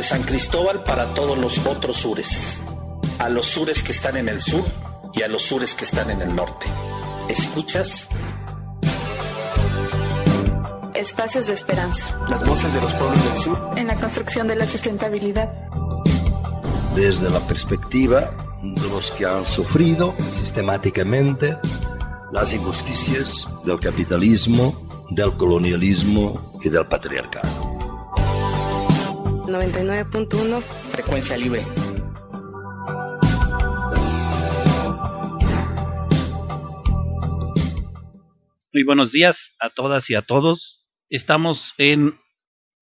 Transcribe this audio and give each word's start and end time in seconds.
desde 0.00 0.16
San 0.16 0.22
Cristóbal 0.22 0.82
para 0.82 1.12
todos 1.12 1.36
los 1.36 1.66
otros 1.66 1.98
sures, 1.98 2.30
a 3.18 3.28
los 3.28 3.46
sures 3.46 3.82
que 3.82 3.92
están 3.92 4.16
en 4.16 4.30
el 4.30 4.40
sur 4.40 4.64
y 5.12 5.22
a 5.22 5.28
los 5.28 5.42
sures 5.42 5.74
que 5.74 5.84
están 5.84 6.08
en 6.08 6.22
el 6.22 6.34
norte. 6.34 6.66
¿Escuchas? 7.28 8.08
Espacios 10.94 11.48
de 11.48 11.52
esperanza. 11.52 12.08
Las 12.30 12.46
voces 12.46 12.72
de 12.72 12.80
los 12.80 12.92
pueblos 12.94 13.24
del 13.24 13.42
sur. 13.42 13.70
En 13.76 13.86
la 13.88 14.00
construcción 14.00 14.48
de 14.48 14.56
la 14.56 14.66
sustentabilidad. 14.66 15.52
Desde 16.94 17.28
la 17.28 17.40
perspectiva 17.40 18.30
de 18.62 18.88
los 18.88 19.10
que 19.10 19.26
han 19.26 19.44
sufrido 19.44 20.14
sistemáticamente 20.30 21.58
las 22.32 22.54
injusticias 22.54 23.46
del 23.64 23.78
capitalismo, 23.78 24.74
del 25.10 25.36
colonialismo 25.36 26.58
y 26.62 26.70
del 26.70 26.86
patriarcado. 26.86 27.69
99.1 29.60 30.62
Frecuencia 30.90 31.36
libre. 31.36 31.66
Muy 38.72 38.84
buenos 38.86 39.12
días 39.12 39.54
a 39.60 39.68
todas 39.68 40.08
y 40.08 40.14
a 40.14 40.22
todos. 40.22 40.88
Estamos 41.10 41.74
en 41.76 42.18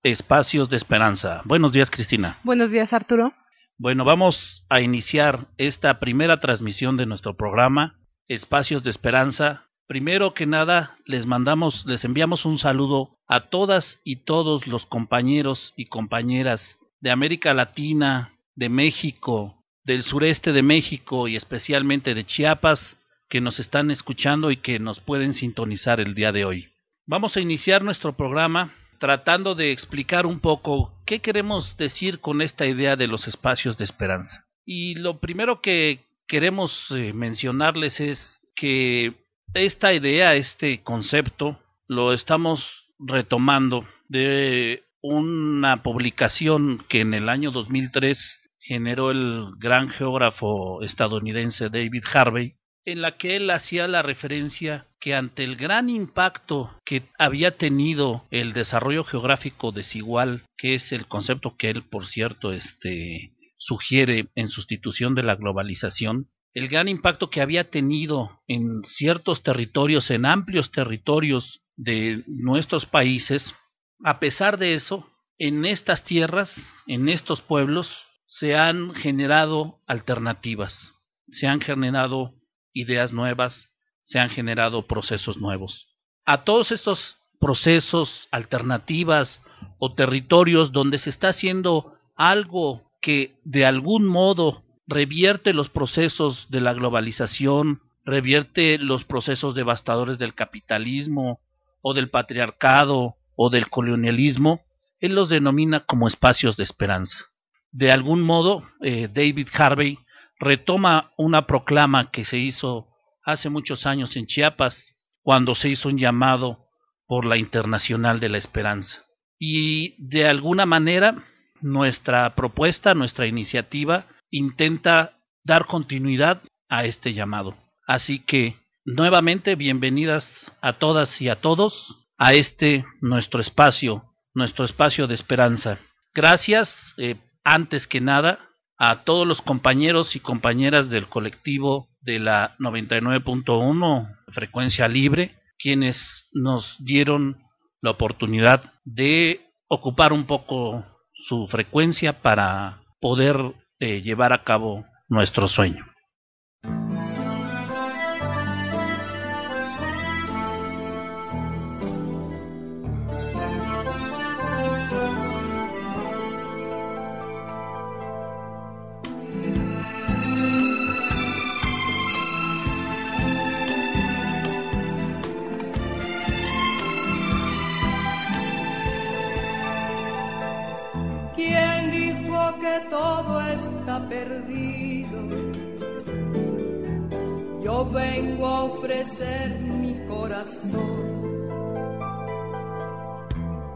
Espacios 0.04 0.70
de 0.70 0.76
Esperanza. 0.76 1.42
Buenos 1.44 1.72
días, 1.72 1.90
Cristina. 1.90 2.38
Buenos 2.44 2.70
días, 2.70 2.92
Arturo. 2.92 3.34
Bueno, 3.76 4.04
vamos 4.04 4.64
a 4.68 4.80
iniciar 4.80 5.48
esta 5.56 5.98
primera 5.98 6.38
transmisión 6.38 6.96
de 6.96 7.06
nuestro 7.06 7.36
programa, 7.36 7.98
Espacios 8.28 8.84
de 8.84 8.90
Esperanza. 8.90 9.67
Primero 9.88 10.34
que 10.34 10.44
nada, 10.44 10.98
les 11.06 11.24
mandamos, 11.24 11.86
les 11.86 12.04
enviamos 12.04 12.44
un 12.44 12.58
saludo 12.58 13.16
a 13.26 13.48
todas 13.48 14.00
y 14.04 14.16
todos 14.16 14.66
los 14.66 14.84
compañeros 14.84 15.72
y 15.76 15.86
compañeras 15.86 16.78
de 17.00 17.10
América 17.10 17.54
Latina, 17.54 18.38
de 18.54 18.68
México, 18.68 19.64
del 19.84 20.02
sureste 20.02 20.52
de 20.52 20.62
México 20.62 21.26
y 21.26 21.36
especialmente 21.36 22.14
de 22.14 22.26
Chiapas, 22.26 22.98
que 23.30 23.40
nos 23.40 23.60
están 23.60 23.90
escuchando 23.90 24.50
y 24.50 24.58
que 24.58 24.78
nos 24.78 25.00
pueden 25.00 25.32
sintonizar 25.32 26.00
el 26.00 26.14
día 26.14 26.32
de 26.32 26.44
hoy. 26.44 26.68
Vamos 27.06 27.38
a 27.38 27.40
iniciar 27.40 27.82
nuestro 27.82 28.14
programa 28.14 28.74
tratando 28.98 29.54
de 29.54 29.72
explicar 29.72 30.26
un 30.26 30.40
poco 30.40 30.92
qué 31.06 31.20
queremos 31.20 31.78
decir 31.78 32.20
con 32.20 32.42
esta 32.42 32.66
idea 32.66 32.96
de 32.96 33.06
los 33.06 33.26
espacios 33.26 33.78
de 33.78 33.84
esperanza. 33.84 34.44
Y 34.66 34.96
lo 34.96 35.18
primero 35.18 35.62
que 35.62 36.04
queremos 36.26 36.90
eh, 36.90 37.14
mencionarles 37.14 38.00
es 38.00 38.40
que 38.54 39.14
esta 39.54 39.92
idea, 39.92 40.34
este 40.34 40.82
concepto, 40.82 41.58
lo 41.86 42.12
estamos 42.12 42.86
retomando 42.98 43.86
de 44.08 44.84
una 45.00 45.82
publicación 45.82 46.84
que 46.88 47.00
en 47.00 47.14
el 47.14 47.28
año 47.28 47.50
2003 47.50 48.40
generó 48.60 49.10
el 49.10 49.52
gran 49.58 49.88
geógrafo 49.88 50.82
estadounidense 50.82 51.70
David 51.70 52.04
Harvey, 52.12 52.56
en 52.84 53.02
la 53.02 53.16
que 53.16 53.36
él 53.36 53.50
hacía 53.50 53.86
la 53.86 54.02
referencia 54.02 54.86
que 54.98 55.14
ante 55.14 55.44
el 55.44 55.56
gran 55.56 55.88
impacto 55.88 56.74
que 56.84 57.02
había 57.18 57.56
tenido 57.56 58.26
el 58.30 58.52
desarrollo 58.52 59.04
geográfico 59.04 59.72
desigual, 59.72 60.44
que 60.56 60.74
es 60.74 60.92
el 60.92 61.06
concepto 61.06 61.56
que 61.56 61.70
él, 61.70 61.82
por 61.82 62.06
cierto, 62.06 62.52
este, 62.52 63.34
sugiere 63.58 64.28
en 64.34 64.48
sustitución 64.48 65.14
de 65.14 65.22
la 65.22 65.36
globalización, 65.36 66.30
el 66.58 66.66
gran 66.66 66.88
impacto 66.88 67.30
que 67.30 67.40
había 67.40 67.70
tenido 67.70 68.42
en 68.48 68.82
ciertos 68.84 69.44
territorios, 69.44 70.10
en 70.10 70.26
amplios 70.26 70.72
territorios 70.72 71.62
de 71.76 72.24
nuestros 72.26 72.84
países, 72.84 73.54
a 74.02 74.18
pesar 74.18 74.58
de 74.58 74.74
eso, 74.74 75.08
en 75.38 75.64
estas 75.64 76.02
tierras, 76.02 76.74
en 76.88 77.08
estos 77.08 77.42
pueblos, 77.42 78.06
se 78.26 78.56
han 78.56 78.92
generado 78.92 79.80
alternativas, 79.86 80.94
se 81.28 81.46
han 81.46 81.60
generado 81.60 82.34
ideas 82.72 83.12
nuevas, 83.12 83.70
se 84.02 84.18
han 84.18 84.28
generado 84.28 84.88
procesos 84.88 85.36
nuevos. 85.36 85.94
A 86.24 86.42
todos 86.42 86.72
estos 86.72 87.18
procesos, 87.38 88.26
alternativas 88.32 89.40
o 89.78 89.94
territorios 89.94 90.72
donde 90.72 90.98
se 90.98 91.10
está 91.10 91.28
haciendo 91.28 91.94
algo 92.16 92.90
que 93.00 93.38
de 93.44 93.64
algún 93.64 94.08
modo 94.08 94.64
revierte 94.88 95.52
los 95.52 95.68
procesos 95.68 96.48
de 96.50 96.60
la 96.60 96.72
globalización, 96.72 97.82
revierte 98.04 98.78
los 98.78 99.04
procesos 99.04 99.54
devastadores 99.54 100.18
del 100.18 100.34
capitalismo 100.34 101.40
o 101.82 101.92
del 101.94 102.08
patriarcado 102.08 103.16
o 103.36 103.50
del 103.50 103.68
colonialismo, 103.68 104.62
él 104.98 105.14
los 105.14 105.28
denomina 105.28 105.80
como 105.80 106.08
espacios 106.08 106.56
de 106.56 106.64
esperanza. 106.64 107.26
De 107.70 107.92
algún 107.92 108.22
modo, 108.22 108.66
eh, 108.80 109.08
David 109.12 109.48
Harvey 109.52 109.98
retoma 110.40 111.12
una 111.18 111.46
proclama 111.46 112.10
que 112.10 112.24
se 112.24 112.38
hizo 112.38 112.88
hace 113.22 113.50
muchos 113.50 113.84
años 113.86 114.16
en 114.16 114.26
Chiapas, 114.26 114.96
cuando 115.22 115.54
se 115.54 115.68
hizo 115.68 115.90
un 115.90 115.98
llamado 115.98 116.66
por 117.06 117.26
la 117.26 117.36
Internacional 117.36 118.20
de 118.20 118.30
la 118.30 118.38
Esperanza. 118.38 119.04
Y 119.38 119.94
de 119.98 120.26
alguna 120.26 120.64
manera, 120.64 121.24
nuestra 121.60 122.34
propuesta, 122.34 122.94
nuestra 122.94 123.26
iniciativa, 123.26 124.06
intenta 124.30 125.18
dar 125.44 125.66
continuidad 125.66 126.42
a 126.68 126.84
este 126.84 127.14
llamado. 127.14 127.56
Así 127.86 128.18
que, 128.20 128.56
nuevamente, 128.84 129.54
bienvenidas 129.54 130.52
a 130.60 130.74
todas 130.74 131.20
y 131.20 131.28
a 131.28 131.36
todos 131.40 132.04
a 132.18 132.34
este 132.34 132.84
nuestro 133.00 133.40
espacio, 133.40 134.04
nuestro 134.34 134.64
espacio 134.64 135.06
de 135.06 135.14
esperanza. 135.14 135.78
Gracias, 136.14 136.94
eh, 136.98 137.16
antes 137.44 137.86
que 137.86 138.00
nada, 138.00 138.40
a 138.76 139.04
todos 139.04 139.26
los 139.26 139.40
compañeros 139.40 140.16
y 140.16 140.20
compañeras 140.20 140.90
del 140.90 141.08
colectivo 141.08 141.88
de 142.00 142.20
la 142.20 142.56
99.1 142.58 144.16
frecuencia 144.28 144.88
libre, 144.88 145.34
quienes 145.58 146.28
nos 146.32 146.82
dieron 146.84 147.42
la 147.80 147.90
oportunidad 147.90 148.72
de 148.84 149.40
ocupar 149.68 150.12
un 150.12 150.26
poco 150.26 150.84
su 151.14 151.46
frecuencia 151.48 152.20
para 152.20 152.82
poder 153.00 153.54
eh, 153.80 154.02
llevar 154.02 154.32
a 154.32 154.42
cabo 154.42 154.84
nuestro 155.08 155.48
sueño. 155.48 155.86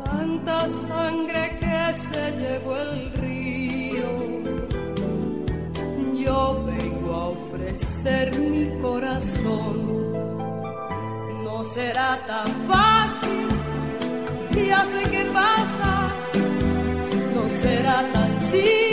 Tanta 0.05 0.59
sangre 0.89 1.59
que 1.61 1.95
se 2.05 2.23
llevó 2.41 2.77
el 2.77 3.13
río. 3.15 4.11
Yo 6.25 6.65
vengo 6.67 7.15
a 7.15 7.27
ofrecer 7.29 8.39
mi 8.39 8.65
corazón. 8.81 9.77
No 11.45 11.65
será 11.65 12.19
tan 12.27 12.47
fácil, 12.71 13.49
ya 14.69 14.85
sé 14.85 15.11
qué 15.11 15.25
pasa. 15.33 15.93
No 17.35 17.43
será 17.63 17.97
tan 18.13 18.41
simple 18.51 18.92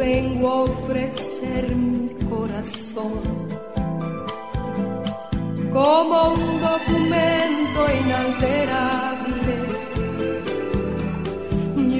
vengo 0.00 0.48
a 0.48 0.62
ofrecer 0.62 1.76
mi 1.76 2.08
corazón 2.30 3.20
como 5.70 6.34
un 6.34 6.60
documento 6.68 7.80
inalterable. 8.00 9.56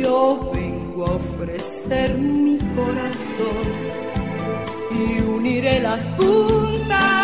Yo 0.03 0.51
vengo 0.55 1.07
a 1.07 1.13
ofrecer 1.13 2.17
mi 2.17 2.59
corazón 2.79 3.67
y 4.99 5.21
uniré 5.21 5.81
las 5.81 6.03
puntas 6.13 7.20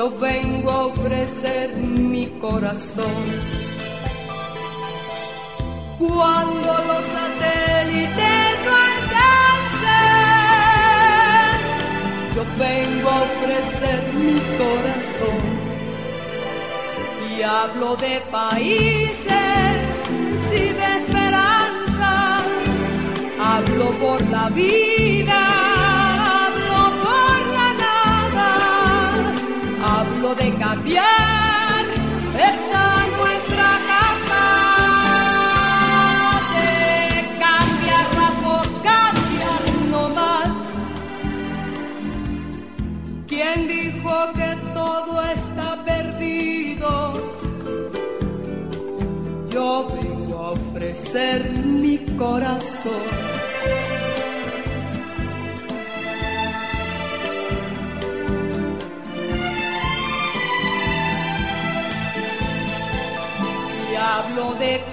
yo 0.00 0.08
vengo 0.18 0.70
a 0.70 0.86
ofrecer 0.86 1.76
mi 1.76 2.24
corazón. 2.44 3.22
Cuando 5.98 6.70
los 6.88 7.02
satélites 7.16 8.50
no 8.66 8.72
alcancen, 8.92 9.90
yo 12.34 12.42
vengo 12.64 13.08
a 13.10 13.18
ofrecer 13.30 13.98
mi 14.24 14.38
corazón. 14.62 15.42
Y 17.30 17.32
hablo 17.42 17.90
de 17.96 18.14
países 18.30 19.74
y 20.60 20.64
de 20.80 20.88
esperanzas, 21.00 22.42
hablo 23.38 23.86
por 24.04 24.20
la 24.30 24.48
vida, 24.48 25.59
cambiar 30.60 31.84
esta 32.52 32.84
nuestra 33.18 33.70
casa, 33.92 34.46
de 36.54 36.74
cambiarla 37.46 38.28
por 38.44 38.64
cambiar 38.88 39.62
no 39.90 40.02
más. 40.10 40.56
¿Quién 43.26 43.58
dijo 43.68 44.14
que 44.34 44.50
todo 44.74 45.22
está 45.38 45.82
perdido? 45.82 46.90
Yo 49.50 49.88
vengo 49.96 50.38
a 50.38 50.50
ofrecer 50.50 51.50
mi 51.52 51.96
corazón. 52.18 53.29
Y 64.40 64.42
hablo 64.42 64.54
de 64.54 64.89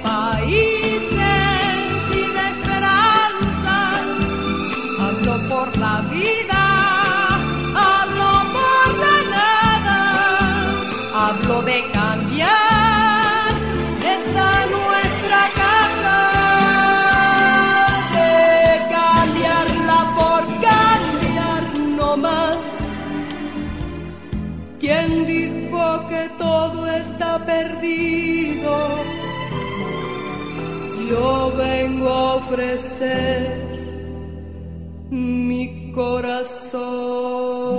ofrecer 32.57 33.53
mi 35.11 35.91
corazón. 35.91 37.77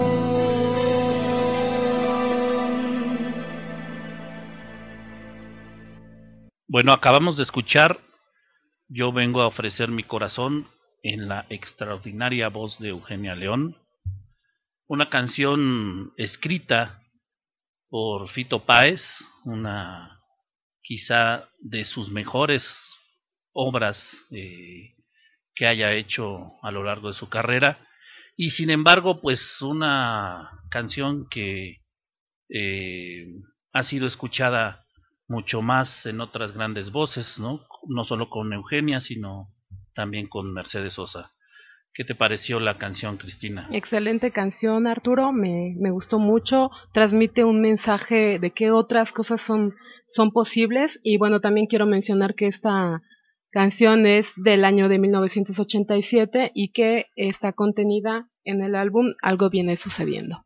Bueno, 6.68 6.92
acabamos 6.92 7.36
de 7.36 7.42
escuchar 7.42 7.98
Yo 8.88 9.10
vengo 9.12 9.42
a 9.42 9.48
ofrecer 9.48 9.90
mi 9.90 10.04
corazón 10.04 10.68
en 11.02 11.28
la 11.28 11.46
extraordinaria 11.50 12.48
voz 12.48 12.78
de 12.78 12.90
Eugenia 12.90 13.34
León, 13.34 13.76
una 14.86 15.10
canción 15.10 16.12
escrita 16.16 17.02
por 17.88 18.28
Fito 18.28 18.64
Páez, 18.64 19.24
una 19.44 20.20
quizá 20.82 21.48
de 21.58 21.84
sus 21.84 22.10
mejores 22.12 22.97
obras 23.52 24.24
eh, 24.30 24.94
que 25.54 25.66
haya 25.66 25.92
hecho 25.94 26.52
a 26.62 26.70
lo 26.70 26.84
largo 26.84 27.08
de 27.08 27.14
su 27.14 27.28
carrera, 27.28 27.86
y 28.40 28.50
sin 28.50 28.70
embargo, 28.70 29.20
pues 29.20 29.60
una 29.62 30.62
canción 30.70 31.26
que 31.28 31.78
eh, 32.48 33.26
ha 33.72 33.82
sido 33.82 34.06
escuchada 34.06 34.84
mucho 35.26 35.60
más 35.60 36.06
en 36.06 36.20
otras 36.20 36.52
grandes 36.52 36.92
voces, 36.92 37.40
¿no? 37.40 37.66
No 37.88 38.04
solo 38.04 38.30
con 38.30 38.52
Eugenia, 38.52 39.00
sino 39.00 39.52
también 39.92 40.28
con 40.28 40.52
Mercedes 40.54 40.94
Sosa. 40.94 41.32
¿Qué 41.92 42.04
te 42.04 42.14
pareció 42.14 42.60
la 42.60 42.78
canción, 42.78 43.16
Cristina? 43.16 43.68
Excelente 43.72 44.30
canción, 44.30 44.86
Arturo. 44.86 45.32
Me, 45.32 45.74
me 45.76 45.90
gustó 45.90 46.20
mucho. 46.20 46.70
Transmite 46.92 47.42
un 47.42 47.60
mensaje 47.60 48.38
de 48.38 48.52
que 48.52 48.70
otras 48.70 49.10
cosas 49.10 49.40
son, 49.40 49.74
son 50.06 50.30
posibles. 50.30 51.00
Y 51.02 51.18
bueno, 51.18 51.40
también 51.40 51.66
quiero 51.66 51.86
mencionar 51.86 52.36
que 52.36 52.46
esta 52.46 53.02
canción 53.50 54.06
es 54.06 54.32
del 54.36 54.64
año 54.64 54.88
de 54.88 54.98
1987 54.98 56.52
y 56.54 56.72
que 56.72 57.06
está 57.16 57.52
contenida 57.52 58.28
en 58.44 58.62
el 58.62 58.74
álbum 58.74 59.14
Algo 59.22 59.50
viene 59.50 59.76
sucediendo. 59.76 60.44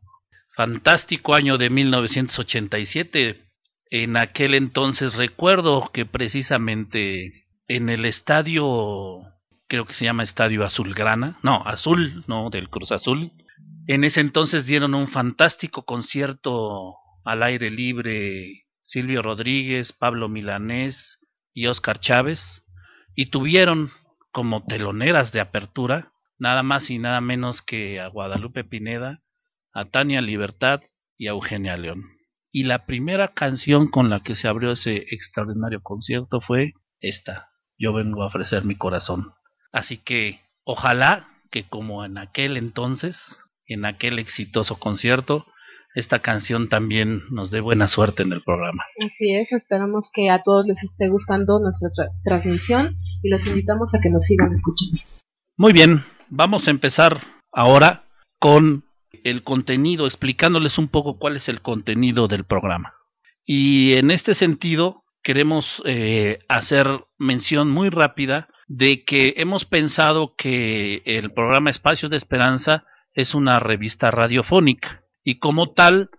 Fantástico 0.55 1.33
año 1.33 1.57
de 1.57 1.69
1987. 1.69 3.41
En 3.89 4.17
aquel 4.17 4.53
entonces 4.53 5.15
recuerdo 5.15 5.89
que 5.93 6.05
precisamente 6.05 7.45
en 7.67 7.89
el 7.89 8.05
estadio, 8.05 9.21
creo 9.67 9.85
que 9.85 9.93
se 9.93 10.05
llama 10.05 10.23
Estadio 10.23 10.63
Azulgrana, 10.63 11.39
no, 11.43 11.63
Azul, 11.65 12.23
no, 12.27 12.49
del 12.49 12.69
Cruz 12.69 12.91
Azul, 12.91 13.31
en 13.87 14.03
ese 14.03 14.21
entonces 14.21 14.65
dieron 14.65 14.95
un 14.95 15.07
fantástico 15.07 15.83
concierto 15.83 16.95
al 17.25 17.43
aire 17.43 17.69
libre 17.69 18.65
Silvio 18.81 19.21
Rodríguez, 19.21 19.93
Pablo 19.93 20.29
Milanés 20.29 21.19
y 21.53 21.67
Oscar 21.67 21.99
Chávez, 21.99 22.62
y 23.15 23.27
tuvieron 23.27 23.91
como 24.31 24.65
teloneras 24.65 25.31
de 25.31 25.39
apertura 25.39 26.13
nada 26.39 26.63
más 26.63 26.89
y 26.89 26.99
nada 26.99 27.21
menos 27.21 27.61
que 27.61 27.99
a 28.01 28.07
Guadalupe 28.07 28.63
Pineda, 28.63 29.21
a 29.73 29.85
Tania 29.85 30.21
Libertad 30.21 30.81
y 31.17 31.27
a 31.27 31.31
Eugenia 31.31 31.77
León. 31.77 32.03
Y 32.51 32.63
la 32.63 32.85
primera 32.85 33.29
canción 33.29 33.87
con 33.87 34.09
la 34.09 34.21
que 34.21 34.35
se 34.35 34.47
abrió 34.47 34.71
ese 34.71 35.05
extraordinario 35.11 35.81
concierto 35.81 36.41
fue 36.41 36.73
esta, 36.99 37.49
Yo 37.77 37.93
vengo 37.93 38.23
a 38.23 38.27
ofrecer 38.27 38.65
mi 38.65 38.75
corazón. 38.75 39.33
Así 39.71 39.97
que 39.97 40.41
ojalá 40.63 41.27
que 41.49 41.67
como 41.67 42.05
en 42.05 42.17
aquel 42.17 42.57
entonces, 42.57 43.39
en 43.65 43.85
aquel 43.85 44.19
exitoso 44.19 44.79
concierto, 44.79 45.45
esta 45.95 46.19
canción 46.19 46.69
también 46.69 47.23
nos 47.29 47.51
dé 47.51 47.59
buena 47.61 47.87
suerte 47.87 48.23
en 48.23 48.33
el 48.33 48.41
programa. 48.41 48.83
Así 49.05 49.33
es, 49.33 49.51
esperamos 49.51 50.09
que 50.13 50.29
a 50.29 50.41
todos 50.41 50.65
les 50.65 50.83
esté 50.83 51.07
gustando 51.07 51.59
nuestra 51.59 51.89
tra 51.95 52.09
transmisión 52.23 52.97
y 53.21 53.29
los 53.29 53.45
invitamos 53.45 53.93
a 53.93 53.99
que 54.01 54.09
nos 54.09 54.23
sigan 54.23 54.51
escuchando. 54.53 54.97
Muy 55.55 55.71
bien, 55.71 56.03
vamos 56.29 56.67
a 56.67 56.71
empezar 56.71 57.19
ahora 57.51 58.05
con 58.39 58.85
el 59.23 59.43
contenido, 59.43 60.07
explicándoles 60.07 60.77
un 60.77 60.87
poco 60.87 61.19
cuál 61.19 61.35
es 61.35 61.47
el 61.47 61.61
contenido 61.61 62.27
del 62.27 62.43
programa. 62.43 62.95
Y 63.45 63.93
en 63.93 64.09
este 64.09 64.33
sentido, 64.33 65.03
queremos 65.21 65.81
eh, 65.85 66.39
hacer 66.49 66.87
mención 67.17 67.69
muy 67.69 67.89
rápida 67.89 68.49
de 68.67 69.03
que 69.03 69.35
hemos 69.37 69.65
pensado 69.65 70.35
que 70.35 71.03
el 71.05 71.31
programa 71.31 71.69
Espacios 71.69 72.09
de 72.09 72.17
Esperanza 72.17 72.85
es 73.13 73.35
una 73.35 73.59
revista 73.59 74.09
radiofónica 74.09 75.02
y 75.23 75.35
como 75.35 75.71
tal 75.71 76.09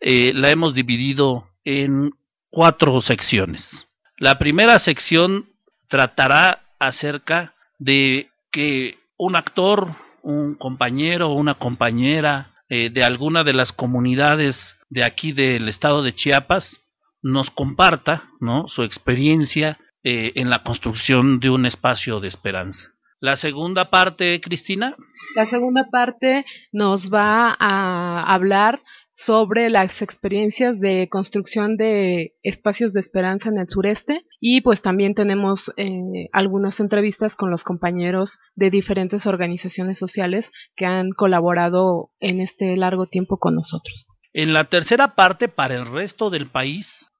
eh, 0.00 0.32
la 0.34 0.50
hemos 0.50 0.74
dividido 0.74 1.48
en 1.64 2.12
cuatro 2.50 3.00
secciones. 3.00 3.88
La 4.16 4.38
primera 4.38 4.78
sección 4.78 5.50
tratará 5.88 6.62
acerca 6.78 7.54
de 7.78 8.30
que 8.50 8.98
un 9.16 9.36
actor, 9.36 9.96
un 10.22 10.54
compañero 10.54 11.28
o 11.28 11.34
una 11.34 11.54
compañera 11.54 12.54
eh, 12.68 12.90
de 12.90 13.04
alguna 13.04 13.44
de 13.44 13.52
las 13.52 13.72
comunidades 13.72 14.76
de 14.88 15.04
aquí 15.04 15.32
del 15.32 15.68
estado 15.68 16.02
de 16.02 16.14
Chiapas 16.14 16.80
nos 17.22 17.50
comparta 17.50 18.24
¿no? 18.40 18.68
su 18.68 18.82
experiencia 18.82 19.78
eh, 20.02 20.32
en 20.36 20.50
la 20.50 20.62
construcción 20.62 21.40
de 21.40 21.50
un 21.50 21.66
espacio 21.66 22.20
de 22.20 22.28
esperanza. 22.28 22.90
La 23.20 23.36
segunda 23.36 23.90
parte, 23.90 24.40
Cristina. 24.40 24.96
La 25.36 25.46
segunda 25.46 25.88
parte 25.90 26.46
nos 26.72 27.12
va 27.12 27.54
a 27.58 28.34
hablar 28.34 28.80
sobre 29.12 29.68
las 29.68 30.00
experiencias 30.00 30.80
de 30.80 31.08
construcción 31.10 31.76
de 31.76 32.34
espacios 32.42 32.94
de 32.94 33.00
esperanza 33.00 33.50
en 33.50 33.58
el 33.58 33.68
sureste 33.68 34.24
y 34.40 34.62
pues 34.62 34.80
también 34.80 35.14
tenemos 35.14 35.70
eh, 35.76 36.28
algunas 36.32 36.80
entrevistas 36.80 37.36
con 37.36 37.50
los 37.50 37.62
compañeros 37.62 38.38
de 38.54 38.70
diferentes 38.70 39.26
organizaciones 39.26 39.98
sociales 39.98 40.50
que 40.74 40.86
han 40.86 41.10
colaborado 41.10 42.10
en 42.20 42.40
este 42.40 42.74
largo 42.78 43.04
tiempo 43.04 43.38
con 43.38 43.54
nosotros. 43.54 44.06
En 44.32 44.54
la 44.54 44.64
tercera 44.64 45.14
parte, 45.14 45.48
para 45.48 45.74
el 45.74 45.84
resto 45.84 46.30
del 46.30 46.50
país, 46.50 47.12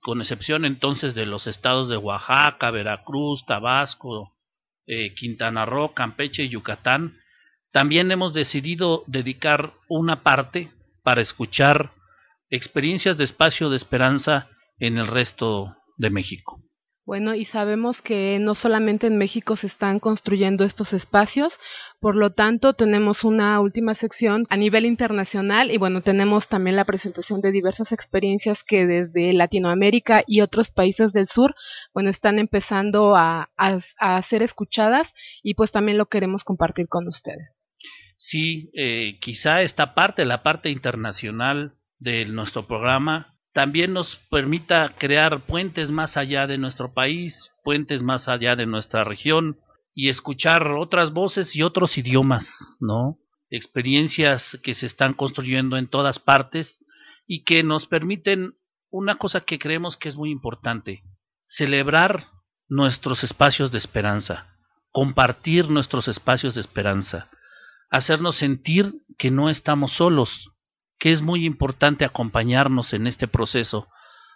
con 0.00 0.20
excepción 0.20 0.64
entonces 0.64 1.14
de 1.14 1.26
los 1.26 1.46
estados 1.46 1.88
de 1.88 1.96
Oaxaca, 1.96 2.72
Veracruz, 2.72 3.44
Tabasco, 3.46 4.34
eh, 4.88 5.14
Quintana 5.14 5.64
Roo, 5.66 5.92
Campeche 5.94 6.44
y 6.44 6.48
Yucatán, 6.48 7.18
también 7.70 8.10
hemos 8.10 8.32
decidido 8.32 9.04
dedicar 9.06 9.74
una 9.88 10.22
parte 10.22 10.72
para 11.02 11.20
escuchar 11.20 11.92
experiencias 12.50 13.18
de 13.18 13.24
espacio 13.24 13.68
de 13.68 13.76
esperanza 13.76 14.48
en 14.78 14.96
el 14.96 15.06
resto 15.06 15.76
de 15.98 16.10
México. 16.10 16.62
Bueno, 17.08 17.34
y 17.34 17.46
sabemos 17.46 18.02
que 18.02 18.38
no 18.38 18.54
solamente 18.54 19.06
en 19.06 19.16
México 19.16 19.56
se 19.56 19.66
están 19.66 19.98
construyendo 19.98 20.62
estos 20.62 20.92
espacios, 20.92 21.58
por 22.00 22.14
lo 22.14 22.32
tanto 22.32 22.74
tenemos 22.74 23.24
una 23.24 23.58
última 23.60 23.94
sección 23.94 24.44
a 24.50 24.58
nivel 24.58 24.84
internacional 24.84 25.70
y 25.70 25.78
bueno, 25.78 26.02
tenemos 26.02 26.48
también 26.48 26.76
la 26.76 26.84
presentación 26.84 27.40
de 27.40 27.50
diversas 27.50 27.92
experiencias 27.92 28.62
que 28.62 28.86
desde 28.86 29.32
Latinoamérica 29.32 30.22
y 30.26 30.42
otros 30.42 30.70
países 30.70 31.14
del 31.14 31.28
sur, 31.28 31.54
bueno, 31.94 32.10
están 32.10 32.38
empezando 32.38 33.16
a, 33.16 33.48
a, 33.56 34.20
ser 34.20 34.42
escuchadas 34.42 35.14
y 35.42 35.54
pues 35.54 35.72
también 35.72 35.96
lo 35.96 36.10
queremos 36.10 36.44
compartir 36.44 36.88
con 36.88 37.08
ustedes. 37.08 37.62
Sí, 38.18 38.70
eh, 38.74 39.18
quizá 39.18 39.62
esta 39.62 39.94
parte, 39.94 40.26
la 40.26 40.42
parte 40.42 40.68
internacional 40.68 41.74
de 41.98 42.26
nuestro 42.26 42.66
programa, 42.66 43.37
también 43.52 43.92
nos 43.92 44.16
permita 44.30 44.94
crear 44.98 45.46
puentes 45.46 45.90
más 45.90 46.16
allá 46.16 46.46
de 46.46 46.58
nuestro 46.58 46.92
país, 46.92 47.50
puentes 47.64 48.02
más 48.02 48.28
allá 48.28 48.56
de 48.56 48.66
nuestra 48.66 49.04
región 49.04 49.58
y 49.94 50.08
escuchar 50.08 50.70
otras 50.72 51.12
voces 51.12 51.56
y 51.56 51.62
otros 51.62 51.98
idiomas, 51.98 52.76
¿no? 52.80 53.18
Experiencias 53.50 54.58
que 54.62 54.74
se 54.74 54.86
están 54.86 55.14
construyendo 55.14 55.76
en 55.76 55.88
todas 55.88 56.18
partes 56.18 56.84
y 57.26 57.44
que 57.44 57.62
nos 57.62 57.86
permiten 57.86 58.54
una 58.90 59.16
cosa 59.16 59.40
que 59.40 59.58
creemos 59.58 59.96
que 59.96 60.08
es 60.08 60.16
muy 60.16 60.30
importante, 60.30 61.02
celebrar 61.46 62.28
nuestros 62.68 63.24
espacios 63.24 63.72
de 63.72 63.78
esperanza, 63.78 64.54
compartir 64.90 65.70
nuestros 65.70 66.08
espacios 66.08 66.54
de 66.54 66.60
esperanza, 66.60 67.30
hacernos 67.90 68.36
sentir 68.36 68.94
que 69.18 69.30
no 69.30 69.50
estamos 69.50 69.92
solos, 69.92 70.50
que 70.98 71.12
es 71.12 71.22
muy 71.22 71.44
importante 71.44 72.04
acompañarnos 72.04 72.92
en 72.92 73.06
este 73.06 73.28
proceso, 73.28 73.88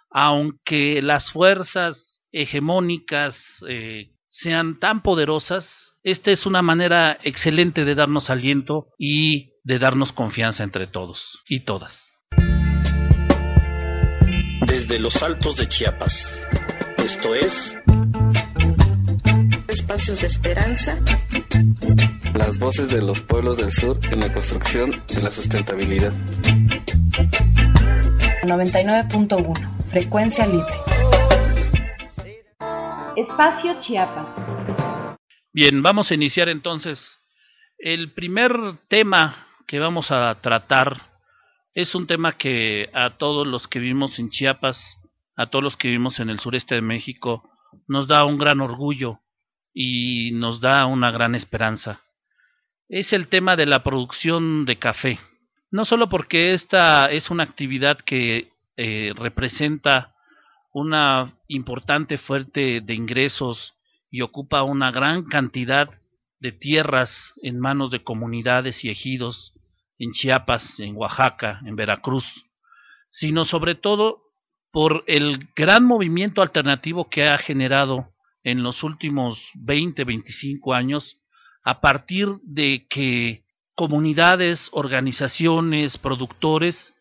aunque 0.09 1.01
las 1.01 1.31
fuerzas 1.31 2.21
hegemónicas 2.31 3.63
eh, 3.67 4.13
sean 4.29 4.79
tan 4.79 5.03
poderosas, 5.03 5.93
esta 6.03 6.31
es 6.31 6.45
una 6.45 6.61
manera 6.61 7.17
excelente 7.23 7.85
de 7.85 7.95
darnos 7.95 8.29
aliento 8.29 8.87
y 8.97 9.53
de 9.63 9.79
darnos 9.79 10.11
confianza 10.11 10.63
entre 10.63 10.87
todos 10.87 11.43
y 11.47 11.61
todas. 11.61 12.11
Desde 14.65 14.99
los 14.99 15.21
altos 15.21 15.57
de 15.57 15.67
Chiapas, 15.67 16.47
esto 16.97 17.35
es 17.35 17.77
Espacios 19.67 20.21
de 20.21 20.27
Esperanza 20.27 20.99
las 22.35 22.57
voces 22.57 22.89
de 22.89 23.01
los 23.01 23.21
pueblos 23.21 23.57
del 23.57 23.71
sur 23.71 23.99
en 24.11 24.19
la 24.19 24.33
construcción 24.33 24.89
de 24.89 25.21
la 25.21 25.29
sustentabilidad. 25.29 26.11
99.1 28.43 29.87
Frecuencia 29.89 30.47
libre. 30.47 30.73
Espacio 33.15 33.79
Chiapas. 33.79 34.27
Bien, 35.53 35.83
vamos 35.83 36.09
a 36.09 36.15
iniciar 36.15 36.49
entonces. 36.49 37.19
El 37.77 38.13
primer 38.13 38.53
tema 38.87 39.47
que 39.67 39.77
vamos 39.77 40.09
a 40.09 40.33
tratar 40.41 41.11
es 41.75 41.93
un 41.93 42.07
tema 42.07 42.37
que 42.37 42.89
a 42.93 43.17
todos 43.17 43.45
los 43.45 43.67
que 43.67 43.77
vivimos 43.77 44.17
en 44.17 44.29
Chiapas, 44.29 44.97
a 45.35 45.47
todos 45.47 45.63
los 45.63 45.77
que 45.77 45.89
vivimos 45.89 46.19
en 46.19 46.31
el 46.31 46.39
sureste 46.39 46.75
de 46.75 46.81
México, 46.81 47.47
nos 47.87 48.07
da 48.07 48.25
un 48.25 48.39
gran 48.39 48.61
orgullo 48.61 49.19
y 49.71 50.31
nos 50.33 50.61
da 50.61 50.87
una 50.87 51.11
gran 51.11 51.35
esperanza 51.35 52.01
es 52.93 53.11
el 53.11 53.27
tema 53.27 53.55
de 53.55 53.65
la 53.65 53.83
producción 53.83 54.65
de 54.65 54.77
café. 54.77 55.19
No 55.71 55.83
solo 55.83 56.09
porque 56.09 56.53
esta 56.53 57.09
es 57.09 57.31
una 57.31 57.41
actividad 57.41 57.97
que 57.97 58.51
eh, 58.77 59.13
representa 59.15 60.15
una 60.71 61.39
importante 61.47 62.19
fuente 62.19 62.81
de 62.81 62.93
ingresos 62.93 63.73
y 64.11 64.21
ocupa 64.21 64.61
una 64.61 64.91
gran 64.91 65.23
cantidad 65.23 65.89
de 66.39 66.51
tierras 66.51 67.33
en 67.41 67.59
manos 67.59 67.89
de 67.89 68.03
comunidades 68.03 68.85
y 68.85 68.91
ejidos 68.91 69.55
en 69.97 70.11
Chiapas, 70.11 70.79
en 70.79 70.95
Oaxaca, 70.95 71.61
en 71.65 71.75
Veracruz, 71.75 72.45
sino 73.09 73.43
sobre 73.43 73.73
todo 73.73 74.21
por 74.71 75.03
el 75.07 75.49
gran 75.55 75.83
movimiento 75.83 76.43
alternativo 76.43 77.09
que 77.09 77.27
ha 77.27 77.39
generado 77.39 78.13
en 78.43 78.61
los 78.61 78.83
últimos 78.83 79.49
20, 79.55 80.03
25 80.03 80.75
años 80.75 81.22
a 81.63 81.81
partir 81.81 82.27
de 82.43 82.87
que 82.89 83.43
comunidades, 83.75 84.69
organizaciones, 84.71 85.97
productores 85.97 86.93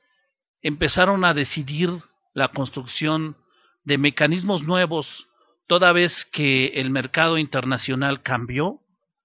empezaron 0.62 1.24
a 1.24 1.34
decidir 1.34 1.90
la 2.34 2.48
construcción 2.48 3.36
de 3.84 3.98
mecanismos 3.98 4.62
nuevos 4.62 5.28
toda 5.66 5.92
vez 5.92 6.24
que 6.24 6.66
el 6.76 6.90
mercado 6.90 7.38
internacional 7.38 8.22
cambió 8.22 8.80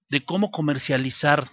de 0.08 0.24
cómo 0.24 0.50
comercializar 0.50 1.50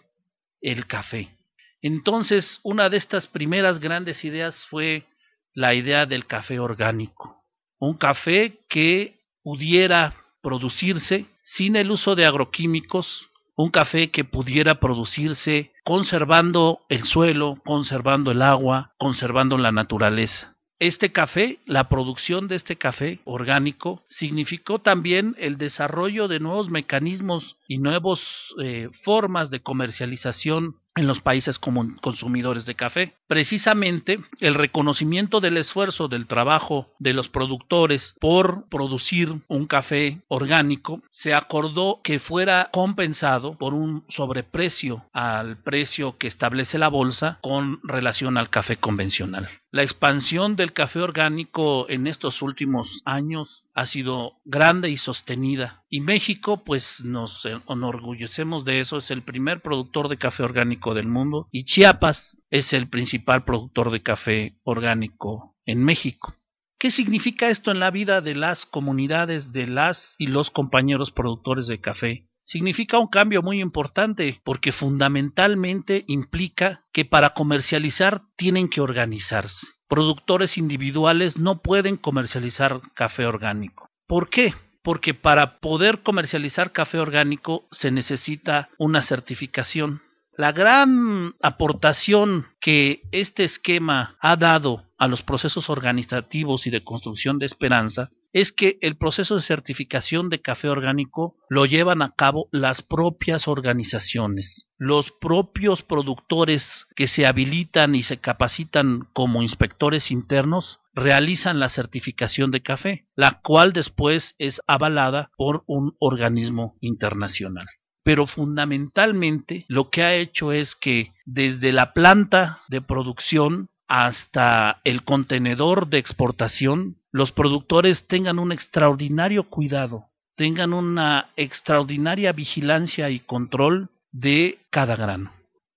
el 0.61 0.87
café. 0.87 1.37
Entonces, 1.81 2.59
una 2.63 2.89
de 2.89 2.97
estas 2.97 3.27
primeras 3.27 3.79
grandes 3.79 4.25
ideas 4.25 4.65
fue 4.65 5.05
la 5.53 5.73
idea 5.73 6.05
del 6.05 6.25
café 6.25 6.59
orgánico, 6.59 7.43
un 7.77 7.95
café 7.95 8.59
que 8.67 9.19
pudiera 9.43 10.15
producirse 10.41 11.25
sin 11.43 11.75
el 11.75 11.91
uso 11.91 12.15
de 12.15 12.25
agroquímicos, 12.25 13.29
un 13.55 13.69
café 13.69 14.11
que 14.11 14.23
pudiera 14.23 14.79
producirse 14.79 15.71
conservando 15.83 16.81
el 16.89 17.03
suelo, 17.03 17.55
conservando 17.65 18.31
el 18.31 18.41
agua, 18.41 18.93
conservando 18.97 19.57
la 19.57 19.71
naturaleza. 19.71 20.55
Este 20.79 21.13
café, 21.13 21.59
la 21.65 21.87
producción 21.87 22.49
de 22.49 22.55
este 22.55 22.75
café 22.75 23.21
orgánico, 23.23 24.03
significó 24.09 24.79
también 24.79 25.33
el 25.39 25.57
desarrollo 25.57 26.27
de 26.27 26.41
nuevos 26.41 26.69
mecanismos 26.69 27.57
y 27.65 27.77
nuevas 27.77 28.53
eh, 28.61 28.89
formas 29.01 29.49
de 29.51 29.61
comercialización 29.61 30.81
en 30.95 31.07
los 31.07 31.19
países 31.19 31.59
como 31.59 31.85
consumidores 32.01 32.65
de 32.65 32.75
café. 32.75 33.13
Precisamente 33.27 34.19
el 34.39 34.55
reconocimiento 34.55 35.41
del 35.41 35.57
esfuerzo 35.57 36.07
del 36.07 36.27
trabajo 36.27 36.93
de 36.99 37.13
los 37.13 37.29
productores 37.29 38.15
por 38.19 38.67
producir 38.69 39.41
un 39.47 39.67
café 39.67 40.21
orgánico 40.27 41.01
se 41.09 41.33
acordó 41.33 41.99
que 42.03 42.19
fuera 42.19 42.69
compensado 42.71 43.57
por 43.57 43.73
un 43.73 44.05
sobreprecio 44.07 45.05
al 45.11 45.57
precio 45.57 46.17
que 46.17 46.27
establece 46.27 46.77
la 46.77 46.87
bolsa 46.87 47.39
con 47.41 47.79
relación 47.83 48.37
al 48.37 48.49
café 48.49 48.77
convencional. 48.77 49.49
La 49.75 49.83
expansión 49.83 50.55
del 50.55 50.71
café 50.71 51.01
orgánico 51.01 51.89
en 51.89 52.07
estos 52.07 52.41
últimos 52.41 53.01
años 53.03 53.67
ha 53.73 53.85
sido 53.85 54.39
grande 54.45 54.89
y 54.89 54.95
sostenida 54.95 55.83
y 55.89 55.99
México, 55.99 56.63
pues 56.63 57.03
nos 57.03 57.45
enorgullecemos 57.45 58.63
de 58.63 58.79
eso, 58.79 58.95
es 58.95 59.11
el 59.11 59.21
primer 59.21 59.61
productor 59.61 60.07
de 60.07 60.15
café 60.15 60.43
orgánico 60.43 60.93
del 60.93 61.07
mundo 61.07 61.49
y 61.51 61.65
Chiapas 61.65 62.37
es 62.49 62.71
el 62.71 62.87
principal 62.87 63.43
productor 63.43 63.91
de 63.91 64.01
café 64.01 64.57
orgánico 64.63 65.57
en 65.65 65.83
México. 65.83 66.37
¿Qué 66.79 66.89
significa 66.89 67.49
esto 67.49 67.69
en 67.69 67.79
la 67.79 67.91
vida 67.91 68.21
de 68.21 68.35
las 68.35 68.65
comunidades, 68.65 69.51
de 69.51 69.67
las 69.67 70.15
y 70.17 70.27
los 70.27 70.51
compañeros 70.51 71.11
productores 71.11 71.67
de 71.67 71.81
café? 71.81 72.29
Significa 72.45 72.99
un 72.99 73.07
cambio 73.07 73.41
muy 73.41 73.59
importante 73.59 74.39
porque 74.45 74.71
fundamentalmente 74.71 76.05
implica 76.07 76.85
que 76.93 77.03
para 77.03 77.31
comercializar 77.31 78.21
tienen 78.37 78.69
que 78.69 78.81
organizarse. 78.81 79.67
Productores 79.89 80.57
individuales 80.57 81.37
no 81.37 81.61
pueden 81.61 81.97
comercializar 81.97 82.79
café 82.93 83.25
orgánico. 83.25 83.89
¿Por 84.07 84.29
qué? 84.29 84.53
porque 84.85 85.15
para 85.15 85.57
poder 85.57 86.03
comercializar 86.03 86.71
café 86.71 86.99
orgánico 86.99 87.67
se 87.71 87.89
necesita 87.89 88.69
una 88.77 89.01
certificación. 89.01 90.03
La 90.37 90.51
gran 90.51 91.33
aportación 91.41 92.47
que 92.59 93.03
este 93.13 93.45
esquema 93.45 94.17
ha 94.19 94.35
dado 94.35 94.83
a 94.97 95.07
los 95.07 95.23
procesos 95.23 95.69
organizativos 95.69 96.67
y 96.67 96.71
de 96.71 96.83
construcción 96.83 97.39
de 97.39 97.45
esperanza 97.45 98.09
es 98.33 98.51
que 98.51 98.77
el 98.81 98.97
proceso 98.97 99.37
de 99.37 99.41
certificación 99.41 100.29
de 100.29 100.41
café 100.41 100.67
orgánico 100.67 101.37
lo 101.47 101.65
llevan 101.65 102.01
a 102.01 102.11
cabo 102.17 102.49
las 102.51 102.81
propias 102.81 103.47
organizaciones, 103.47 104.69
los 104.77 105.13
propios 105.13 105.83
productores 105.83 106.85
que 106.97 107.07
se 107.07 107.25
habilitan 107.25 107.95
y 107.95 108.03
se 108.03 108.17
capacitan 108.17 109.07
como 109.13 109.41
inspectores 109.41 110.11
internos 110.11 110.81
realizan 110.93 111.59
la 111.59 111.69
certificación 111.69 112.51
de 112.51 112.61
café, 112.61 113.07
la 113.15 113.39
cual 113.41 113.71
después 113.71 114.35
es 114.37 114.61
avalada 114.67 115.31
por 115.37 115.63
un 115.65 115.95
organismo 115.99 116.75
internacional 116.81 117.67
pero 118.05 118.27
fundamentalmente 118.27 119.65
lo 119.67 119.89
que 119.89 120.03
ha 120.03 120.13
hecho 120.13 120.51
es 120.51 120.75
que 120.75 121.11
desde 121.25 121.73
la 121.73 121.91
planta 121.91 122.61
de 122.67 122.79
producción 122.79 123.69
hasta 123.87 124.79
el 124.83 125.03
contenedor 125.03 125.87
de 125.87 125.97
exportación, 125.97 127.01
los 127.11 127.31
productores 127.31 128.05
tengan 128.05 128.37
un 128.37 128.51
extraordinario 128.51 129.49
cuidado, 129.49 130.11
tengan 130.35 130.71
una 130.73 131.31
extraordinaria 131.35 132.31
vigilancia 132.31 133.09
y 133.09 133.21
control 133.21 133.89
de 134.11 134.59
cada 134.69 134.95
grano. 134.95 135.33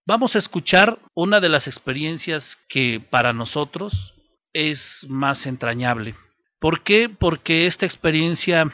Vamos 0.06 0.37
a 0.37 0.38
escuchar 0.38 0.99
una 1.14 1.40
de 1.40 1.49
las 1.49 1.66
experiencias 1.66 2.58
que 2.68 3.00
para 3.00 3.32
nosotros 3.32 4.14
es 4.52 5.06
más 5.08 5.47
entrañable. 5.47 6.14
¿Por 6.61 6.82
qué? 6.82 7.08
Porque 7.08 7.66
esta 7.66 7.87
experiencia 7.87 8.70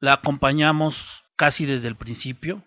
la 0.00 0.14
acompañamos 0.14 1.22
casi 1.36 1.66
desde 1.66 1.86
el 1.86 1.94
principio 1.94 2.64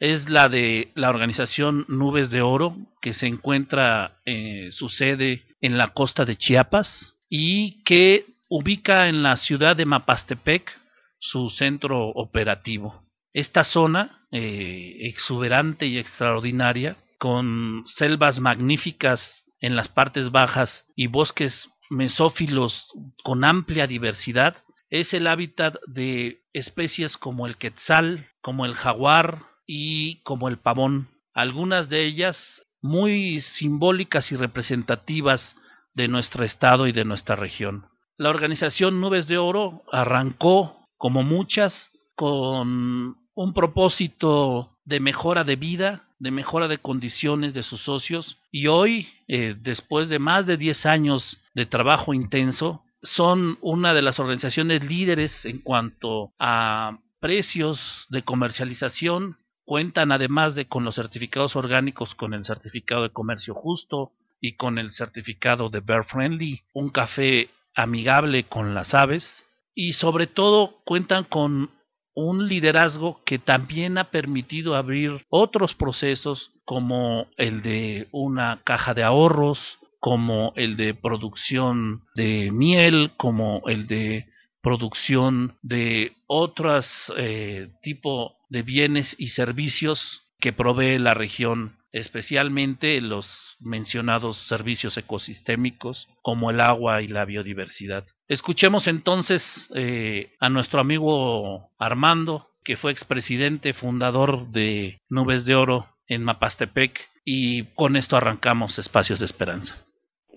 es 0.00 0.28
la 0.28 0.48
de 0.48 0.92
la 0.94 1.10
organización 1.10 1.84
Nubes 1.88 2.30
de 2.30 2.42
Oro, 2.42 2.76
que 3.00 3.12
se 3.12 3.26
encuentra 3.26 4.20
eh, 4.24 4.68
su 4.70 4.88
sede 4.88 5.46
en 5.60 5.76
la 5.76 5.88
costa 5.88 6.24
de 6.24 6.36
Chiapas 6.36 7.16
y 7.28 7.82
que 7.82 8.26
ubica 8.48 9.08
en 9.08 9.22
la 9.22 9.36
ciudad 9.36 9.76
de 9.76 9.86
Mapastepec 9.86 10.78
su 11.18 11.50
centro 11.50 12.08
operativo. 12.08 13.04
Esta 13.32 13.64
zona, 13.64 14.26
eh, 14.30 14.96
exuberante 15.00 15.86
y 15.86 15.98
extraordinaria, 15.98 16.96
con 17.18 17.82
selvas 17.86 18.40
magníficas 18.40 19.44
en 19.60 19.74
las 19.74 19.88
partes 19.88 20.30
bajas 20.30 20.86
y 20.94 21.08
bosques 21.08 21.70
mesófilos 21.90 22.86
con 23.24 23.44
amplia 23.44 23.86
diversidad, 23.86 24.56
es 24.90 25.12
el 25.12 25.26
hábitat 25.26 25.76
de 25.86 26.44
especies 26.52 27.16
como 27.18 27.46
el 27.46 27.56
quetzal, 27.56 28.30
como 28.40 28.64
el 28.64 28.74
jaguar, 28.74 29.48
y 29.68 30.22
como 30.22 30.48
el 30.48 30.58
pavón, 30.58 31.10
algunas 31.34 31.90
de 31.90 32.04
ellas 32.04 32.62
muy 32.80 33.38
simbólicas 33.40 34.32
y 34.32 34.36
representativas 34.36 35.56
de 35.94 36.08
nuestro 36.08 36.42
estado 36.42 36.86
y 36.86 36.92
de 36.92 37.04
nuestra 37.04 37.36
región. 37.36 37.86
La 38.16 38.30
organización 38.30 39.00
Nubes 39.00 39.28
de 39.28 39.36
Oro 39.36 39.84
arrancó, 39.92 40.88
como 40.96 41.22
muchas, 41.22 41.90
con 42.16 43.18
un 43.34 43.54
propósito 43.54 44.78
de 44.84 45.00
mejora 45.00 45.44
de 45.44 45.56
vida, 45.56 46.08
de 46.18 46.30
mejora 46.30 46.66
de 46.66 46.78
condiciones 46.78 47.52
de 47.52 47.62
sus 47.62 47.82
socios 47.82 48.38
y 48.50 48.68
hoy, 48.68 49.08
eh, 49.28 49.54
después 49.60 50.08
de 50.08 50.18
más 50.18 50.46
de 50.46 50.56
10 50.56 50.86
años 50.86 51.38
de 51.54 51.66
trabajo 51.66 52.14
intenso, 52.14 52.82
son 53.02 53.58
una 53.60 53.94
de 53.94 54.02
las 54.02 54.18
organizaciones 54.18 54.88
líderes 54.88 55.44
en 55.44 55.58
cuanto 55.58 56.32
a 56.38 56.98
precios 57.20 58.06
de 58.08 58.22
comercialización 58.22 59.36
Cuentan 59.68 60.12
además 60.12 60.54
de 60.54 60.66
con 60.66 60.84
los 60.84 60.94
certificados 60.94 61.54
orgánicos 61.54 62.14
con 62.14 62.32
el 62.32 62.46
certificado 62.46 63.02
de 63.02 63.10
comercio 63.10 63.52
justo 63.52 64.12
y 64.40 64.56
con 64.56 64.78
el 64.78 64.92
certificado 64.92 65.68
de 65.68 65.80
Bear 65.80 66.06
Friendly, 66.06 66.62
un 66.72 66.88
café 66.88 67.50
amigable 67.74 68.44
con 68.44 68.74
las 68.74 68.94
aves. 68.94 69.44
Y 69.74 69.92
sobre 69.92 70.26
todo 70.26 70.80
cuentan 70.86 71.24
con 71.24 71.70
un 72.14 72.48
liderazgo 72.48 73.20
que 73.26 73.38
también 73.38 73.98
ha 73.98 74.04
permitido 74.04 74.74
abrir 74.74 75.26
otros 75.28 75.74
procesos 75.74 76.50
como 76.64 77.26
el 77.36 77.60
de 77.60 78.08
una 78.10 78.62
caja 78.64 78.94
de 78.94 79.02
ahorros, 79.02 79.80
como 80.00 80.54
el 80.56 80.78
de 80.78 80.94
producción 80.94 82.04
de 82.14 82.50
miel, 82.52 83.12
como 83.18 83.60
el 83.66 83.86
de 83.86 84.30
producción 84.62 85.58
de 85.60 86.16
otros 86.26 87.12
eh, 87.18 87.68
tipo 87.82 88.37
de 88.48 88.62
bienes 88.62 89.14
y 89.18 89.28
servicios 89.28 90.28
que 90.40 90.52
provee 90.52 90.98
la 90.98 91.14
región, 91.14 91.78
especialmente 91.92 93.00
los 93.00 93.56
mencionados 93.58 94.36
servicios 94.36 94.96
ecosistémicos 94.96 96.08
como 96.22 96.50
el 96.50 96.60
agua 96.60 97.02
y 97.02 97.08
la 97.08 97.24
biodiversidad. 97.24 98.06
Escuchemos 98.28 98.86
entonces 98.86 99.68
eh, 99.74 100.34
a 100.38 100.48
nuestro 100.48 100.80
amigo 100.80 101.72
Armando, 101.78 102.50
que 102.62 102.76
fue 102.76 102.92
expresidente 102.92 103.72
fundador 103.72 104.50
de 104.50 105.00
Nubes 105.08 105.44
de 105.44 105.54
Oro 105.54 105.96
en 106.06 106.24
Mapastepec, 106.24 107.08
y 107.24 107.64
con 107.74 107.96
esto 107.96 108.16
arrancamos 108.16 108.78
Espacios 108.78 109.18
de 109.18 109.26
Esperanza. 109.26 109.76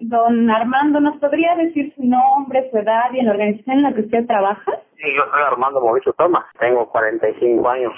Don 0.01 0.49
Armando, 0.49 0.99
¿nos 0.99 1.17
podría 1.17 1.55
decir 1.55 1.93
su 1.95 2.03
nombre, 2.03 2.69
su 2.71 2.77
edad 2.77 3.11
y 3.13 3.21
la 3.21 3.31
organización 3.31 3.77
en 3.77 3.83
la 3.83 3.93
que 3.93 4.01
usted 4.01 4.25
trabaja? 4.25 4.71
Sí, 4.97 5.03
yo 5.15 5.23
soy 5.31 5.41
Armando 5.43 5.79
Mauricio 5.79 6.13
Thomas, 6.13 6.45
tengo 6.59 6.89
45 6.89 7.69
años, 7.69 7.93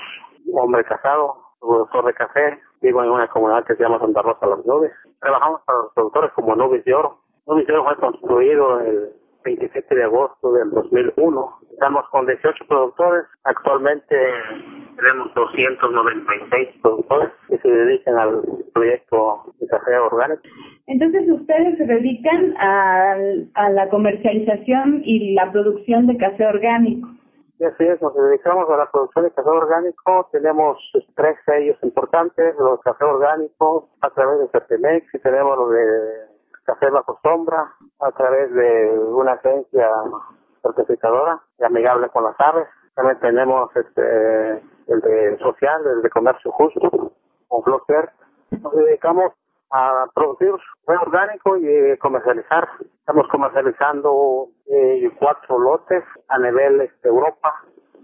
hombre 0.54 0.84
casado, 0.84 1.38
productor 1.62 2.06
de 2.06 2.14
café, 2.14 2.60
vivo 2.82 3.04
en 3.04 3.10
una 3.10 3.28
comunidad 3.30 3.66
que 3.66 3.76
se 3.76 3.84
llama 3.84 4.00
Santa 4.00 4.22
Rosa 4.22 4.46
Las 4.48 4.66
Nubes. 4.66 4.92
Trabajamos 5.22 5.62
para 5.66 5.80
los 5.80 5.94
productores 5.94 6.32
como 6.34 6.56
Nubes 6.56 6.84
de 6.84 6.94
Oro. 6.94 7.20
Nubes 7.48 7.66
de 7.68 7.74
Oro 7.74 7.86
fue 7.86 7.96
construido 7.96 8.80
el 8.82 9.10
27 9.46 9.96
de 9.96 10.04
agosto 10.04 10.52
del 10.52 10.72
2001. 10.72 11.60
Estamos 11.72 12.10
con 12.10 12.26
18 12.26 12.66
productores. 12.68 13.26
Actualmente 13.46 14.16
tenemos 14.96 15.34
296 15.34 16.70
productores 16.82 17.30
que 17.48 17.58
se 17.58 17.68
dedican 17.68 18.18
al 18.18 18.42
proyecto 18.74 19.54
de 19.60 19.68
café 19.68 19.98
orgánico. 19.98 20.42
Entonces 20.88 21.30
ustedes 21.30 21.78
se 21.78 21.86
dedican 21.86 22.56
a, 22.58 23.16
a 23.56 23.70
la 23.70 23.90
comercialización 23.90 25.02
y 25.04 25.34
la 25.34 25.52
producción 25.52 26.08
de 26.08 26.18
café 26.18 26.46
orgánico. 26.46 27.10
Sí, 27.58 27.66
así 27.66 27.84
es, 27.84 28.02
nos 28.02 28.16
dedicamos 28.16 28.70
a 28.70 28.78
la 28.78 28.92
producción 28.92 29.26
de 29.26 29.32
café 29.32 29.50
orgánico. 29.50 30.30
Tenemos 30.32 30.78
tres 31.16 31.38
sellos 31.46 31.78
importantes, 31.84 32.56
los 32.58 32.82
café 32.82 33.06
orgánicos 33.06 33.86
a 34.02 34.10
través 34.10 34.40
de 34.40 34.48
Certemex 34.50 35.14
y 35.14 35.20
tenemos 35.20 35.58
los 35.58 35.72
de 35.72 36.34
café 36.64 36.90
bajo 36.90 37.20
sombra 37.22 37.74
a 38.00 38.12
través 38.12 38.52
de 38.54 38.98
una 39.00 39.34
agencia 39.34 39.90
certificadora 40.62 41.42
y 41.60 41.64
amigable 41.64 42.10
con 42.10 42.24
las 42.24 42.36
aves. 42.40 42.68
También 42.96 43.20
tenemos 43.20 43.70
este 43.76 44.62
el 44.88 45.00
de 45.02 45.38
social, 45.40 45.82
el 45.86 46.02
de 46.02 46.10
comercio 46.10 46.52
justo, 46.52 47.12
con 47.48 47.64
Flocker. 47.64 48.10
Nos 48.62 48.76
dedicamos 48.76 49.34
a 49.72 50.06
producir 50.14 50.52
orgánico 50.86 51.58
y 51.58 51.98
comercializar. 51.98 52.68
Estamos 53.00 53.28
comercializando 53.30 54.48
eh, 54.68 55.10
cuatro 55.20 55.58
lotes 55.58 56.04
a 56.28 56.38
nivel 56.38 56.82
este, 56.82 57.10
Europa. 57.10 57.54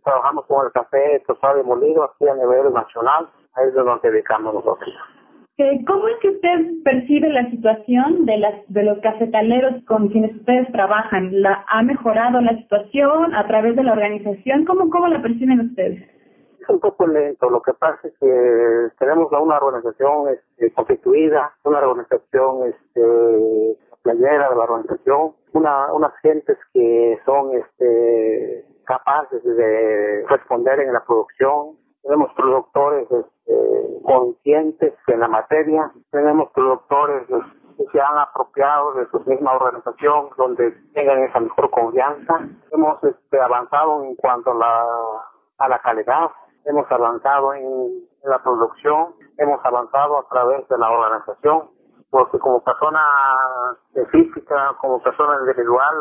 Trabajamos 0.04 0.46
con 0.48 0.66
el 0.66 0.72
café 0.72 1.24
tostado 1.28 1.60
y 1.60 1.64
molido 1.64 2.04
aquí 2.04 2.28
a 2.28 2.34
nivel 2.34 2.74
nacional. 2.74 3.30
Ahí 3.54 3.68
es 3.68 3.74
donde 3.76 3.92
nos 3.92 4.02
dedicamos 4.02 4.54
nosotros. 4.54 4.90
Eh, 5.60 5.84
¿Cómo 5.86 6.08
es 6.08 6.16
que 6.22 6.30
usted 6.30 6.84
percibe 6.86 7.30
la 7.30 7.50
situación 7.50 8.26
de, 8.26 8.38
las, 8.38 8.54
de 8.70 8.82
los 8.82 8.98
cafetaleros 9.00 9.84
con 9.86 10.08
quienes 10.08 10.34
ustedes 10.38 10.72
trabajan? 10.72 11.42
¿La, 11.42 11.66
¿Ha 11.68 11.84
mejorado 11.84 12.40
la 12.40 12.56
situación 12.56 13.36
a 13.36 13.46
través 13.46 13.76
de 13.76 13.84
la 13.84 13.92
organización? 13.92 14.64
¿Cómo, 14.64 14.90
cómo 14.90 15.10
la 15.10 15.22
perciben 15.22 15.60
ustedes? 15.60 16.19
Un 16.70 16.80
poco 16.80 17.08
lento. 17.08 17.50
Lo 17.50 17.62
que 17.62 17.74
pasa 17.74 18.08
es 18.08 18.14
que 18.20 18.90
tenemos 19.00 19.32
una 19.32 19.58
organización 19.58 20.30
este, 20.30 20.72
constituida, 20.74 21.52
una 21.64 21.80
organización 21.80 22.68
este, 22.68 23.78
playera 24.04 24.50
de 24.50 24.56
la 24.56 24.64
organización, 24.64 25.34
una, 25.54 25.92
unas 25.92 26.14
gentes 26.22 26.58
que 26.72 27.20
son 27.26 27.56
este, 27.56 28.66
capaces 28.86 29.44
de 29.44 30.26
responder 30.28 30.80
en 30.82 30.94
la 30.94 31.04
producción, 31.04 31.78
tenemos 32.04 32.32
productores 32.34 33.08
este, 33.12 34.02
conscientes 34.04 34.94
en 35.08 35.20
la 35.20 35.28
materia, 35.28 35.92
tenemos 36.12 36.52
productores 36.52 37.28
que 37.78 37.86
se 37.92 38.00
han 38.00 38.18
apropiado 38.18 38.94
de 38.94 39.08
su 39.08 39.20
misma 39.22 39.54
organización 39.54 40.30
donde 40.38 40.72
tengan 40.94 41.24
esa 41.24 41.40
mejor 41.40 41.70
confianza. 41.72 42.48
Hemos 42.72 43.04
este, 43.04 43.40
avanzado 43.40 44.04
en 44.04 44.16
cuanto 44.16 44.52
a 44.52 44.56
la, 44.56 44.86
a 45.58 45.70
la 45.70 45.80
calidad, 45.80 46.30
hemos 46.66 46.92
avanzado 46.92 47.54
en, 47.54 48.10
la 48.24 48.44
producción, 48.44 49.16
hemos 49.38 49.64
avanzado 49.64 50.20
a 50.20 50.28
través 50.28 50.68
de 50.68 50.78
la 50.78 50.92
organización, 50.92 51.70
porque 52.10 52.38
como 52.40 52.62
persona 52.62 53.02
física, 54.12 54.76
como 54.82 55.02
persona 55.02 55.38
individual, 55.40 55.96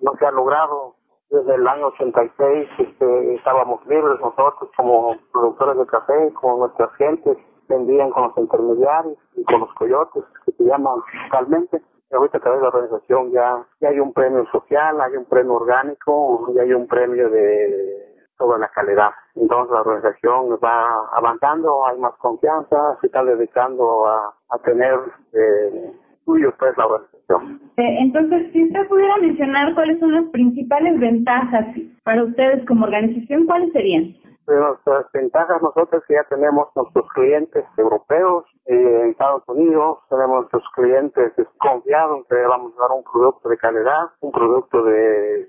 no 0.00 0.12
se 0.18 0.26
ha 0.26 0.30
logrado 0.32 0.96
desde 1.30 1.54
el 1.54 1.66
año 1.66 1.86
86 1.88 2.68
este, 2.78 3.34
estábamos 3.34 3.86
libres 3.86 4.18
nosotros 4.20 4.68
como 4.76 5.16
productores 5.32 5.78
de 5.78 5.86
café, 5.86 6.32
como 6.34 6.66
nuestras 6.66 6.92
gentes 6.96 7.38
vendían 7.68 8.10
con 8.10 8.24
los 8.24 8.36
intermediarios 8.36 9.16
y 9.36 9.44
con 9.44 9.60
los 9.60 9.72
coyotes 9.74 10.24
que 10.44 10.52
se 10.52 10.64
llaman 10.64 10.96
localmente. 11.24 11.80
ahorita 12.12 12.38
a 12.38 12.40
través 12.40 12.58
de 12.58 12.62
la 12.64 12.68
organización 12.70 13.30
ya, 13.30 13.64
ya 13.80 13.88
hay 13.90 14.00
un 14.00 14.12
premio 14.12 14.44
social, 14.50 15.00
hay 15.00 15.16
un 15.16 15.24
premio 15.26 15.54
orgánico 15.54 16.48
y 16.52 16.58
hay 16.58 16.72
un 16.72 16.88
premio 16.88 17.30
de 17.30 18.09
toda 18.40 18.58
la 18.58 18.68
calidad. 18.68 19.10
Entonces 19.36 19.70
la 19.70 19.82
organización 19.82 20.58
va 20.64 21.06
avanzando, 21.14 21.86
hay 21.86 21.98
más 21.98 22.14
confianza, 22.16 22.96
se 23.00 23.06
está 23.06 23.22
dedicando 23.22 24.06
a, 24.08 24.34
a 24.48 24.58
tener 24.64 24.98
eh, 25.32 25.92
suyo 26.24 26.52
pues 26.58 26.76
la 26.76 26.86
organización. 26.86 27.60
Eh, 27.76 27.96
entonces, 28.00 28.50
si 28.52 28.64
usted 28.64 28.88
pudiera 28.88 29.16
mencionar 29.18 29.74
cuáles 29.74 30.00
son 30.00 30.12
las 30.12 30.24
principales 30.30 30.98
ventajas 30.98 31.66
para 32.02 32.24
ustedes 32.24 32.66
como 32.66 32.86
organización, 32.86 33.46
¿cuáles 33.46 33.72
serían? 33.72 34.16
nuestras 34.46 35.06
ventajas 35.12 35.62
nosotros 35.62 36.02
que 36.08 36.14
ya 36.14 36.24
tenemos 36.24 36.68
nuestros 36.74 37.06
clientes 37.12 37.64
europeos 37.76 38.44
eh, 38.66 39.00
en 39.02 39.10
Estados 39.10 39.44
Unidos, 39.46 39.98
tenemos 40.08 40.40
nuestros 40.40 40.64
clientes 40.74 41.32
confiados 41.58 42.26
que 42.28 42.34
vamos 42.34 42.72
a 42.76 42.80
dar 42.80 42.90
un 42.96 43.04
producto 43.04 43.48
de 43.48 43.58
calidad, 43.58 44.10
un 44.20 44.32
producto 44.32 44.82
de 44.82 45.48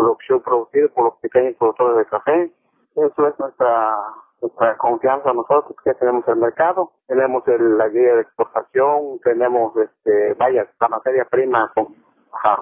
producción 0.00 0.40
producido 0.40 0.88
por 0.90 1.04
los 1.04 1.14
pequeños 1.16 1.56
productores 1.58 1.98
de 1.98 2.04
café. 2.06 2.52
Eso 2.96 3.28
es 3.28 3.38
nuestra 3.38 3.96
nuestra 4.40 4.76
confianza 4.78 5.32
nosotros 5.34 5.76
que 5.84 5.92
tenemos 5.94 6.26
el 6.26 6.36
mercado, 6.36 6.90
tenemos 7.06 7.46
el, 7.46 7.76
la 7.76 7.88
guía 7.88 8.14
de 8.14 8.22
exportación, 8.22 9.20
tenemos 9.22 9.76
este 9.76 10.34
vaya 10.34 10.66
la 10.80 10.88
materia 10.88 11.26
prima 11.30 11.70
con 11.74 11.94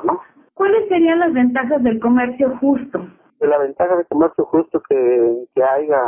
¿no? 0.02 0.20
¿Cuáles 0.54 0.88
serían 0.88 1.20
las 1.20 1.32
ventajas 1.32 1.82
del 1.84 2.00
comercio 2.00 2.56
justo? 2.58 3.00
la 3.40 3.58
ventaja 3.58 3.94
del 3.94 4.06
comercio 4.08 4.44
justo 4.46 4.82
que, 4.88 5.44
que 5.54 5.62
haya 5.62 6.02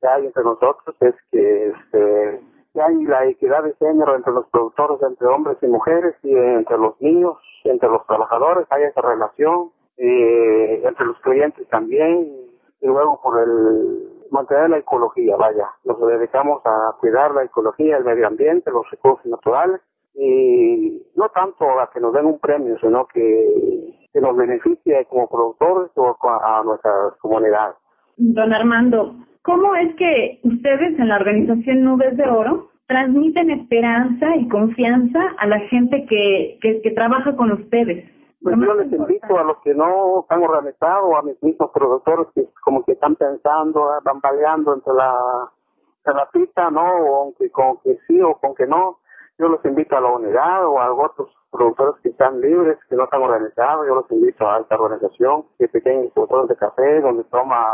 que 0.00 0.08
hay 0.08 0.26
entre 0.26 0.42
nosotros 0.42 0.96
es 1.00 1.14
que 1.30 1.68
este 1.68 2.40
que 2.74 2.82
hay 2.82 3.04
la 3.04 3.26
equidad 3.26 3.62
de 3.62 3.74
género 3.74 4.16
entre 4.16 4.32
los 4.32 4.46
productores, 4.48 5.00
entre 5.02 5.26
hombres 5.28 5.58
y 5.62 5.66
mujeres, 5.66 6.14
y 6.22 6.34
entre 6.34 6.78
los 6.78 7.00
niños, 7.00 7.36
entre 7.64 7.88
los 7.88 8.06
trabajadores, 8.06 8.66
hay 8.70 8.84
esa 8.84 9.02
relación, 9.02 9.70
eh, 9.96 10.82
entre 10.84 11.06
los 11.06 11.18
clientes 11.20 11.68
también, 11.68 12.28
y 12.80 12.86
luego 12.86 13.20
por 13.22 13.40
el 13.40 14.08
mantener 14.30 14.70
la 14.70 14.78
ecología, 14.78 15.36
vaya, 15.36 15.68
nos 15.84 16.00
dedicamos 16.00 16.62
a 16.64 16.96
cuidar 16.98 17.32
la 17.34 17.44
ecología, 17.44 17.98
el 17.98 18.04
medio 18.04 18.26
ambiente, 18.26 18.70
los 18.70 18.90
recursos 18.90 19.24
naturales, 19.26 19.80
y 20.14 21.02
no 21.16 21.28
tanto 21.28 21.80
a 21.80 21.90
que 21.92 22.00
nos 22.00 22.12
den 22.12 22.26
un 22.26 22.38
premio, 22.38 22.76
sino 22.80 23.06
que, 23.06 24.10
nos 24.14 24.36
beneficie 24.36 25.06
como 25.06 25.28
productores 25.28 25.90
o 25.96 26.16
a 26.28 26.62
nuestras 26.64 27.16
comunidades. 27.20 27.76
Don 28.18 28.52
Armando, 28.52 29.14
¿cómo 29.42 29.74
es 29.74 29.94
que 29.96 30.38
ustedes 30.44 30.98
en 30.98 31.08
la 31.08 31.16
organización 31.16 31.82
Nubes 31.82 32.16
de 32.16 32.24
Oro 32.24 32.68
transmiten 32.86 33.50
esperanza 33.50 34.36
y 34.36 34.48
confianza 34.48 35.18
a 35.38 35.46
la 35.46 35.60
gente 35.60 36.04
que, 36.06 36.58
que, 36.60 36.82
que 36.82 36.90
trabaja 36.90 37.34
con 37.36 37.52
ustedes? 37.52 38.04
Pues 38.42 38.56
yo 38.58 38.74
les 38.74 38.92
invito 38.92 39.38
a 39.38 39.44
los 39.44 39.58
que 39.58 39.72
no 39.72 40.20
están 40.22 40.42
organizados, 40.42 41.14
a 41.14 41.22
mis 41.22 41.40
mismos 41.42 41.70
productores 41.72 42.26
que 42.34 42.48
como 42.64 42.84
que 42.84 42.92
están 42.92 43.14
pensando, 43.14 43.88
van 44.02 44.20
baleando 44.20 44.74
entre 44.74 44.92
la, 44.94 45.48
entre 45.98 46.14
la 46.14 46.28
pista, 46.30 46.70
¿no? 46.70 46.82
O 46.82 47.22
aunque 47.22 47.50
con 47.50 47.78
que 47.78 47.98
sí 48.08 48.20
o 48.20 48.34
con 48.34 48.56
que 48.56 48.66
no, 48.66 48.98
yo 49.38 49.48
los 49.48 49.64
invito 49.64 49.96
a 49.96 50.00
la 50.00 50.08
unidad 50.08 50.66
o 50.66 50.80
a 50.80 50.92
otros 50.92 51.30
productores 51.52 51.94
que 52.02 52.08
están 52.08 52.40
libres, 52.40 52.78
que 52.88 52.96
no 52.96 53.04
están 53.04 53.22
organizados, 53.22 53.86
yo 53.86 53.94
los 53.94 54.10
invito 54.10 54.50
a 54.50 54.58
esta 54.58 54.74
organización 54.74 55.44
de 55.58 55.68
pequeños 55.68 56.12
productores 56.12 56.48
de 56.48 56.56
café, 56.56 57.00
donde 57.00 57.22
toma 57.24 57.72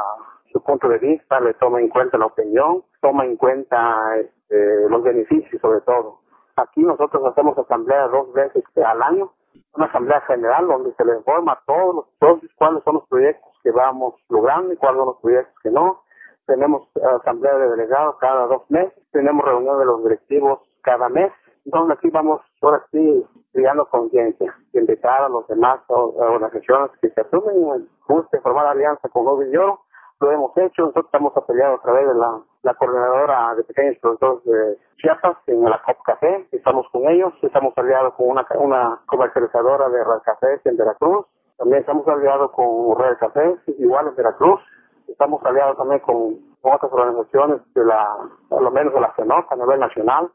su 0.53 0.63
punto 0.63 0.89
de 0.89 0.99
vista, 0.99 1.41
le 1.41 1.55
toma 1.55 1.81
en 1.81 1.89
cuenta 1.89 2.19
la 2.19 2.27
opinión, 2.27 2.83
toma 3.01 3.25
en 3.25 3.37
cuenta 3.37 4.19
este, 4.19 4.89
los 4.91 5.03
beneficios 5.03 5.61
sobre 5.63 5.81
todo. 5.81 6.21
Aquí 6.57 6.83
nosotros 6.83 7.25
hacemos 7.25 7.57
asamblea 7.57 8.09
dos 8.09 8.33
veces 8.33 8.65
al 8.85 9.03
año, 9.03 9.31
una 9.75 9.87
asamblea 9.87 10.21
general 10.23 10.67
donde 10.67 10.93
se 10.95 11.05
le 11.05 11.17
informa 11.17 11.53
a 11.53 11.63
todos 11.67 11.95
los 11.95 12.05
socios 12.21 12.53
cuáles 12.57 12.83
son 12.85 12.95
los 12.95 13.09
proyectos 13.09 13.53
que 13.63 13.71
vamos 13.71 14.15
logrando 14.29 14.73
y 14.73 14.77
cuáles 14.77 14.99
son 14.99 15.07
los 15.07 15.21
proyectos 15.21 15.55
que 15.63 15.71
no. 15.71 16.03
Tenemos 16.47 16.89
asamblea 17.21 17.55
de 17.57 17.69
delegados 17.71 18.17
cada 18.19 18.47
dos 18.47 18.63
meses, 18.71 18.99
tenemos 19.13 19.45
reunión 19.45 19.79
de 19.79 19.85
los 19.85 20.03
directivos 20.03 20.61
cada 20.83 21.09
mes 21.09 21.33
entonces 21.69 21.99
aquí 21.99 22.09
vamos 22.09 22.41
ahora 22.63 22.83
sí 22.91 23.27
creando 23.53 23.85
conciencia, 23.91 24.57
invitar 24.73 25.25
a 25.25 25.29
los 25.29 25.47
demás 25.49 25.81
organizaciones 25.89 26.91
que 27.03 27.11
se 27.11 27.21
asumen 27.21 27.87
guste 28.09 28.41
formar 28.41 28.65
alianza 28.69 29.07
con 29.11 29.27
Nobel 29.27 29.55
Oro. 29.59 29.81
Lo 30.21 30.33
hemos 30.33 30.57
hecho, 30.57 30.83
nosotros 30.83 31.07
estamos 31.07 31.37
afiliados 31.37 31.79
a 31.79 31.83
través 31.83 32.09
de 32.09 32.15
la, 32.15 32.41
la 32.63 32.75
coordinadora 32.75 33.55
de 33.55 33.63
pequeños 33.63 33.99
productores 34.01 34.45
de 34.45 34.77
Chiapas 34.97 35.37
en 35.47 35.63
la 35.63 35.81
COP 35.87 36.03
Café, 36.05 36.49
estamos 36.51 36.87
con 36.91 37.09
ellos, 37.09 37.33
estamos 37.41 37.73
aliados 37.77 38.15
con 38.15 38.31
una, 38.31 38.45
una 38.59 39.01
comercializadora 39.07 39.89
de 39.89 40.03
Red 40.03 40.23
Café 40.25 40.61
en 40.65 40.77
Veracruz, 40.77 41.25
también 41.57 41.81
estamos 41.81 42.07
aliados 42.09 42.51
con 42.51 42.99
Red 42.99 43.17
Café, 43.19 43.57
igual 43.79 44.09
en 44.09 44.17
Veracruz, 44.17 44.61
estamos 45.07 45.41
aliados 45.45 45.77
también 45.77 46.01
con, 46.01 46.49
otras 46.63 46.93
organizaciones 46.93 47.61
de 47.75 47.85
la, 47.85 48.19
por 48.49 48.61
lo 48.61 48.71
menos 48.73 48.93
de 48.93 49.01
la 49.01 49.15
CENOC 49.15 49.53
a 49.53 49.57
nivel 49.57 49.79
nacional, 49.79 50.29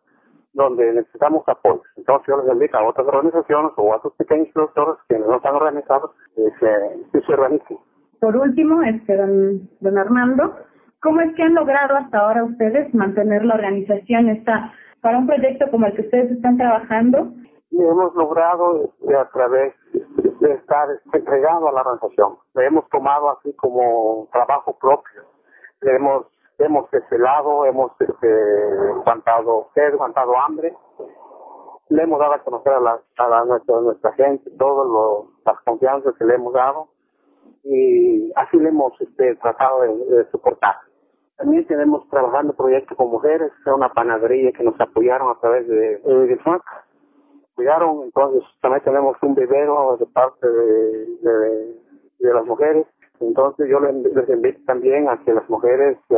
donde 0.53 0.93
necesitamos 0.93 1.43
apoyo. 1.47 1.81
Entonces 1.97 2.27
yo 2.27 2.37
les 2.37 2.51
invito 2.51 2.77
a 2.77 2.87
otras 2.87 3.05
organizaciones 3.05 3.73
o 3.75 3.93
a 3.93 3.97
otros 3.97 4.13
pequeños 4.13 4.47
productores 4.53 4.95
que 5.09 5.19
no 5.19 5.35
están 5.35 5.55
organizados 5.55 6.11
que 6.33 6.49
se, 6.59 7.05
que 7.11 7.21
se 7.21 7.33
organicen. 7.33 7.77
Por 8.23 8.37
último, 8.37 8.81
este, 8.83 9.17
don, 9.17 9.69
don 9.81 9.97
Armando, 9.97 10.55
¿cómo 11.01 11.19
es 11.19 11.35
que 11.35 11.43
han 11.43 11.55
logrado 11.55 11.97
hasta 11.97 12.19
ahora 12.19 12.45
ustedes 12.45 12.93
mantener 12.95 13.43
la 13.43 13.55
organización 13.55 14.29
esta 14.29 14.71
para 15.01 15.17
un 15.17 15.27
proyecto 15.27 15.69
como 15.69 15.87
el 15.87 15.93
que 15.93 16.03
ustedes 16.03 16.31
están 16.31 16.55
trabajando? 16.55 17.33
Hemos 17.69 18.15
logrado 18.15 18.93
este, 19.01 19.13
a 19.13 19.25
través 19.25 19.73
de 20.39 20.53
estar 20.53 20.87
entregado 21.11 21.67
a 21.67 21.73
la 21.73 21.81
organización. 21.81 22.37
Le 22.55 22.65
hemos 22.65 22.87
tomado 22.87 23.31
así 23.31 23.51
como 23.57 24.29
trabajo 24.31 24.77
propio. 24.79 25.23
Le 25.81 25.93
hemos 25.93 26.25
hemos 26.59 26.89
desvelado, 26.91 27.65
hemos 27.65 27.91
este, 27.99 28.33
aguantado 29.01 29.67
sed, 29.73 29.95
aguantado 29.95 30.39
hambre, 30.39 30.73
le 31.89 32.03
hemos 32.03 32.19
dado 32.19 32.35
a 32.35 32.39
conocer 32.39 32.71
a, 32.71 32.79
la, 32.79 33.01
a 33.17 33.45
nuestra, 33.45 33.81
nuestra 33.81 34.13
gente 34.13 34.49
todas 34.57 35.27
las 35.45 35.59
confianzas 35.65 36.13
que 36.17 36.23
le 36.23 36.35
hemos 36.35 36.53
dado 36.53 36.92
y 37.63 38.31
así 38.35 38.57
le 38.57 38.69
hemos 38.69 38.99
este, 38.99 39.35
tratado 39.35 39.81
de, 39.81 40.25
soportar. 40.31 40.75
También 41.37 41.65
tenemos 41.67 42.07
trabajando 42.09 42.53
proyectos 42.53 42.97
con 42.97 43.09
mujeres, 43.09 43.51
una 43.65 43.93
panadería 43.93 44.51
que 44.51 44.63
nos 44.63 44.79
apoyaron 44.79 45.29
a 45.31 45.39
través 45.39 45.67
de, 45.67 45.97
de 45.97 46.41
Cuidaron, 47.55 48.03
entonces 48.03 48.43
también 48.61 48.83
tenemos 48.83 49.15
un 49.21 49.35
vivero 49.35 49.97
de 49.97 50.05
parte 50.07 50.47
de, 50.47 51.05
de, 51.21 51.75
de 52.19 52.33
las 52.33 52.45
mujeres 52.45 52.87
entonces 53.27 53.67
yo 53.69 53.79
les, 53.79 54.29
invito 54.29 54.59
también 54.65 55.09
a 55.09 55.17
que 55.23 55.33
las 55.33 55.49
mujeres 55.49 55.97
eh, 56.09 56.15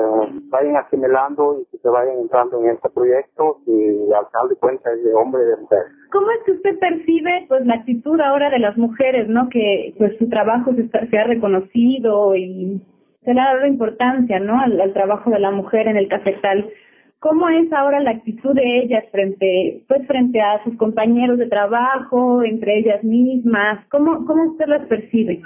vayan 0.49 0.77
asimilando 0.77 1.61
y 1.61 1.65
que 1.71 1.77
se 1.77 1.89
vayan 1.89 2.19
entrando 2.19 2.59
en 2.61 2.71
este 2.71 2.89
proyecto 2.89 3.57
y 3.65 4.11
al 4.13 4.27
final 4.27 4.49
de 4.49 4.55
cuentas 4.55 4.93
es 4.97 5.03
de 5.03 5.13
hombre 5.13 5.43
y 5.43 5.47
de 5.47 5.57
mujer. 5.57 5.83
¿Cómo 6.11 6.31
es 6.31 6.43
que 6.45 6.51
usted 6.53 6.79
percibe 6.79 7.45
pues 7.47 7.65
la 7.65 7.75
actitud 7.75 8.19
ahora 8.19 8.49
de 8.49 8.59
las 8.59 8.77
mujeres, 8.77 9.27
no 9.27 9.49
que 9.49 9.93
pues 9.97 10.17
su 10.17 10.29
trabajo 10.29 10.73
se, 10.73 10.87
se 10.87 11.17
ha 11.17 11.23
reconocido 11.25 12.35
y 12.35 12.81
se 13.23 13.33
le 13.33 13.41
ha 13.41 13.55
dado 13.55 13.65
importancia, 13.65 14.39
¿no? 14.39 14.59
Al, 14.59 14.79
al, 14.79 14.93
trabajo 14.93 15.29
de 15.31 15.39
la 15.39 15.51
mujer 15.51 15.87
en 15.87 15.97
el 15.97 16.07
cafetal. 16.07 16.69
¿Cómo 17.19 17.49
es 17.49 17.73
ahora 17.73 18.01
la 18.01 18.11
actitud 18.11 18.53
de 18.53 18.83
ellas 18.83 19.03
frente, 19.11 19.83
pues 19.87 20.05
frente 20.05 20.39
a 20.41 20.63
sus 20.63 20.77
compañeros 20.77 21.39
de 21.39 21.47
trabajo, 21.47 22.43
entre 22.43 22.77
ellas 22.77 23.03
mismas? 23.03 23.83
¿Cómo, 23.89 24.25
cómo 24.25 24.51
usted 24.51 24.67
las 24.67 24.85
percibe? 24.85 25.41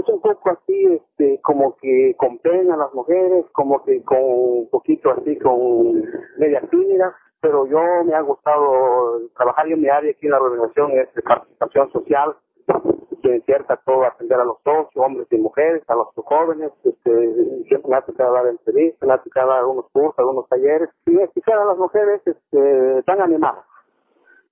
Es 0.00 0.08
un 0.08 0.20
poco 0.20 0.50
así, 0.50 0.84
este, 0.84 1.40
como 1.42 1.76
que 1.76 2.14
con 2.16 2.38
pena 2.38 2.74
a 2.74 2.78
las 2.78 2.94
mujeres, 2.94 3.44
como 3.52 3.82
que 3.84 4.02
con 4.02 4.18
un 4.20 4.68
poquito 4.70 5.10
así, 5.10 5.38
con 5.38 6.04
media 6.38 6.60
tímida, 6.70 7.14
pero 7.40 7.66
yo 7.66 7.78
me 8.04 8.14
ha 8.14 8.20
gustado 8.20 9.20
trabajar 9.36 9.68
en 9.68 9.80
mi 9.80 9.88
área 9.88 10.10
aquí 10.10 10.26
en 10.26 10.32
la 10.32 10.40
organización 10.40 10.92
es 10.92 11.12
de 11.14 11.22
participación 11.22 11.92
social, 11.92 12.36
que 13.22 13.40
cierta 13.46 13.76
todo 13.84 14.04
atender 14.04 14.38
a 14.38 14.44
los 14.44 14.58
socios, 14.62 15.04
hombres 15.04 15.26
y 15.30 15.38
mujeres, 15.38 15.82
a 15.88 15.94
los 15.94 16.08
jóvenes, 16.14 16.70
este, 16.84 17.64
siempre 17.66 17.90
me 17.90 17.96
ha 17.96 18.02
tocado 18.02 18.34
dar 18.34 18.46
entrevistas, 18.46 19.06
me 19.06 19.14
ha 19.14 19.18
tocado 19.18 19.48
dar 19.48 19.58
algunos 19.60 19.86
cursos, 19.92 20.18
algunos 20.18 20.48
talleres, 20.48 20.90
y 21.06 21.18
escuchar 21.18 21.58
a 21.58 21.64
las 21.64 21.78
mujeres 21.78 22.20
este, 22.26 23.02
tan 23.04 23.20
animadas 23.20 23.64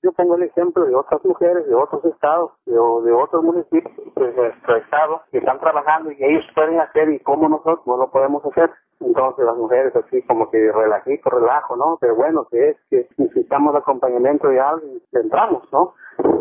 yo 0.06 0.12
pongo 0.12 0.36
el 0.36 0.44
ejemplo 0.44 0.84
de 0.84 0.94
otras 0.94 1.24
mujeres 1.24 1.66
de 1.66 1.74
otros 1.74 2.04
estados, 2.04 2.52
de, 2.64 2.74
de 2.74 3.12
otros 3.12 3.42
municipios 3.42 3.92
de 4.14 4.32
nuestro 4.32 4.76
estado 4.76 5.22
que 5.32 5.38
están 5.38 5.58
trabajando 5.58 6.12
y 6.12 6.22
ellos 6.22 6.44
pueden 6.54 6.78
hacer 6.78 7.08
y 7.08 7.18
como 7.18 7.48
nosotros 7.48 7.84
no 7.86 7.96
lo 7.96 8.08
podemos 8.12 8.44
hacer. 8.46 8.70
Entonces 9.00 9.44
las 9.44 9.56
mujeres 9.56 9.94
así 9.96 10.22
como 10.22 10.48
que 10.48 10.70
relajito, 10.70 11.28
relajo, 11.28 11.74
¿no? 11.74 11.98
Pero 12.00 12.14
bueno, 12.14 12.46
que 12.48 12.70
es 12.70 12.76
que 12.88 13.08
necesitamos 13.16 13.74
acompañamiento 13.74 14.46
de 14.46 14.60
alguien, 14.60 15.02
entramos, 15.12 15.64
¿no? 15.72 15.94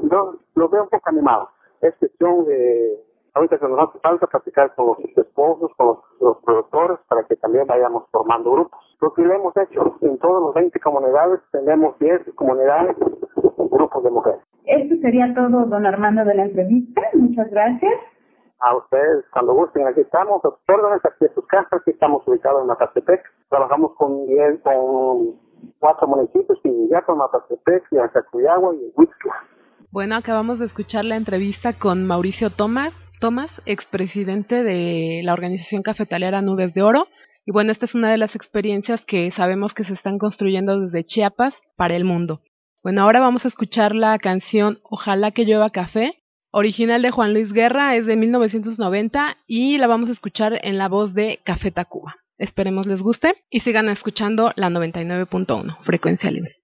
Yo 0.04 0.36
lo 0.54 0.70
veo 0.70 0.84
un 0.84 0.90
poco 0.90 1.10
animado. 1.10 1.50
Es 1.82 1.96
cuestión 1.96 2.46
de 2.46 3.04
ahorita 3.36 3.58
que 3.58 3.68
nos 3.68 3.90
hace 3.90 4.00
falta 4.00 4.28
platicar 4.28 4.74
con 4.76 4.88
los 4.88 5.00
esposos, 5.00 5.72
con 5.76 6.00
los, 6.20 6.38
productores, 6.44 7.00
para 7.08 7.24
que 7.24 7.36
también 7.36 7.68
vayamos 7.68 8.06
formando 8.12 8.52
grupos. 8.52 8.80
Lo 9.02 9.14
que 9.14 9.24
le 9.24 9.36
hemos 9.36 9.56
hecho 9.58 9.98
en 10.02 10.18
todos 10.20 10.42
los 10.42 10.54
20 10.54 10.80
comunidades, 10.80 11.42
tenemos 11.52 12.00
10 12.00 12.34
comunidades, 12.36 12.96
grupos 13.76 14.04
de 14.04 14.12
mujeres. 14.12 14.40
Esto 14.66 14.96
sería 15.02 15.34
todo, 15.36 15.66
don 15.66 15.86
Armando, 15.86 16.26
de 16.26 16.36
la 16.36 16.46
entrevista. 16.46 17.02
Muchas 17.14 17.50
gracias. 17.52 17.94
A 18.60 18.76
ustedes, 18.78 19.26
cuando 19.32 19.54
gusten, 19.54 19.86
aquí 19.86 20.02
estamos, 20.02 20.44
a 20.44 20.50
sus 20.50 20.60
órdenes, 20.68 21.02
aquí 21.06 21.26
en 21.26 21.34
sus 21.36 21.46
casas, 21.48 21.82
aquí 21.82 21.92
estamos 21.92 22.24
ubicados 22.28 22.62
en 22.62 22.68
Macatepec. 22.68 23.22
Trabajamos 23.50 23.92
con, 23.98 24.26
diez- 24.28 24.62
con 24.64 25.36
cuatro 25.80 26.08
municipios, 26.08 26.58
Vinillato, 26.64 27.16
Macatepec, 27.16 27.84
Yacacuyagua 27.92 28.74
y 28.76 28.92
Huixla. 28.96 29.34
Bueno, 29.92 30.16
acabamos 30.16 30.60
de 30.60 30.66
escuchar 30.66 31.06
la 31.06 31.16
entrevista 31.16 31.74
con 31.78 32.08
Mauricio 32.08 32.50
Tomás, 32.50 32.94
Tomás, 33.22 33.62
expresidente 33.66 34.64
de 34.64 35.22
la 35.24 35.34
organización 35.34 35.84
cafetalera 35.84 36.42
Nubes 36.42 36.74
de 36.74 36.82
Oro. 36.82 37.06
Y 37.46 37.52
bueno, 37.52 37.72
esta 37.72 37.86
es 37.86 37.94
una 37.94 38.10
de 38.10 38.18
las 38.18 38.36
experiencias 38.36 39.06
que 39.06 39.30
sabemos 39.32 39.74
que 39.74 39.84
se 39.84 39.94
están 39.94 40.18
construyendo 40.18 40.80
desde 40.80 41.04
Chiapas 41.04 41.62
para 41.78 41.96
el 41.96 42.04
mundo. 42.04 42.40
Bueno, 42.86 43.02
ahora 43.02 43.20
vamos 43.20 43.46
a 43.46 43.48
escuchar 43.48 43.96
la 43.96 44.20
canción 44.20 44.80
Ojalá 44.84 45.32
que 45.32 45.44
llueva 45.44 45.72
café, 45.72 46.22
original 46.52 47.02
de 47.02 47.10
Juan 47.10 47.34
Luis 47.34 47.52
Guerra, 47.52 47.96
es 47.96 48.06
de 48.06 48.16
1990 48.16 49.38
y 49.48 49.80
la 49.80 49.88
vamos 49.88 50.10
a 50.10 50.12
escuchar 50.12 50.60
en 50.62 50.78
la 50.78 50.88
voz 50.88 51.16
de 51.16 51.40
Café 51.44 51.72
Tacuba. 51.72 52.18
Esperemos 52.38 52.86
les 52.86 53.02
guste 53.02 53.44
y 53.50 53.62
sigan 53.62 53.90
escuchando 53.90 54.54
la 54.56 54.70
99.1, 54.70 55.80
frecuencia 55.82 56.30
libre. 56.30 56.58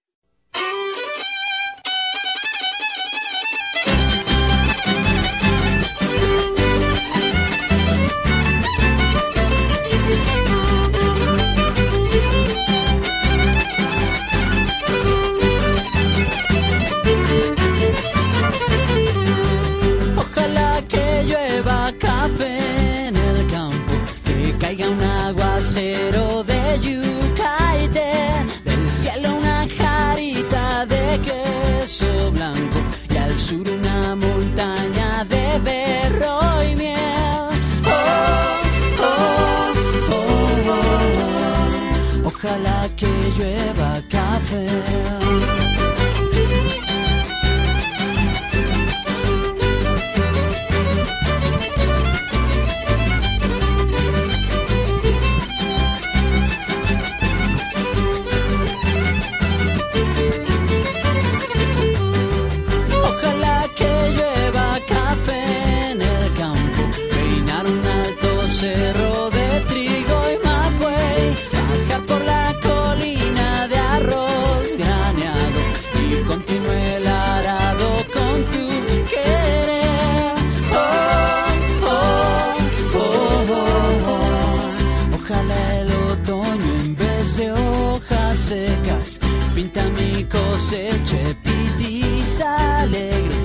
Cosecha 90.32 91.18
pitiza 91.44 92.80
alegre. 92.80 93.36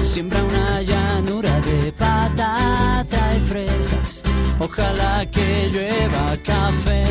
Siembra 0.00 0.42
una 0.42 0.82
llanura 0.82 1.60
de 1.60 1.92
patata 1.92 3.36
y 3.36 3.40
fresas. 3.40 4.22
Ojalá 4.58 5.24
que 5.30 5.68
llueva 5.72 6.36
café. 6.42 7.01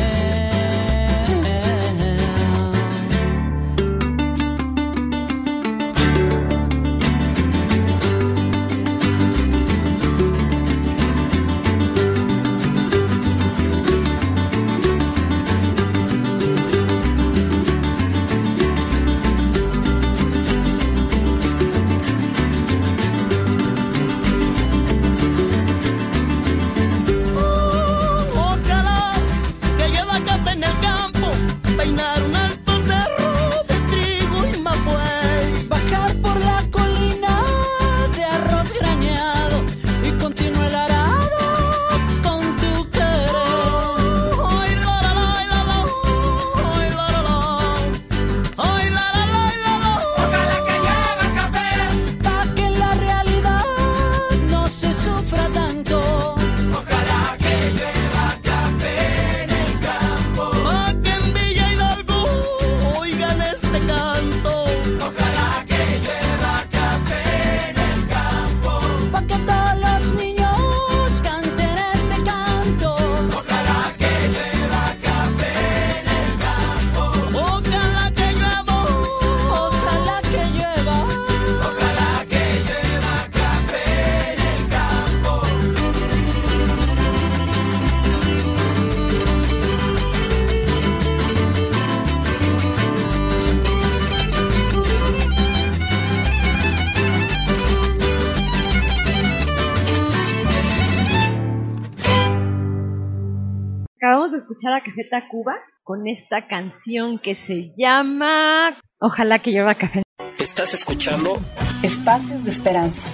Acabamos 104.32 104.48
de 104.48 104.52
escuchar 104.52 104.72
a 104.72 104.80
Café 104.80 105.04
Tacuba 105.10 105.52
con 105.82 106.08
esta 106.08 106.46
canción 106.48 107.18
que 107.18 107.34
se 107.34 107.72
llama 107.76 108.78
Ojalá 108.98 109.40
que 109.40 109.50
llueva 109.50 109.74
café. 109.74 110.02
Estás 110.38 110.72
escuchando 110.72 111.38
Espacios 111.82 112.42
de 112.42 112.50
esperanza 112.50 113.08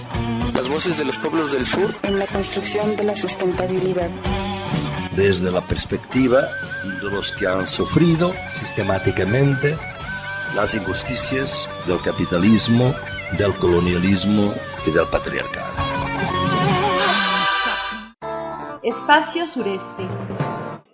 Las 0.55 0.69
voces 0.69 0.97
de 0.97 1.05
los 1.05 1.19
pueblos 1.19 1.51
del 1.51 1.67
sur 1.67 1.91
en 2.05 2.21
la 2.21 2.27
construcción 2.27 2.95
de 2.95 3.03
la 3.03 3.17
sustentabilidad. 3.17 4.11
desde 5.17 5.51
la 5.51 5.61
perspectiva 5.67 6.43
de 7.03 7.11
los 7.11 7.33
que 7.33 7.49
han 7.49 7.67
sufrido 7.67 8.33
sistemáticamente 8.53 9.77
las 10.55 10.77
injusticias 10.77 11.69
del 11.89 12.01
capitalismo, 12.01 12.95
del 13.37 13.55
colonialismo 13.57 14.55
y 14.87 14.91
del 14.93 15.07
patriarcado. 15.11 15.75
Espacio 18.83 19.45
Sureste. 19.45 20.05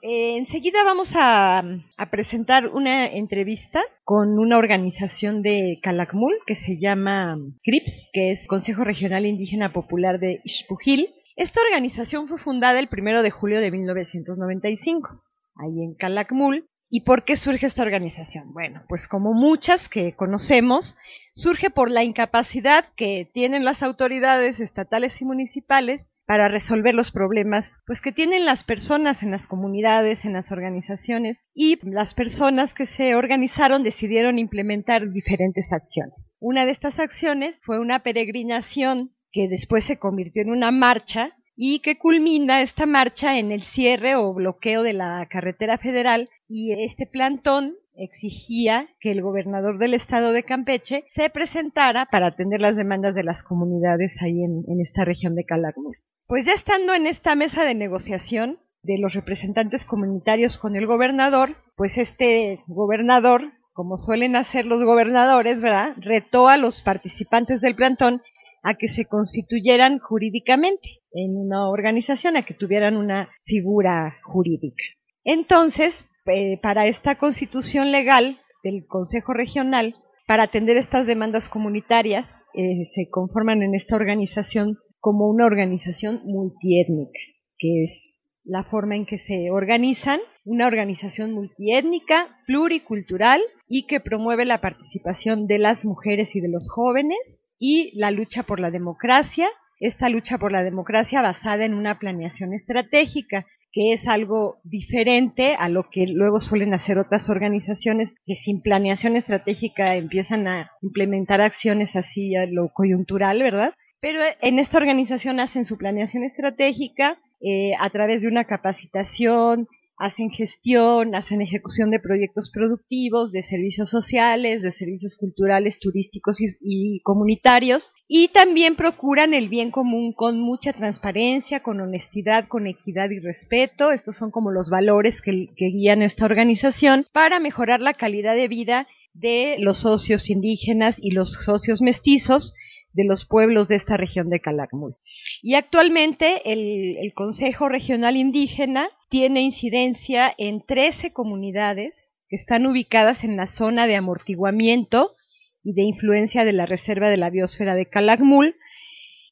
Eh, 0.01 0.37
enseguida 0.39 0.85
vamos 0.85 1.13
a, 1.17 1.63
presentar 2.11 2.69
una 2.69 3.07
entrevista 3.07 3.83
con 4.05 4.39
una 4.39 4.59
organización 4.59 5.43
de 5.43 5.79
Calakmul 5.83 6.35
que 6.47 6.55
se 6.55 6.79
llama 6.79 7.37
CRIPS, 7.63 8.11
que 8.13 8.33
es 8.33 8.47
Consejo 8.47 8.85
Regional 8.85 9.27
Indígena 9.27 9.73
Popular 9.73 10.19
de 10.19 10.41
Ixpujil. 10.45 11.09
Esta 11.37 11.61
organización 11.61 12.29
fue 12.29 12.39
fundada 12.39 12.79
el 12.79 12.89
primero 12.89 13.23
de 13.23 13.31
julio 13.31 13.61
de 13.61 13.71
1995, 13.71 15.23
ahí 15.57 15.83
en 15.83 15.95
Calakmul. 15.95 16.67
¿Y 16.91 17.01
por 17.01 17.25
qué 17.25 17.37
surge 17.37 17.67
esta 17.67 17.83
organización? 17.83 18.53
Bueno, 18.53 18.83
pues 18.89 19.09
como 19.09 19.33
muchas 19.33 19.89
que 19.89 20.15
conocemos, 20.15 20.97
surge 21.35 21.71
por 21.71 21.91
la 21.91 22.05
incapacidad 22.05 22.85
que 22.95 23.29
tienen 23.33 23.65
las 23.65 23.83
autoridades 23.83 24.61
estatales 24.61 25.21
y 25.21 25.25
municipales 25.25 26.07
para 26.27 26.49
resolver 26.49 26.95
los 26.95 27.11
problemas 27.11 27.81
pues 27.87 28.01
que 28.01 28.13
tienen 28.13 28.45
las 28.45 28.65
personas 28.65 29.23
en 29.23 29.31
las 29.31 29.47
comunidades, 29.47 30.25
en 30.25 30.33
las 30.33 30.53
organizaciones 30.53 31.39
y 31.55 31.79
las 31.83 32.15
personas 32.15 32.75
que 32.75 32.87
se 32.87 33.15
organizaron 33.15 33.83
decidieron 33.83 34.39
implementar 34.39 35.11
diferentes 35.11 35.73
acciones. 35.73 36.33
Una 36.41 36.65
de 36.67 36.73
estas 36.73 36.99
acciones 36.99 37.59
fue 37.63 37.79
una 37.79 38.03
peregrinación 38.03 39.13
que 39.33 39.49
después 39.49 39.85
se 39.85 39.99
convirtió 39.99 40.43
en 40.43 40.51
una 40.51 40.71
marcha 40.71 41.33
y 41.57 41.81
que 41.81 41.99
culmina 41.99 42.63
esta 42.63 42.87
marcha 42.87 43.39
en 43.39 43.53
el 43.53 43.63
cierre 43.63 44.17
o 44.17 44.33
bloqueo 44.35 44.83
de 44.83 44.93
la 44.93 45.27
carretera 45.31 45.79
federal 45.79 46.29
y 46.49 46.73
este 46.73 47.07
plantón 47.07 47.77
exigía 47.97 48.89
que 49.01 49.13
el 49.13 49.23
gobernador 49.23 49.79
del 49.79 49.95
estado 49.95 50.33
de 50.33 50.43
Campeche 50.43 51.05
se 51.07 51.31
presentara 51.31 52.07
para 52.07 52.27
atender 52.27 52.61
las 52.61 52.77
demandas 52.77 53.15
de 53.15 53.23
las 53.23 53.43
comunidades 53.43 54.21
ahí 54.23 54.43
en, 54.43 54.81
esta 54.81 55.05
región 55.05 55.35
de 55.35 55.45
Calakmul. 55.45 55.97
Pues 56.27 56.47
ya 56.47 56.53
estando 56.53 56.95
en 56.95 57.07
esta 57.07 57.35
mesa 57.35 57.65
de 57.65 57.75
negociación 57.75 58.59
de 58.83 58.99
los 58.99 59.13
representantes 59.13 59.85
comunitarios 59.85 60.57
con 60.59 60.75
el 60.75 60.87
gobernador, 60.87 61.57
pues 61.77 61.99
este 61.99 62.59
gobernador, 62.67 63.53
como 63.73 63.99
suelen 63.99 64.35
hacer 64.35 64.65
los 64.65 64.83
gobernadores, 64.83 65.61
¿verdad?, 65.61 65.95
retó 65.99 66.49
a 66.49 66.57
los 66.57 66.81
participantes 66.81 67.61
del 67.61 67.77
plantón 67.77 68.23
a 68.63 68.75
que 68.75 68.89
se 68.89 69.05
constituyeran 69.05 69.99
jurídicamente 69.99 71.03
en 71.13 71.37
una 71.37 71.69
organización, 71.69 72.39
a 72.39 72.43
que 72.43 72.55
tuvieran 72.55 72.97
una 72.97 73.29
figura 73.45 74.17
jurídica. 74.23 74.83
Entonces, 75.25 76.07
eh, 76.27 76.59
para 76.63 76.87
esta 76.87 77.17
constitución 77.17 77.93
legal 77.93 78.39
del 78.63 78.87
Consejo 78.87 79.35
Regional, 79.35 79.95
para 80.27 80.45
atender 80.45 80.79
estas 80.79 81.07
demandas 81.07 81.51
comunitarias, 81.51 82.27
eh, 82.55 82.87
se 82.95 83.11
conforman 83.11 83.63
en 83.63 83.75
esta 83.75 83.97
organización 83.97 84.79
como 85.05 85.29
una 85.29 85.45
organización 85.45 86.23
multiétnica, 86.25 87.21
que 87.59 87.83
es 87.83 88.31
la 88.43 88.65
forma 88.65 88.97
en 88.97 89.05
que 89.05 89.19
se 89.19 89.51
organizan, 89.51 90.19
una 90.47 90.67
organización 90.67 91.33
multiétnica, 91.33 92.39
pluricultural 92.47 93.43
y 93.69 93.87
que 93.87 94.01
promueve 94.01 94.47
la 94.47 94.63
participación 94.63 95.47
de 95.47 95.59
las 95.59 95.85
mujeres 95.85 96.35
y 96.37 96.41
de 96.41 96.49
los 96.49 96.71
jóvenes 96.71 97.19
y 97.59 97.93
la 97.99 98.11
lucha 98.11 98.45
por 98.45 98.61
la 98.61 98.71
democracia, 98.71 99.47
esta 99.79 100.09
lucha 100.09 100.39
por 100.39 100.53
la 100.53 100.65
democracia 100.65 101.21
basada 101.21 101.67
en 101.67 101.75
una 101.75 101.99
planeación 101.99 102.55
estratégica 102.55 103.45
que 103.73 103.93
es 103.93 104.09
algo 104.09 104.57
diferente 104.65 105.55
a 105.59 105.69
lo 105.69 105.91
que 105.91 106.07
luego 106.07 106.41
suelen 106.41 106.73
hacer 106.73 106.97
otras 106.97 107.29
organizaciones 107.29 108.17
que 108.25 108.37
sin 108.37 108.63
planeación 108.63 109.17
estratégica 109.17 109.97
empiezan 109.97 110.49
a 110.49 110.71
implementar 110.81 111.43
acciones 111.43 111.95
así 111.95 112.35
a 112.37 112.47
lo 112.47 112.71
coyuntural, 112.73 113.43
¿verdad? 113.43 113.75
Pero 114.05 114.21
en 114.43 114.59
esta 114.59 114.77
organización 114.77 115.41
hacen 115.41 115.65
su 115.65 115.79
planeación 115.79 116.25
estratégica 116.25 117.19
eh, 117.41 117.71
a 117.81 117.89
través 117.89 118.21
de 118.21 118.29
una 118.29 118.45
capacitación, 118.45 119.67
hacen 119.97 120.29
gestión, 120.29 121.15
hacen 121.15 121.41
ejecución 121.41 121.91
de 121.91 122.01
proyectos 122.01 122.51
productivos, 122.53 123.33
de 123.33 123.41
servicios 123.41 123.89
sociales, 123.89 124.61
de 124.61 124.73
servicios 124.73 125.17
culturales, 125.19 125.81
turísticos 125.81 126.37
y, 126.39 127.01
comunitarios, 127.03 127.93
y 128.07 128.29
también 128.29 128.77
procuran 128.77 129.33
el 129.33 129.49
bien 129.49 129.71
común 129.71 130.13
con 130.13 130.39
mucha 130.39 130.75
transparencia, 130.75 131.61
con 131.61 131.81
honestidad, 131.81 132.47
con 132.47 132.67
equidad 132.67 133.09
y 133.09 133.21
respeto. 133.21 133.91
Estos 133.91 134.19
son 134.19 134.31
como 134.31 134.51
los 134.51 134.69
valores 134.69 135.23
que 135.23 135.49
guían 135.57 136.03
esta 136.03 136.27
organización 136.27 137.07
para 137.11 137.41
mejorar 137.41 137.81
la 137.81 137.95
calidad 137.95 138.35
de 138.35 138.49
vida 138.49 138.87
de 139.15 139.57
los 139.61 139.79
socios 139.79 140.29
indígenas 140.29 140.99
y 141.01 141.13
los 141.13 141.33
socios 141.33 141.81
mestizos 141.81 142.53
de 142.95 143.05
los 143.05 143.27
pueblos 143.27 143.69
de 143.69 143.75
esta 143.75 143.97
región 143.97 144.31
de 144.31 144.41
Calakmul. 144.41 144.97
Y 145.43 145.55
actualmente 145.55 146.41
el, 146.45 147.13
Consejo 147.15 147.69
Regional 147.69 148.17
Indígena 148.17 148.89
tiene 149.11 149.43
incidencia 149.43 150.33
en 150.39 150.65
13 150.65 151.13
comunidades 151.13 151.93
que 152.29 152.37
están 152.37 152.67
ubicadas 152.67 153.25
en 153.25 153.37
la 153.37 153.47
zona 153.47 153.87
de 153.87 153.97
amortiguamiento 153.97 155.15
y 155.63 155.75
de 155.75 155.83
influencia 155.83 156.45
de 156.45 156.53
la 156.53 156.67
Reserva 156.67 157.11
de 157.11 157.17
la 157.17 157.31
Biosfera 157.31 157.75
de 157.75 157.87
Calakmul. 157.87 158.57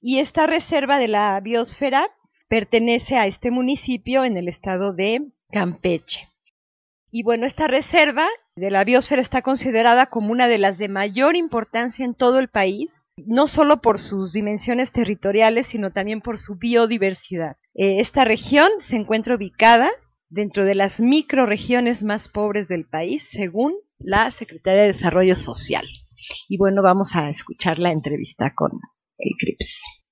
Y 0.00 0.18
esta 0.18 0.46
Reserva 0.46 0.98
de 0.98 1.08
la 1.08 1.40
Biosfera 1.40 2.08
pertenece 2.48 3.16
a 3.16 3.26
este 3.26 3.50
municipio 3.50 4.24
en 4.24 4.36
el 4.36 4.48
estado 4.48 4.92
de 4.92 5.28
Campeche. 5.50 6.28
Y 7.10 7.22
bueno, 7.22 7.46
esta 7.46 7.68
reserva 7.68 8.26
de 8.56 8.70
la 8.70 8.84
biosfera 8.84 9.20
está 9.20 9.42
considerada 9.42 10.06
como 10.06 10.32
una 10.32 10.48
de 10.48 10.56
las 10.56 10.78
de 10.78 10.88
mayor 10.88 11.36
importancia 11.36 12.06
en 12.06 12.14
todo 12.14 12.38
el 12.38 12.48
país 12.48 13.01
no 13.16 13.46
solo 13.46 13.78
por 13.78 13.98
sus 13.98 14.32
dimensiones 14.32 14.92
territoriales, 14.92 15.66
sino 15.66 15.90
también 15.90 16.20
por 16.20 16.38
su 16.38 16.56
biodiversidad. 16.56 17.56
Eh, 17.74 17.98
esta 17.98 18.24
región 18.24 18.68
se 18.78 18.96
encuentra 18.96 19.36
ubicada 19.36 19.90
dentro 20.30 20.64
de 20.64 20.74
las 20.74 21.00
microregiones 21.00 22.02
más 22.02 22.28
pobres 22.28 22.68
del 22.68 22.86
país, 22.86 23.28
según 23.30 23.74
la 23.98 24.30
Secretaría 24.30 24.82
de 24.82 24.88
Desarrollo 24.88 25.36
Social. 25.36 25.84
Y 26.48 26.56
bueno, 26.56 26.82
vamos 26.82 27.14
a 27.16 27.28
escuchar 27.28 27.78
la 27.78 27.92
entrevista 27.92 28.52
con 28.54 28.70
el 29.18 29.32
CRIPS. 29.38 30.02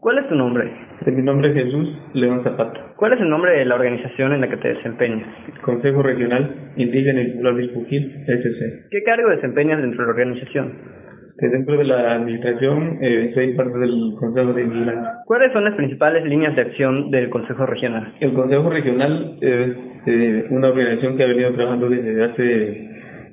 ¿Cuál 0.00 0.18
es 0.18 0.28
tu 0.28 0.34
nombre? 0.34 0.70
Mi 1.06 1.22
nombre 1.22 1.48
es 1.48 1.54
Jesús 1.54 1.88
León 2.12 2.44
Zapata. 2.44 2.92
¿Cuál 2.96 3.14
es 3.14 3.20
el 3.20 3.30
nombre 3.30 3.58
de 3.58 3.64
la 3.64 3.76
organización 3.76 4.34
en 4.34 4.42
la 4.42 4.50
que 4.50 4.58
te 4.58 4.74
desempeñas? 4.74 5.26
Consejo 5.62 6.02
Regional 6.02 6.74
Indígena 6.76 7.22
y 7.22 7.30
Popular 7.32 7.54
Vilpujil, 7.54 8.24
SC. 8.26 8.88
¿Qué 8.90 9.02
cargo 9.04 9.30
desempeñas 9.30 9.80
dentro 9.80 10.02
de 10.02 10.06
la 10.06 10.12
organización? 10.12 11.00
Dentro 11.48 11.78
de 11.78 11.84
la 11.84 12.14
administración 12.14 12.98
eh, 13.00 13.30
soy 13.34 13.54
parte 13.54 13.78
del 13.78 14.14
Consejo 14.18 14.52
de 14.52 14.64
Vigilancia. 14.64 15.12
¿Cuáles 15.24 15.52
son 15.52 15.64
las 15.64 15.74
principales 15.74 16.24
líneas 16.24 16.54
de 16.54 16.62
acción 16.62 17.10
del 17.10 17.30
Consejo 17.30 17.66
Regional? 17.66 18.12
El 18.20 18.32
Consejo 18.32 18.68
Regional 18.68 19.36
es 19.40 19.76
eh, 20.06 20.46
una 20.50 20.68
organización 20.68 21.16
que 21.16 21.22
ha 21.24 21.26
venido 21.26 21.52
trabajando 21.52 21.88
desde 21.88 22.24
hace 22.24 22.88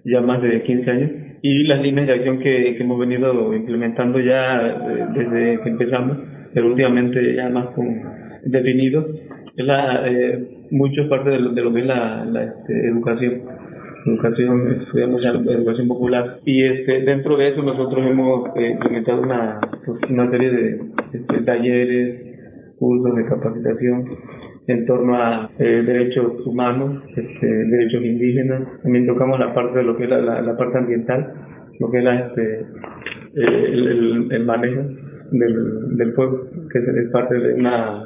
ya 0.05 0.21
más 0.21 0.41
de 0.41 0.61
15 0.61 0.91
años 0.91 1.11
y 1.41 1.63
las 1.63 1.81
líneas 1.81 2.07
de 2.07 2.13
acción 2.13 2.39
que, 2.39 2.77
hemos 2.77 2.99
venido 2.99 3.53
implementando 3.53 4.19
ya 4.19 4.67
eh, 4.67 5.05
desde 5.13 5.61
que 5.61 5.69
empezamos, 5.69 6.17
pero 6.53 6.67
últimamente 6.67 7.35
ya 7.35 7.49
más 7.49 7.67
con 7.67 7.87
definido, 8.43 9.05
es 9.55 9.65
la, 9.65 10.07
eh, 10.07 10.47
mucho 10.71 11.07
parte 11.09 11.31
de 11.31 11.39
lo, 11.39 11.51
de 11.51 11.61
lo 11.61 11.73
que 11.73 11.79
es 11.81 11.85
la, 11.85 12.25
la 12.25 12.43
este, 12.43 12.87
educación 12.87 13.41
educación, 14.07 14.81
estudiamos 14.81 15.21
educación 15.23 15.87
popular. 15.87 16.39
Y 16.45 16.61
este, 16.67 17.01
dentro 17.01 17.37
de 17.37 17.49
eso 17.49 17.61
nosotros 17.63 18.05
hemos 18.05 18.49
eh, 18.55 18.71
implementado 18.71 19.21
una, 19.21 19.59
una 20.09 20.31
serie 20.31 20.51
de 20.51 20.81
este, 21.13 21.41
talleres, 21.43 22.27
cursos 22.77 23.15
de 23.15 23.25
capacitación 23.25 24.05
en 24.67 24.85
torno 24.85 25.15
a 25.15 25.49
eh, 25.59 25.83
derechos 25.85 26.45
humanos, 26.45 27.03
este, 27.15 27.47
derechos 27.47 28.03
indígenas, 28.03 28.63
también 28.83 29.07
tocamos 29.07 29.39
la 29.39 29.53
parte 29.53 29.79
de 29.79 29.83
lo 29.83 29.95
que 29.95 30.03
es 30.03 30.09
la, 30.09 30.41
la, 30.41 30.57
parte 30.57 30.77
ambiental, 30.77 31.33
lo 31.79 31.89
que 31.89 31.99
es 31.99 32.03
la, 32.03 32.19
este, 32.19 32.59
eh, 32.59 33.65
el, 33.71 34.27
el, 34.29 34.45
manejo 34.45 34.81
del, 35.31 35.97
del 35.97 36.13
fuego, 36.13 36.49
que 36.69 36.79
es, 36.79 37.09
parte 37.11 37.35
de 37.35 37.53
una 37.53 38.03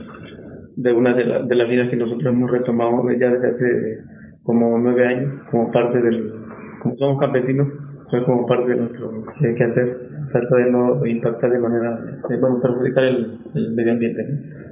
de 0.75 0.93
una 0.93 1.13
de, 1.13 1.25
la, 1.25 1.41
de 1.41 1.55
las 1.55 1.67
vidas 1.67 1.89
que 1.89 1.97
nosotros 1.97 2.31
hemos 2.31 2.49
retomado 2.49 3.11
ya 3.11 3.31
desde 3.31 3.47
hace 3.47 3.99
como 4.43 4.77
nueve 4.79 5.05
años, 5.05 5.33
como 5.49 5.71
parte 5.71 6.01
del, 6.01 6.33
como 6.81 6.95
somos 6.97 7.19
campesinos, 7.19 7.67
fue 8.11 8.23
como 8.25 8.45
parte 8.45 8.71
de 8.71 8.75
nuestro 8.75 9.23
eh, 9.41 9.55
quehacer, 9.55 9.97
trata 10.31 10.55
de 10.57 10.69
no 10.69 11.05
impactar 11.05 11.49
de 11.49 11.59
manera, 11.59 11.97
eh, 12.29 12.37
bueno, 12.39 12.59
perjudicar 12.61 13.05
el, 13.05 13.37
el 13.55 13.71
medio 13.71 13.93
ambiente. 13.93 14.25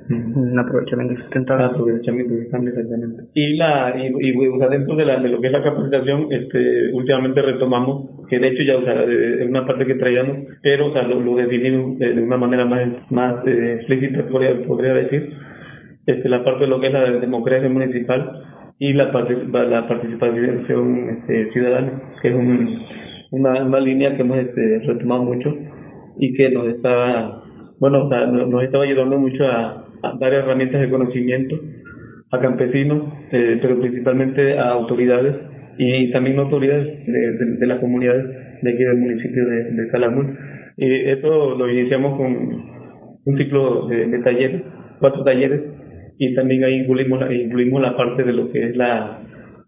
Un 0.09 0.57
aprovechamiento 0.57 1.15
sustentable. 1.21 1.65
aprovechamiento 1.65 2.33
sustentable, 2.33 2.69
exactamente. 2.71 3.23
Y, 3.33 3.55
la, 3.57 3.93
y, 3.95 4.07
y 4.07 4.47
o 4.47 4.57
sea, 4.57 4.67
dentro 4.67 4.95
de, 4.95 5.05
la, 5.05 5.19
de 5.21 5.29
lo 5.29 5.39
que 5.39 5.47
es 5.47 5.53
la 5.53 5.63
capacitación, 5.63 6.27
este, 6.31 6.91
últimamente 6.93 7.41
retomamos, 7.41 8.27
que 8.27 8.39
de 8.39 8.47
hecho 8.49 8.63
ya, 8.63 8.77
o 8.77 8.83
sea, 8.83 9.03
es 9.03 9.47
una 9.47 9.65
parte 9.65 9.85
que 9.85 9.95
traíamos, 9.95 10.37
pero, 10.61 10.87
o 10.87 10.93
sea, 10.93 11.03
lo, 11.03 11.21
lo 11.21 11.35
definimos 11.35 11.97
de, 11.99 12.21
una 12.21 12.37
manera 12.37 12.65
más, 12.65 12.89
más 13.11 13.47
eh, 13.47 13.75
explícita, 13.75 14.23
podría, 14.27 14.61
podría 14.63 14.95
decir, 14.95 15.31
este, 16.05 16.27
la 16.27 16.43
parte 16.43 16.65
de 16.65 16.69
lo 16.71 16.81
que 16.81 16.87
es 16.87 16.93
la 16.93 17.09
democracia 17.11 17.69
municipal, 17.69 18.43
y 18.79 18.93
la, 18.93 19.11
la 19.11 19.87
participación 19.87 21.09
este, 21.09 21.51
ciudadana, 21.51 22.01
que 22.21 22.29
es 22.29 22.35
una, 23.31 23.63
una 23.65 23.79
línea 23.81 24.15
que 24.15 24.21
hemos 24.21 24.37
este, 24.37 24.79
retomado 24.79 25.23
mucho 25.23 25.53
y 26.17 26.33
que 26.33 26.49
nos 26.49 26.67
está, 26.69 27.41
bueno, 27.79 28.09
nos 28.47 28.63
estaba 28.63 28.85
ayudando 28.85 29.19
mucho 29.19 29.45
a, 29.45 29.85
dar 30.17 30.33
herramientas 30.33 30.79
de 30.79 30.89
conocimiento 30.89 31.59
a 32.31 32.39
campesinos, 32.39 33.03
eh, 33.33 33.59
pero 33.61 33.81
principalmente 33.81 34.57
a 34.57 34.69
autoridades 34.69 35.35
y 35.77 36.09
también 36.11 36.39
autoridades 36.39 37.05
de, 37.05 37.55
de, 37.57 37.67
las 37.67 37.79
comunidades 37.79 38.25
de 38.61 38.69
aquí 38.69 38.83
del 38.83 38.97
municipio 38.97 39.45
de, 39.45 39.71
de 39.71 39.87
Calamún. 39.89 40.37
Y 40.77 41.09
esto 41.09 41.57
lo 41.57 41.69
iniciamos 41.69 42.17
con 42.17 42.63
un 43.25 43.37
ciclo 43.37 43.87
de, 43.87 44.07
de 44.07 44.19
talleres, 44.19 44.61
cuatro 44.99 45.23
talleres 45.25 45.78
y 46.19 46.35
también 46.35 46.65
ahí 46.65 46.81
incluimos 46.81 47.21
la, 47.21 47.33
incluimos 47.33 47.81
la 47.81 47.95
parte 47.95 48.23
de 48.23 48.33
lo 48.33 48.51
que 48.51 48.61
es 48.65 48.75
la, 48.75 49.19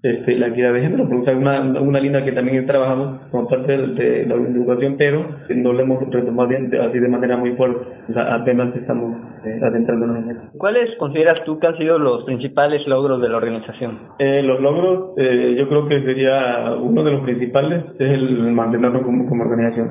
este, 0.04 0.36
la 0.36 0.48
equidad 0.48 0.74
de 0.74 0.82
género, 0.82 1.08
porque 1.08 1.32
es 1.32 1.38
una, 1.38 1.62
una 1.80 2.00
línea 2.02 2.26
que 2.26 2.34
también 2.34 2.66
trabajamos 2.66 3.22
como 3.32 3.48
parte 3.48 3.78
de, 3.78 3.88
de 3.88 4.26
la 4.26 4.36
educación, 4.36 4.96
pero 4.98 5.26
no 5.56 5.72
lo 5.72 5.80
hemos 5.80 6.10
retomado 6.12 6.50
bien, 6.50 6.70
así 6.76 7.00
de 7.00 7.08
manera 7.08 7.38
muy 7.38 7.52
fuerte, 7.52 7.80
o 8.10 8.14
sea, 8.14 8.36
apenas 8.36 8.76
estamos 8.76 9.16
eh, 9.46 9.62
adentrándonos 9.64 10.18
en 10.18 10.32
eso. 10.32 10.42
¿Cuáles 10.58 10.94
consideras 10.98 11.42
tú 11.46 11.58
que 11.58 11.68
han 11.68 11.78
sido 11.78 11.98
los 11.98 12.26
principales 12.26 12.86
logros 12.86 13.22
de 13.22 13.30
la 13.30 13.38
organización? 13.38 13.98
Eh, 14.20 14.44
los 14.44 14.60
logros, 14.60 15.14
eh, 15.18 15.56
yo 15.58 15.70
creo 15.70 15.88
que 15.88 16.02
sería 16.02 16.76
uno 16.82 17.02
de 17.02 17.12
los 17.12 17.22
principales 17.22 17.86
es 17.98 18.12
el 18.12 18.52
mantenernos 18.52 19.04
como, 19.04 19.26
como 19.30 19.44
organización, 19.44 19.90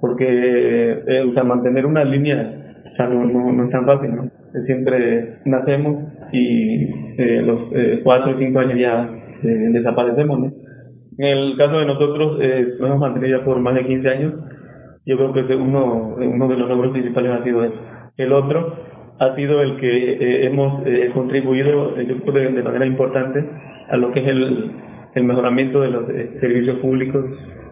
porque 0.00 0.24
eh, 1.06 1.26
o 1.30 1.32
sea, 1.32 1.44
mantener 1.44 1.86
una 1.86 2.02
línea 2.02 2.58
o 2.92 2.96
sea, 2.96 3.06
no, 3.06 3.24
no, 3.24 3.52
no 3.52 3.64
es 3.64 3.70
tan 3.70 3.86
fácil, 3.86 4.14
¿no? 4.14 4.41
Siempre 4.66 5.38
nacemos 5.44 6.12
y 6.32 6.84
eh, 7.18 7.42
los 7.44 7.72
eh, 7.72 8.00
cuatro 8.04 8.34
o 8.34 8.38
cinco 8.38 8.58
años 8.60 8.78
ya 8.78 9.08
eh, 9.42 9.68
desaparecemos. 9.72 10.52
En 11.18 11.26
el 11.26 11.56
caso 11.56 11.78
de 11.78 11.86
nosotros, 11.86 12.38
eh, 12.40 12.74
nos 12.78 12.88
hemos 12.88 13.00
mantenido 13.00 13.38
ya 13.38 13.44
por 13.44 13.58
más 13.60 13.74
de 13.74 13.86
15 13.86 14.08
años. 14.08 14.34
Yo 15.04 15.16
creo 15.16 15.46
que 15.46 15.54
uno, 15.54 16.16
uno 16.16 16.48
de 16.48 16.56
los 16.56 16.68
logros 16.68 16.92
principales 16.92 17.32
ha 17.32 17.44
sido 17.44 17.64
eso. 17.64 17.74
El 18.16 18.32
otro 18.32 18.76
ha 19.18 19.34
sido 19.36 19.62
el 19.62 19.76
que 19.76 20.12
eh, 20.12 20.46
hemos 20.46 20.86
eh, 20.86 21.10
contribuido, 21.14 21.98
eh, 21.98 22.06
yo 22.06 22.16
creo, 22.24 22.52
de, 22.52 22.62
manera 22.62 22.86
importante 22.86 23.44
a 23.88 23.96
lo 23.96 24.12
que 24.12 24.20
es 24.20 24.28
el, 24.28 24.70
el 25.14 25.24
mejoramiento 25.24 25.80
de 25.80 25.90
los 25.90 26.08
eh, 26.10 26.38
servicios 26.40 26.78
públicos, 26.78 27.24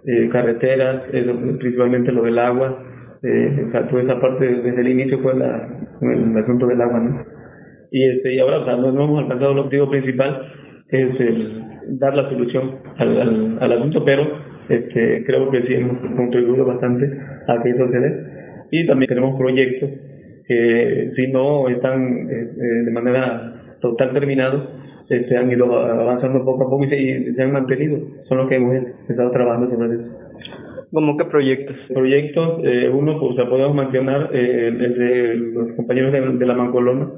eh, 0.07 0.29
carreteras, 0.31 1.03
eh, 1.13 1.57
principalmente 1.59 2.13
lo 2.13 2.23
del 2.23 2.39
agua. 2.39 2.85
Eh, 3.23 3.67
o 3.69 3.89
toda 3.89 4.03
esa 4.03 4.21
parte 4.21 4.47
desde 4.47 4.81
el 4.81 4.89
inicio 4.89 5.19
fue 5.21 5.37
la, 5.37 5.69
el 6.01 6.37
asunto 6.39 6.67
del 6.67 6.81
agua, 6.81 7.01
¿no? 7.01 7.25
Y, 7.91 8.05
este, 8.05 8.35
y 8.35 8.39
ahora, 8.39 8.61
o 8.61 8.65
sea, 8.65 8.77
no, 8.77 8.89
hemos 8.89 9.23
alcanzado 9.23 9.53
el 9.53 9.59
objetivo 9.59 9.91
principal, 9.91 10.47
es 10.89 11.09
dar 11.99 12.15
la 12.15 12.29
solución 12.29 12.77
al, 12.99 13.73
asunto, 13.73 14.05
pero 14.05 14.27
este, 14.69 15.25
creo 15.25 15.51
que 15.51 15.63
sí 15.63 15.75
hemos 15.75 15.99
contribuido 16.17 16.65
bastante 16.65 17.11
a 17.49 17.63
que 17.63 17.71
eso 17.71 17.89
se 17.91 17.99
dé. 17.99 18.25
Y 18.71 18.87
también 18.87 19.09
tenemos 19.09 19.39
proyectos 19.39 19.91
que 20.47 21.13
si 21.17 21.27
no 21.29 21.69
están 21.69 22.29
eh, 22.31 22.51
eh, 22.57 22.85
de 22.85 22.91
manera 22.91 23.77
total 23.81 24.13
terminados, 24.13 24.69
este, 25.09 25.37
han 25.37 25.51
ido 25.51 25.73
avanzando 25.77 26.45
poco 26.45 26.65
a 26.65 26.71
poco 26.71 26.89
se, 26.89 26.97
y 26.97 27.35
se 27.35 27.43
han 27.43 27.53
mantenido. 27.53 27.99
Son 28.29 28.39
los 28.39 28.49
que 28.49 28.57
hemos 28.57 28.77
estado 29.09 29.31
trabajando 29.33 29.69
sobre 29.71 29.95
eso. 29.95 30.20
¿Cómo 30.93 31.17
qué 31.17 31.25
proyectos? 31.27 31.77
Proyectos, 31.95 32.61
eh, 32.65 32.91
uno, 32.93 33.21
pues, 33.21 33.33
o 33.33 33.35
sea, 33.37 33.49
podemos 33.49 33.77
mencionar 33.77 34.31
eh, 34.33 34.69
el 34.69 34.99
de 34.99 35.35
los 35.37 35.73
compañeros 35.77 36.13
de, 36.13 36.47
la 36.47 36.55
Mancolona, 36.55 37.09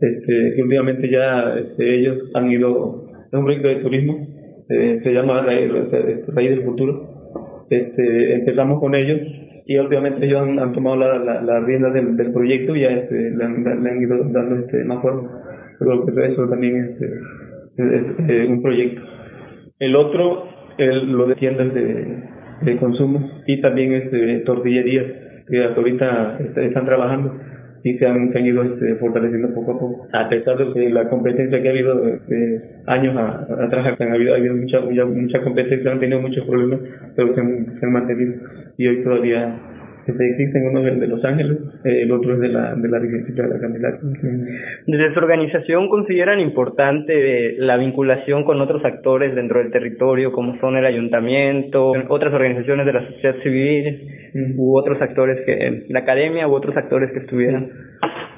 este, 0.00 0.54
que 0.54 0.62
últimamente 0.62 1.10
ya 1.10 1.56
este, 1.58 1.96
ellos 1.96 2.30
han 2.34 2.52
ido, 2.52 3.08
es 3.26 3.32
un 3.32 3.44
proyecto 3.44 3.66
de 3.68 3.76
turismo, 3.76 4.28
eh, 4.68 5.00
se 5.02 5.12
llama 5.12 5.42
Raíz, 5.42 5.72
este, 5.74 6.24
Raíz 6.28 6.50
del 6.50 6.62
Futuro. 6.62 7.66
Este, 7.68 8.34
empezamos 8.34 8.78
con 8.78 8.94
ellos 8.94 9.20
y 9.66 9.76
últimamente 9.76 10.26
ellos 10.26 10.42
han, 10.42 10.72
tomado 10.72 10.96
la, 10.96 11.18
la, 11.18 11.42
la 11.42 11.60
rienda 11.60 11.90
del, 11.90 12.16
del 12.16 12.32
proyecto 12.32 12.76
y 12.76 12.82
ya 12.82 12.90
este, 12.90 13.30
le, 13.30 13.44
han, 13.44 14.02
ido 14.02 14.18
dando 14.30 14.56
este, 14.56 14.84
más 14.84 15.02
forma. 15.02 15.28
Creo 15.80 16.06
que 16.06 16.26
eso 16.26 16.48
también 16.48 16.76
es, 16.76 17.02
eh, 17.02 17.16
es, 17.76 18.30
eh, 18.30 18.46
un 18.48 18.62
proyecto. 18.62 19.02
El 19.80 19.96
otro, 19.96 20.44
lo 20.78 21.26
de 21.26 21.34
tiendas 21.34 21.74
de, 21.74 22.30
de 22.62 22.76
consumo 22.76 23.30
y 23.46 23.60
también 23.60 23.92
este, 23.94 24.40
tortillerías 24.40 25.06
que 25.48 25.64
ahorita 25.64 26.38
est- 26.40 26.58
están 26.58 26.84
trabajando 26.86 27.34
y 27.82 27.96
se 27.96 28.06
han, 28.06 28.30
se 28.30 28.38
han 28.38 28.46
ido 28.46 28.62
este, 28.62 28.94
fortaleciendo 28.96 29.54
poco 29.54 29.72
a 29.72 29.78
poco. 29.80 30.06
A 30.12 30.28
pesar 30.28 30.58
de 30.58 30.72
que 30.74 30.90
la 30.90 31.08
competencia 31.08 31.62
que 31.62 31.68
ha 31.68 31.70
habido 31.70 32.06
eh, 32.08 32.60
años 32.86 33.16
a- 33.16 33.46
atrás, 33.64 33.96
ha 33.98 34.04
habido, 34.14 34.34
ha 34.34 34.36
habido 34.36 34.54
mucha, 34.54 34.80
mucha, 34.80 35.04
mucha 35.06 35.40
competencia, 35.40 35.90
han 35.90 35.98
tenido 36.00 36.20
muchos 36.20 36.44
problemas, 36.46 36.80
pero 37.16 37.34
se 37.34 37.40
han 37.40 37.92
mantenido 37.92 38.34
y 38.76 38.86
hoy 38.86 39.02
todavía 39.02 39.54
este, 40.10 40.30
existen 40.30 40.66
uno 40.66 40.80
es 40.80 40.92
el 40.92 41.00
de 41.00 41.06
Los 41.06 41.24
Ángeles, 41.24 41.58
eh, 41.84 42.02
el 42.02 42.12
otro 42.12 42.34
es 42.34 42.40
de 42.40 42.48
la, 42.48 42.74
de 42.74 42.88
la 42.88 42.98
Virgencita 42.98 43.42
de 43.42 43.48
la 43.48 43.60
Candelaria. 43.60 44.00
Desde 44.86 45.12
su 45.12 45.18
organización 45.18 45.88
consideran 45.88 46.40
importante 46.40 47.12
eh, 47.12 47.56
la 47.58 47.76
vinculación 47.76 48.44
con 48.44 48.60
otros 48.60 48.84
actores 48.84 49.34
dentro 49.34 49.60
del 49.60 49.70
territorio, 49.70 50.32
como 50.32 50.58
son 50.60 50.76
el 50.76 50.86
ayuntamiento, 50.86 51.92
otras 52.08 52.32
organizaciones 52.34 52.86
de 52.86 52.92
la 52.92 53.06
sociedad 53.06 53.36
civil, 53.42 54.08
u 54.56 54.78
otros 54.78 55.00
actores 55.00 55.40
que, 55.44 55.84
la 55.88 56.00
academia, 56.00 56.48
u 56.48 56.52
otros 56.52 56.76
actores 56.76 57.10
que 57.12 57.20
estuvieran. 57.20 57.70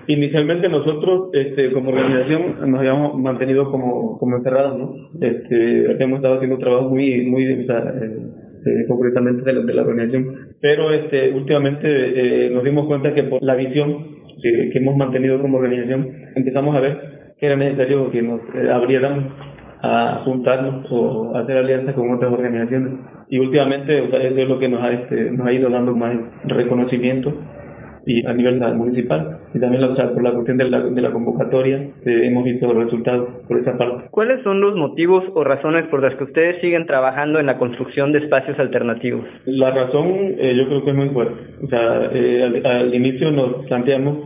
Inicialmente 0.06 0.68
nosotros, 0.68 1.30
este, 1.32 1.70
como 1.72 1.90
organización, 1.90 2.70
nos 2.70 2.80
habíamos 2.80 3.18
mantenido 3.18 3.70
como, 3.70 4.18
como 4.18 4.36
encerrados, 4.36 4.78
¿no? 4.78 4.94
Este, 5.20 6.02
hemos 6.02 6.18
estado 6.18 6.36
haciendo 6.36 6.58
trabajo 6.58 6.88
muy, 6.88 7.24
muy, 7.26 7.62
o 7.62 7.66
sea, 7.66 7.94
eh, 8.02 8.18
eh, 8.64 8.86
concretamente 8.88 9.42
de 9.42 9.52
la, 9.52 9.60
de 9.60 9.74
la 9.74 9.82
organización. 9.82 10.54
Pero, 10.60 10.92
este, 10.92 11.30
últimamente 11.30 11.86
eh, 11.88 12.50
nos 12.50 12.64
dimos 12.64 12.86
cuenta 12.86 13.14
que 13.14 13.24
por 13.24 13.42
la 13.42 13.54
visión 13.54 14.22
que, 14.42 14.70
hemos 14.74 14.96
mantenido 14.96 15.40
como 15.40 15.58
organización, 15.58 16.08
empezamos 16.34 16.74
a 16.76 16.80
ver 16.80 16.98
que 17.38 17.46
era 17.46 17.56
necesario 17.56 18.10
que 18.10 18.22
nos 18.22 18.40
eh, 18.54 18.70
abrieran 18.70 19.30
a 19.82 20.22
juntarnos 20.24 20.86
o 20.90 21.36
hacer 21.36 21.56
alianzas 21.56 21.94
con 21.94 22.12
otras 22.12 22.32
organizaciones. 22.32 22.92
Y 23.28 23.38
últimamente, 23.38 23.98
eso 23.98 24.16
es 24.16 24.48
lo 24.48 24.58
que 24.58 24.68
nos 24.68 24.82
ha, 24.82 24.92
este, 24.92 25.30
nos 25.32 25.46
ha 25.46 25.52
ido 25.52 25.68
dando 25.70 25.96
más 25.96 26.14
reconocimiento 26.44 27.34
y 28.06 28.26
a 28.26 28.32
nivel 28.32 28.60
municipal 28.76 29.38
y 29.54 29.58
también 29.60 29.84
o 29.84 29.94
sea, 29.94 30.10
por 30.12 30.22
la 30.22 30.32
cuestión 30.32 30.56
de 30.56 30.68
la, 30.70 30.80
de 30.80 31.00
la 31.00 31.10
convocatoria 31.12 31.76
eh, 31.76 32.20
hemos 32.26 32.44
visto 32.44 32.66
los 32.72 32.84
resultados 32.84 33.28
por 33.46 33.58
esa 33.60 33.76
parte. 33.78 34.08
¿Cuáles 34.10 34.42
son 34.42 34.60
los 34.60 34.74
motivos 34.76 35.24
o 35.34 35.44
razones 35.44 35.86
por 35.86 36.02
las 36.02 36.14
que 36.16 36.24
ustedes 36.24 36.60
siguen 36.60 36.86
trabajando 36.86 37.38
en 37.38 37.46
la 37.46 37.58
construcción 37.58 38.12
de 38.12 38.18
espacios 38.20 38.58
alternativos? 38.58 39.24
La 39.46 39.70
razón 39.70 40.06
eh, 40.38 40.54
yo 40.56 40.66
creo 40.66 40.84
que 40.84 40.90
es 40.90 40.96
muy 40.96 41.08
fuerte. 41.10 41.34
O 41.64 41.66
sea, 41.68 42.10
eh, 42.12 42.42
al, 42.42 42.66
al 42.66 42.94
inicio 42.94 43.30
nos 43.30 43.66
planteamos 43.66 44.18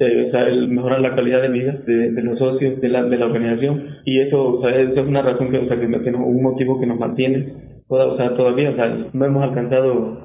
eh, 0.00 0.26
o 0.28 0.30
sea, 0.30 0.48
el 0.48 0.68
mejorar 0.68 1.00
la 1.02 1.14
calidad 1.14 1.42
de 1.42 1.48
vida 1.50 1.72
de, 1.86 2.10
de 2.12 2.22
los 2.22 2.38
socios 2.38 2.80
de 2.80 2.88
la, 2.88 3.02
de 3.04 3.18
la 3.18 3.26
organización 3.26 3.82
y 4.06 4.20
eso, 4.20 4.54
o 4.58 4.62
sea, 4.62 4.70
eso 4.80 5.00
es 5.02 5.06
una 5.06 5.20
razón 5.22 5.50
que, 5.50 5.58
o 5.58 5.66
sea, 5.68 5.78
que, 5.78 5.86
que 5.86 6.10
un 6.10 6.42
motivo 6.42 6.80
que 6.80 6.86
nos 6.86 6.98
mantiene 6.98 7.52
toda, 7.86 8.06
o 8.06 8.16
sea, 8.16 8.34
todavía, 8.34 8.70
o 8.70 8.76
sea, 8.76 8.96
no 9.12 9.24
hemos 9.26 9.42
alcanzado 9.42 10.18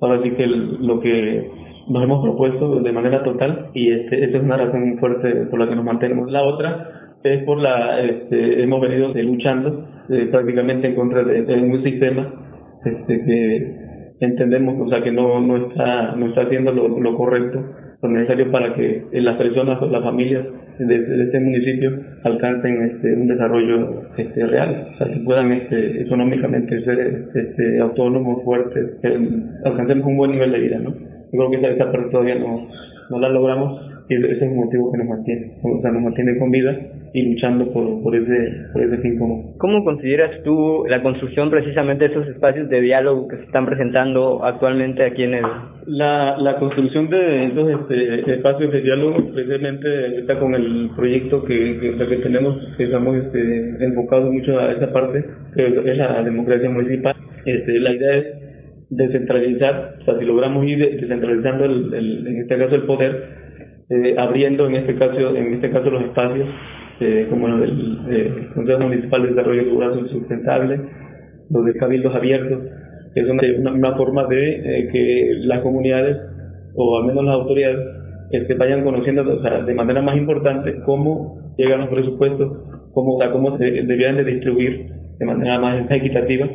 ahora 0.00 0.20
sí 0.22 0.30
que 0.30 0.44
el- 0.44 0.86
lo 0.86 1.00
que 1.00 1.50
nos 1.88 2.02
hemos 2.02 2.22
propuesto 2.22 2.80
de 2.80 2.92
manera 2.92 3.22
total 3.22 3.70
y 3.74 3.92
este, 3.92 4.24
es 4.24 4.42
una 4.42 4.56
razón 4.56 4.98
fuerte 4.98 5.46
por 5.46 5.60
la 5.60 5.68
que 5.68 5.76
nos 5.76 5.84
mantenemos. 5.84 6.30
La 6.30 6.42
otra 6.42 7.06
es 7.22 7.42
por 7.44 7.58
la, 7.58 8.00
este, 8.00 8.62
hemos 8.62 8.80
venido 8.80 9.12
luchando 9.14 9.88
eh, 10.08 10.28
prácticamente 10.30 10.88
en 10.88 10.94
contra 10.94 11.22
de, 11.22 11.54
un 11.54 11.82
sistema 11.82 12.32
este, 12.84 13.24
que 13.24 13.76
entendemos, 14.20 14.80
o 14.80 14.88
sea, 14.88 15.02
que 15.02 15.12
no, 15.12 15.40
no 15.40 15.68
está, 15.68 16.14
no 16.16 16.26
está 16.26 16.42
haciendo 16.42 16.72
lo, 16.72 17.16
correcto, 17.16 17.62
lo 18.02 18.08
necesario 18.08 18.50
para 18.50 18.74
que 18.74 19.04
eh, 19.12 19.20
las 19.20 19.36
personas 19.36 19.80
o 19.82 19.86
las 19.86 20.02
familias 20.02 20.44
de, 20.78 21.24
este 21.24 21.40
municipio 21.40 21.90
alcancen 22.24 22.82
este, 22.82 23.14
un 23.14 23.28
desarrollo 23.28 24.02
este, 24.16 24.46
real, 24.46 24.88
o 24.94 24.98
sea, 24.98 25.08
que 25.08 25.20
puedan 25.20 25.52
este, 25.52 26.02
económicamente 26.02 26.82
ser 26.84 27.28
este, 27.34 27.80
autónomos, 27.80 28.42
fuertes, 28.44 28.98
alcancemos 29.64 30.06
un 30.06 30.16
buen 30.16 30.32
nivel 30.32 30.52
de 30.52 30.58
vida, 30.58 30.78
¿no? 30.78 31.15
Yo 31.32 31.38
creo 31.38 31.50
que 31.50 31.56
esa, 31.56 31.68
esa 31.68 31.92
parte 31.92 32.10
todavía 32.10 32.36
no, 32.36 32.68
no 33.10 33.18
la 33.20 33.28
logramos 33.28 33.80
y 34.08 34.14
ese 34.14 34.32
es 34.32 34.42
el 34.42 34.54
motivo 34.54 34.92
que 34.92 34.98
nos 34.98 35.08
mantiene, 35.08 35.52
o 35.62 35.80
sea, 35.82 35.90
nos 35.90 36.02
mantiene 36.02 36.38
con 36.38 36.50
vida 36.50 36.76
y 37.12 37.22
luchando 37.22 37.72
por, 37.72 38.02
por, 38.02 38.14
ese, 38.14 38.68
por 38.72 38.82
ese 38.82 38.98
fin 38.98 39.18
común. 39.18 39.54
¿Cómo 39.58 39.82
consideras 39.84 40.42
tú 40.44 40.84
la 40.88 41.02
construcción 41.02 41.50
precisamente 41.50 42.06
de 42.06 42.14
esos 42.14 42.28
espacios 42.28 42.68
de 42.68 42.80
diálogo 42.82 43.26
que 43.26 43.36
se 43.36 43.42
están 43.44 43.66
presentando 43.66 44.44
actualmente 44.44 45.02
aquí 45.02 45.24
en 45.24 45.34
el... 45.34 45.44
La, 45.86 46.36
la 46.38 46.56
construcción 46.58 47.08
de 47.08 47.46
esos 47.46 47.80
este, 47.80 48.32
espacios 48.34 48.70
de 48.70 48.80
diálogo 48.80 49.32
precisamente 49.32 50.18
está 50.18 50.38
con 50.38 50.54
el 50.54 50.90
proyecto 50.94 51.42
que, 51.44 51.78
que, 51.80 52.06
que 52.06 52.16
tenemos, 52.16 52.58
que 52.76 52.84
estamos 52.84 53.16
este, 53.16 53.84
enfocados 53.84 54.30
mucho 54.30 54.58
a 54.58 54.72
esa 54.72 54.92
parte, 54.92 55.24
que 55.54 55.66
es 55.66 55.96
la 55.96 56.22
democracia 56.22 56.68
municipal. 56.68 57.14
Este, 57.44 57.78
la 57.80 57.92
idea 57.92 58.16
es 58.16 58.26
descentralizar, 58.90 59.96
o 60.00 60.04
sea, 60.04 60.18
si 60.18 60.24
logramos 60.24 60.64
ir 60.66 60.78
de- 60.78 60.96
descentralizando 60.96 61.64
el, 61.64 61.94
el- 61.94 62.26
en 62.26 62.36
este 62.42 62.56
caso 62.58 62.74
el 62.74 62.82
poder, 62.82 63.24
eh, 63.90 64.14
abriendo 64.18 64.66
en 64.66 64.76
este 64.76 64.94
caso, 64.96 65.36
en 65.36 65.54
este 65.54 65.70
caso 65.70 65.90
los 65.90 66.02
espacios, 66.04 66.48
eh, 67.00 67.26
como 67.28 67.48
los 67.48 67.60
del 67.60 67.98
eh, 68.10 68.48
Consejo 68.54 68.80
Municipal 68.80 69.22
de 69.22 69.28
Desarrollo 69.28 69.64
Rural 69.64 70.08
Sustentable, 70.10 70.80
los 71.50 71.64
de 71.64 71.74
cabildos 71.74 72.14
abiertos, 72.14 72.62
que 73.14 73.20
es 73.20 73.28
una, 73.28 73.96
forma 73.96 74.24
de 74.26 74.88
que 74.92 75.34
las 75.44 75.60
comunidades, 75.60 76.16
o 76.74 76.98
al 76.98 77.06
menos 77.06 77.24
las 77.24 77.34
autoridades, 77.34 77.78
vayan 78.58 78.82
conociendo 78.82 79.22
o 79.22 79.42
sea, 79.42 79.62
de 79.62 79.74
manera 79.74 80.02
más 80.02 80.16
importante 80.16 80.80
cómo 80.84 81.54
llegan 81.56 81.80
los 81.80 81.88
presupuestos, 81.88 82.90
cómo, 82.92 83.16
o 83.16 83.18
sea, 83.20 83.30
cómo 83.30 83.56
se 83.56 83.64
deberían 83.64 84.16
de 84.16 84.24
distribuir 84.24 84.90
de 85.18 85.24
manera 85.24 85.58
más 85.58 85.90
equitativa 85.90 86.46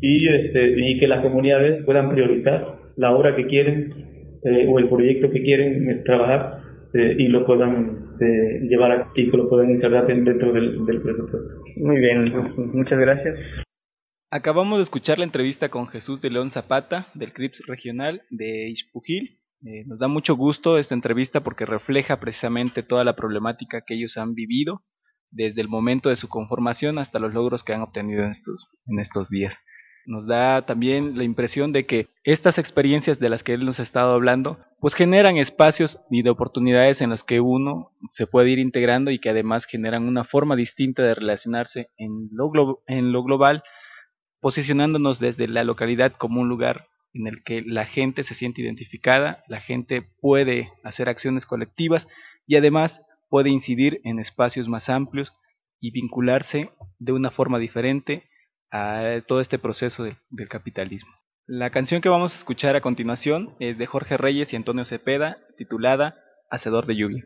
y, 0.00 0.28
este, 0.28 0.74
y 0.76 0.98
que 0.98 1.08
las 1.08 1.22
comunidades 1.22 1.84
puedan 1.84 2.10
priorizar 2.10 2.78
la 2.96 3.12
obra 3.12 3.36
que 3.36 3.46
quieren 3.46 4.38
eh, 4.44 4.66
o 4.68 4.78
el 4.78 4.88
proyecto 4.88 5.30
que 5.30 5.42
quieren 5.42 5.90
eh, 5.90 6.02
trabajar 6.04 6.62
eh, 6.94 7.16
y 7.18 7.28
lo 7.28 7.44
puedan 7.44 8.04
llevar 8.18 8.92
aquí 8.92 9.30
que 9.30 9.36
lo 9.36 9.46
puedan 9.46 9.70
insertar 9.70 10.06
dentro 10.06 10.52
del, 10.52 10.86
del 10.86 11.02
presupuesto. 11.02 11.38
Muy 11.76 11.98
bien, 11.98 12.32
muchas 12.72 12.98
gracias. 12.98 13.38
Acabamos 14.30 14.78
de 14.78 14.82
escuchar 14.82 15.18
la 15.18 15.24
entrevista 15.24 15.68
con 15.68 15.86
Jesús 15.86 16.20
de 16.20 16.30
León 16.30 16.50
Zapata, 16.50 17.08
del 17.14 17.32
CRIPS 17.32 17.62
regional 17.66 18.22
de 18.30 18.68
Ixpujil. 18.70 19.38
Eh, 19.62 19.84
nos 19.86 19.98
da 19.98 20.08
mucho 20.08 20.36
gusto 20.36 20.78
esta 20.78 20.94
entrevista 20.94 21.42
porque 21.42 21.64
refleja 21.64 22.18
precisamente 22.20 22.82
toda 22.82 23.04
la 23.04 23.16
problemática 23.16 23.82
que 23.86 23.94
ellos 23.94 24.16
han 24.16 24.34
vivido 24.34 24.82
desde 25.30 25.60
el 25.60 25.68
momento 25.68 26.08
de 26.08 26.16
su 26.16 26.28
conformación 26.28 26.98
hasta 26.98 27.18
los 27.18 27.32
logros 27.32 27.64
que 27.64 27.72
han 27.72 27.82
obtenido 27.82 28.24
en 28.24 28.30
estos, 28.30 28.76
en 28.86 28.98
estos 28.98 29.30
días. 29.30 29.56
Nos 30.06 30.26
da 30.26 30.64
también 30.64 31.18
la 31.18 31.24
impresión 31.24 31.72
de 31.72 31.84
que 31.84 32.08
estas 32.22 32.58
experiencias 32.58 33.18
de 33.18 33.28
las 33.28 33.42
que 33.42 33.54
él 33.54 33.66
nos 33.66 33.80
ha 33.80 33.82
estado 33.82 34.12
hablando, 34.14 34.58
pues 34.78 34.94
generan 34.94 35.36
espacios 35.36 36.00
y 36.10 36.22
de 36.22 36.30
oportunidades 36.30 37.00
en 37.00 37.10
los 37.10 37.24
que 37.24 37.40
uno 37.40 37.90
se 38.12 38.28
puede 38.28 38.50
ir 38.50 38.60
integrando 38.60 39.10
y 39.10 39.18
que 39.18 39.30
además 39.30 39.66
generan 39.66 40.06
una 40.06 40.24
forma 40.24 40.54
distinta 40.54 41.02
de 41.02 41.16
relacionarse 41.16 41.90
en 41.96 42.28
lo, 42.32 42.82
en 42.86 43.12
lo 43.12 43.24
global 43.24 43.64
posicionándonos 44.40 45.18
desde 45.18 45.48
la 45.48 45.64
localidad 45.64 46.12
como 46.12 46.40
un 46.40 46.48
lugar 46.48 46.86
en 47.12 47.26
el 47.26 47.42
que 47.42 47.62
la 47.62 47.84
gente 47.84 48.22
se 48.22 48.34
siente 48.34 48.62
identificada, 48.62 49.42
la 49.48 49.60
gente 49.60 50.02
puede 50.20 50.70
hacer 50.84 51.08
acciones 51.08 51.46
colectivas 51.46 52.06
y 52.46 52.54
además 52.54 53.02
puede 53.28 53.50
incidir 53.50 54.00
en 54.04 54.20
espacios 54.20 54.68
más 54.68 54.88
amplios 54.88 55.32
y 55.80 55.90
vincularse 55.90 56.70
de 57.00 57.12
una 57.12 57.32
forma 57.32 57.58
diferente 57.58 58.24
todo 59.26 59.40
este 59.40 59.58
proceso 59.58 60.04
del 60.04 60.48
capitalismo. 60.48 61.10
La 61.46 61.70
canción 61.70 62.00
que 62.00 62.08
vamos 62.08 62.34
a 62.34 62.36
escuchar 62.36 62.74
a 62.74 62.80
continuación 62.80 63.54
es 63.60 63.78
de 63.78 63.86
Jorge 63.86 64.16
Reyes 64.16 64.52
y 64.52 64.56
Antonio 64.56 64.84
Cepeda, 64.84 65.38
titulada 65.56 66.16
Hacedor 66.50 66.86
de 66.86 66.96
lluvia. 66.96 67.24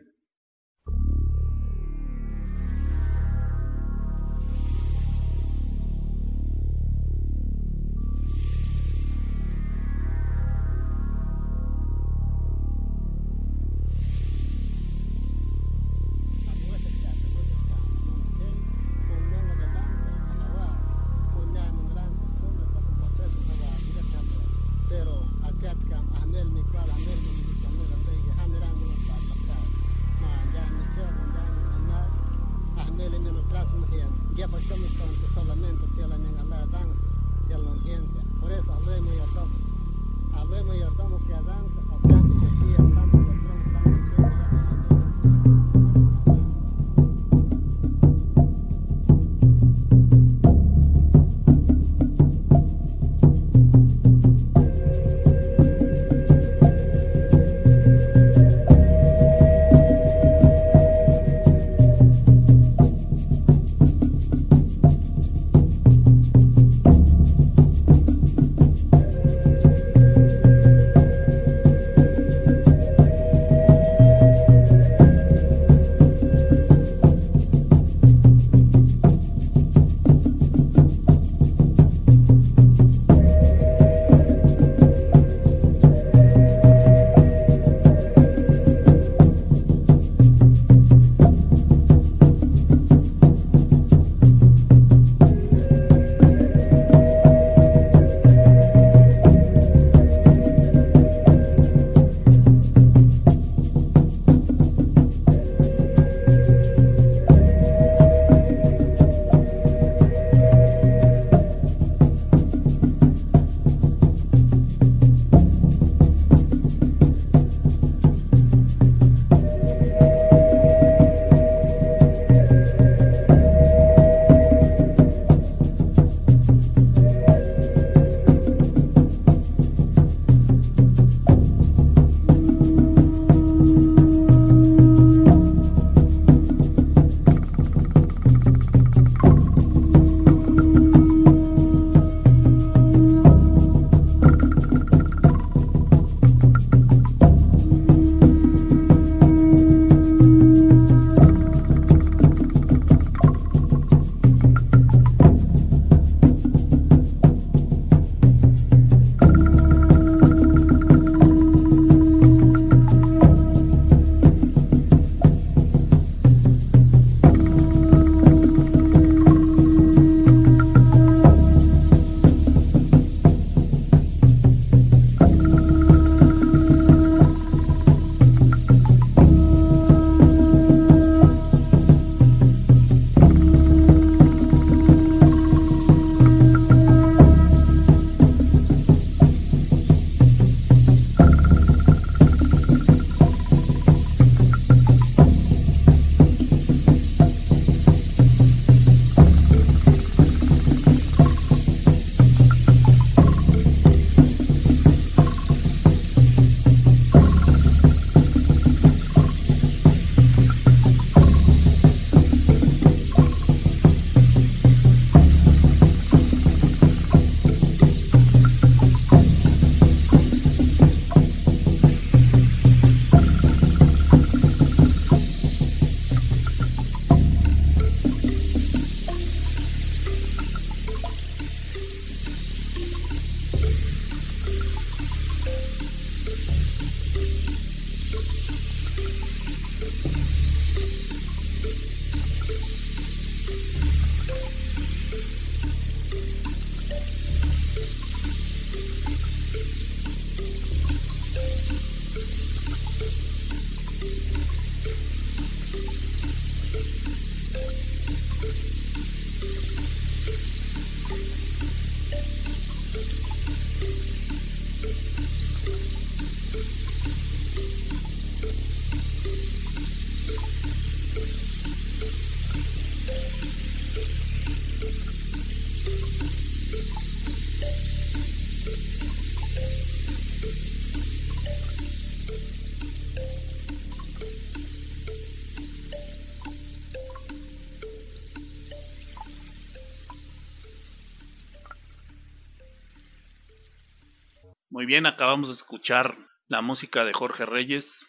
Bien, 294.91 295.05
acabamos 295.05 295.47
de 295.47 295.53
escuchar 295.53 296.17
la 296.49 296.61
música 296.61 297.05
de 297.05 297.13
Jorge 297.13 297.45
Reyes. 297.45 298.05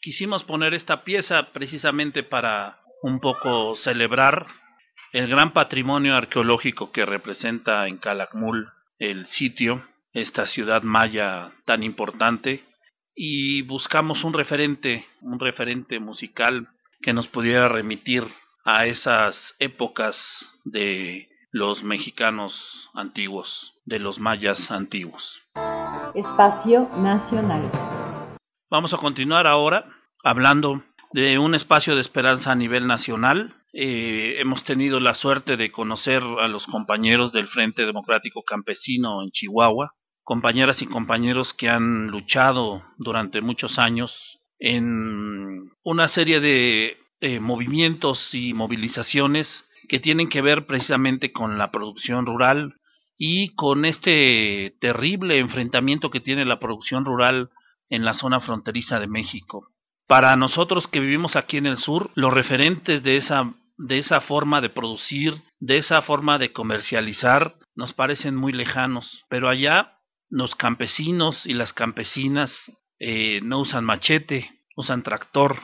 Quisimos 0.00 0.44
poner 0.44 0.72
esta 0.72 1.02
pieza 1.02 1.50
precisamente 1.50 2.22
para 2.22 2.78
un 3.02 3.18
poco 3.18 3.74
celebrar 3.74 4.46
el 5.12 5.26
gran 5.26 5.52
patrimonio 5.52 6.14
arqueológico 6.14 6.92
que 6.92 7.04
representa 7.04 7.88
en 7.88 7.96
Calakmul 7.96 8.70
el 9.00 9.26
sitio, 9.26 9.84
esta 10.12 10.46
ciudad 10.46 10.82
maya 10.82 11.54
tan 11.64 11.82
importante, 11.82 12.64
y 13.16 13.62
buscamos 13.62 14.22
un 14.22 14.32
referente, 14.32 15.04
un 15.22 15.40
referente 15.40 15.98
musical 15.98 16.68
que 17.00 17.12
nos 17.12 17.26
pudiera 17.26 17.66
remitir 17.66 18.22
a 18.64 18.86
esas 18.86 19.56
épocas 19.58 20.48
de 20.62 21.31
los 21.52 21.84
mexicanos 21.84 22.88
antiguos, 22.94 23.74
de 23.84 23.98
los 23.98 24.18
mayas 24.18 24.70
antiguos. 24.70 25.42
Espacio 26.14 26.88
Nacional. 26.96 27.70
Vamos 28.70 28.94
a 28.94 28.96
continuar 28.96 29.46
ahora 29.46 29.84
hablando 30.24 30.82
de 31.12 31.38
un 31.38 31.54
espacio 31.54 31.94
de 31.94 32.00
esperanza 32.00 32.52
a 32.52 32.54
nivel 32.54 32.86
nacional. 32.86 33.54
Eh, 33.74 34.36
hemos 34.38 34.64
tenido 34.64 34.98
la 34.98 35.12
suerte 35.12 35.58
de 35.58 35.70
conocer 35.70 36.22
a 36.22 36.48
los 36.48 36.66
compañeros 36.66 37.32
del 37.32 37.46
Frente 37.46 37.84
Democrático 37.84 38.42
Campesino 38.44 39.22
en 39.22 39.30
Chihuahua, 39.30 39.92
compañeras 40.22 40.80
y 40.80 40.86
compañeros 40.86 41.52
que 41.52 41.68
han 41.68 42.06
luchado 42.06 42.82
durante 42.96 43.42
muchos 43.42 43.78
años 43.78 44.40
en 44.58 45.70
una 45.82 46.08
serie 46.08 46.40
de 46.40 46.96
eh, 47.20 47.40
movimientos 47.40 48.34
y 48.34 48.54
movilizaciones 48.54 49.66
que 49.88 50.00
tienen 50.00 50.28
que 50.28 50.42
ver 50.42 50.66
precisamente 50.66 51.32
con 51.32 51.58
la 51.58 51.70
producción 51.70 52.26
rural 52.26 52.76
y 53.16 53.54
con 53.54 53.84
este 53.84 54.76
terrible 54.80 55.38
enfrentamiento 55.38 56.10
que 56.10 56.20
tiene 56.20 56.44
la 56.44 56.58
producción 56.58 57.04
rural 57.04 57.50
en 57.88 58.04
la 58.04 58.14
zona 58.14 58.40
fronteriza 58.40 59.00
de 59.00 59.06
México. 59.06 59.68
Para 60.06 60.34
nosotros 60.36 60.88
que 60.88 61.00
vivimos 61.00 61.36
aquí 61.36 61.56
en 61.56 61.66
el 61.66 61.78
sur, 61.78 62.10
los 62.14 62.34
referentes 62.34 63.02
de 63.02 63.16
esa, 63.16 63.54
de 63.76 63.98
esa 63.98 64.20
forma 64.20 64.60
de 64.60 64.70
producir, 64.70 65.42
de 65.60 65.76
esa 65.76 66.02
forma 66.02 66.38
de 66.38 66.52
comercializar, 66.52 67.56
nos 67.74 67.92
parecen 67.92 68.36
muy 68.36 68.52
lejanos, 68.52 69.24
pero 69.28 69.48
allá 69.48 69.98
los 70.28 70.56
campesinos 70.56 71.46
y 71.46 71.54
las 71.54 71.72
campesinas 71.72 72.72
eh, 72.98 73.40
no 73.42 73.60
usan 73.60 73.84
machete, 73.84 74.50
usan 74.76 75.02
tractor, 75.02 75.60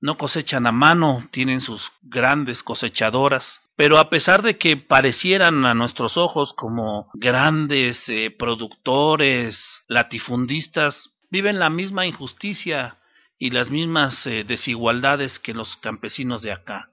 no 0.00 0.16
cosechan 0.16 0.66
a 0.66 0.72
mano, 0.72 1.28
tienen 1.30 1.60
sus 1.60 1.92
grandes 2.02 2.62
cosechadoras, 2.62 3.60
pero 3.76 3.98
a 3.98 4.10
pesar 4.10 4.42
de 4.42 4.58
que 4.58 4.76
parecieran 4.76 5.64
a 5.66 5.74
nuestros 5.74 6.16
ojos 6.16 6.52
como 6.52 7.10
grandes 7.14 8.08
eh, 8.08 8.34
productores, 8.36 9.84
latifundistas, 9.88 11.16
viven 11.30 11.58
la 11.58 11.70
misma 11.70 12.06
injusticia 12.06 12.98
y 13.38 13.50
las 13.50 13.70
mismas 13.70 14.26
eh, 14.26 14.44
desigualdades 14.44 15.38
que 15.38 15.54
los 15.54 15.76
campesinos 15.76 16.42
de 16.42 16.52
acá. 16.52 16.92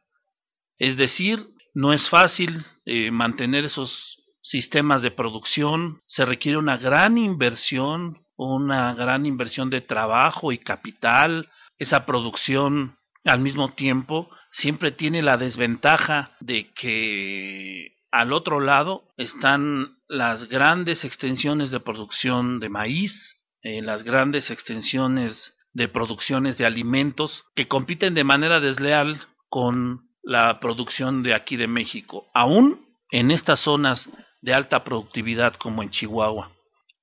Es 0.77 0.95
decir, 0.95 1.49
no 1.73 1.93
es 1.93 2.09
fácil 2.09 2.65
eh, 2.85 3.11
mantener 3.11 3.65
esos 3.65 4.23
sistemas 4.41 5.01
de 5.01 5.11
producción, 5.11 6.01
se 6.05 6.23
requiere 6.23 6.57
una 6.57 6.77
gran 6.77 7.17
inversión, 7.17 8.25
una 8.37 8.93
gran 8.93 9.25
inversión 9.25 9.69
de 9.69 9.81
trabajo 9.81 10.53
y 10.53 10.57
capital, 10.57 11.49
esa 11.77 12.05
producción 12.05 12.97
al 13.23 13.39
mismo 13.39 13.73
tiempo 13.73 14.29
siempre 14.51 14.91
tiene 14.91 15.21
la 15.21 15.37
desventaja 15.37 16.35
de 16.39 16.71
que 16.73 17.97
al 18.11 18.33
otro 18.33 18.59
lado 18.59 19.03
están 19.17 19.97
las 20.07 20.47
grandes 20.47 21.03
extensiones 21.03 21.71
de 21.71 21.79
producción 21.79 22.59
de 22.59 22.69
maíz, 22.69 23.49
eh, 23.61 23.81
las 23.81 24.03
grandes 24.03 24.49
extensiones 24.49 25.55
de 25.73 25.87
producciones 25.87 26.57
de 26.57 26.65
alimentos 26.65 27.43
que 27.53 27.67
compiten 27.67 28.15
de 28.15 28.23
manera 28.23 28.59
desleal 28.59 29.21
con 29.49 30.09
la 30.23 30.59
producción 30.59 31.23
de 31.23 31.33
aquí 31.33 31.57
de 31.57 31.67
México, 31.67 32.27
aún 32.33 32.85
en 33.11 33.31
estas 33.31 33.59
zonas 33.59 34.09
de 34.41 34.53
alta 34.53 34.83
productividad 34.83 35.55
como 35.55 35.83
en 35.83 35.89
Chihuahua. 35.89 36.51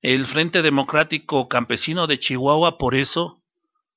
El 0.01 0.25
Frente 0.25 0.61
Democrático 0.61 1.47
Campesino 1.47 2.05
de 2.07 2.19
Chihuahua, 2.19 2.77
por 2.77 2.95
eso, 2.95 3.43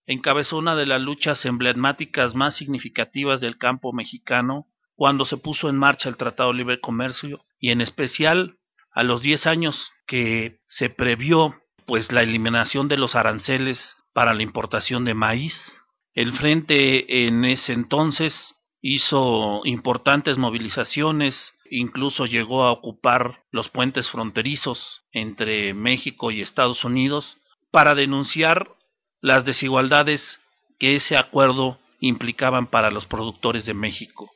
encabezó 0.09 0.57
una 0.57 0.75
de 0.75 0.87
las 0.87 1.01
luchas 1.01 1.45
emblemáticas 1.45 2.35
más 2.35 2.57
significativas 2.57 3.41
del 3.41 3.59
campo 3.59 3.93
mexicano 3.93 4.67
cuando 4.97 5.25
se 5.25 5.37
puso 5.37 5.69
en 5.69 5.77
marcha 5.77 6.09
el 6.09 6.17
Tratado 6.17 6.51
de 6.51 6.57
Libre 6.57 6.81
Comercio 6.81 7.45
y 7.61 7.71
en 7.71 7.83
especial 7.83 8.59
a 8.91 9.05
los 9.05 9.21
10 9.21 9.47
años 9.47 9.93
que 10.07 10.61
se 10.65 10.89
previó 10.89 11.63
pues 11.87 12.11
la 12.11 12.23
eliminación 12.23 12.89
de 12.89 12.97
los 12.97 13.15
aranceles 13.15 13.97
para 14.15 14.33
la 14.33 14.43
importación 14.43 15.05
de 15.05 15.15
maíz. 15.15 15.79
El 16.15 16.33
frente 16.33 17.27
en 17.27 17.45
ese 17.45 17.75
entonces 17.75 18.57
hizo 18.81 19.61
importantes 19.65 20.39
movilizaciones, 20.39 21.53
incluso 21.71 22.25
llegó 22.25 22.65
a 22.65 22.73
ocupar 22.73 23.45
los 23.51 23.69
puentes 23.69 24.09
fronterizos 24.09 25.03
entre 25.13 25.75
México 25.75 26.31
y 26.31 26.41
Estados 26.41 26.85
Unidos 26.85 27.37
para 27.71 27.95
denunciar 27.95 28.78
las 29.21 29.45
desigualdades 29.45 30.41
que 30.79 30.97
ese 30.97 31.17
acuerdo 31.17 31.79
implicaban 32.01 32.67
para 32.67 32.91
los 32.91 33.07
productores 33.07 33.67
de 33.67 33.75
México. 33.75 34.31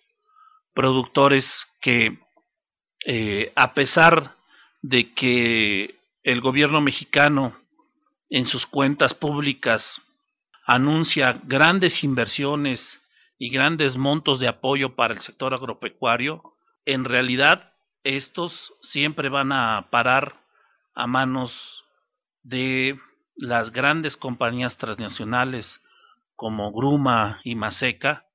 Productores 0.74 1.66
que, 1.80 2.18
eh, 3.06 3.52
a 3.54 3.74
pesar 3.74 4.36
de 4.80 5.12
que 5.12 6.00
el 6.22 6.40
gobierno 6.40 6.80
mexicano 6.80 7.56
en 8.30 8.46
sus 8.46 8.66
cuentas 8.66 9.14
públicas 9.14 10.00
anuncia 10.66 11.40
grandes 11.44 12.02
inversiones 12.04 13.00
y 13.38 13.50
grandes 13.50 13.96
montos 13.96 14.40
de 14.40 14.48
apoyo 14.48 14.94
para 14.94 15.14
el 15.14 15.20
sector 15.20 15.54
agropecuario, 15.54 16.42
en 16.84 17.04
realidad 17.04 17.72
estos 18.04 18.72
siempre 18.80 19.28
van 19.28 19.52
a 19.52 19.88
parar 19.90 20.40
a 20.94 21.06
manos 21.06 21.84
de 22.42 22.98
las 23.34 23.72
grandes 23.72 24.16
compañías 24.16 24.76
transnacionales 24.76 25.80
como 26.34 26.72
Gruma 26.72 27.40
y 27.44 27.54
Maseca, 27.54 28.26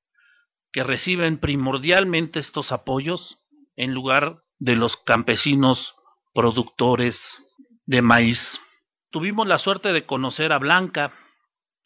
que 0.72 0.84
reciben 0.84 1.38
primordialmente 1.38 2.39
estos 2.39 2.72
apoyos 2.72 3.39
en 3.76 3.93
lugar 3.93 4.43
de 4.60 4.76
los 4.76 4.98
campesinos 4.98 5.95
productores 6.34 7.41
de 7.86 8.02
maíz. 8.02 8.60
Tuvimos 9.10 9.48
la 9.48 9.58
suerte 9.58 9.93
de 9.93 10.06
conocer 10.06 10.52
a 10.52 10.60
Blanca 10.60 11.14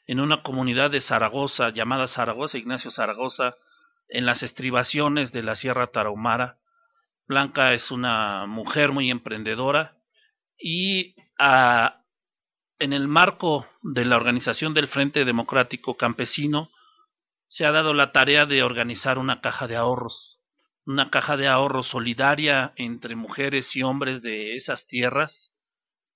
en 0.07 0.19
una 0.19 0.43
comunidad 0.43 0.91
de 0.91 0.99
Zaragoza 0.99 1.69
llamada 1.69 2.07
Zaragoza, 2.07 2.57
Ignacio 2.57 2.91
Zaragoza, 2.91 3.55
en 4.09 4.25
las 4.25 4.43
estribaciones 4.43 5.31
de 5.31 5.43
la 5.43 5.55
Sierra 5.55 5.87
Tarahumara. 5.87 6.59
Blanca 7.27 7.73
es 7.73 7.91
una 7.91 8.45
mujer 8.45 8.91
muy 8.91 9.09
emprendedora 9.09 9.97
y 10.57 11.15
a, 11.39 12.00
en 12.81 12.93
el 12.93 13.07
marco 13.07 13.67
de 13.83 14.05
la 14.05 14.15
organización 14.15 14.73
del 14.73 14.87
Frente 14.87 15.23
Democrático 15.23 15.97
Campesino, 15.97 16.71
se 17.47 17.63
ha 17.63 17.71
dado 17.71 17.93
la 17.93 18.11
tarea 18.11 18.47
de 18.47 18.63
organizar 18.63 19.19
una 19.19 19.39
caja 19.39 19.67
de 19.67 19.75
ahorros, 19.75 20.39
una 20.83 21.11
caja 21.11 21.37
de 21.37 21.47
ahorros 21.47 21.85
solidaria 21.85 22.73
entre 22.77 23.15
mujeres 23.15 23.75
y 23.75 23.83
hombres 23.83 24.23
de 24.23 24.55
esas 24.55 24.87
tierras, 24.87 25.55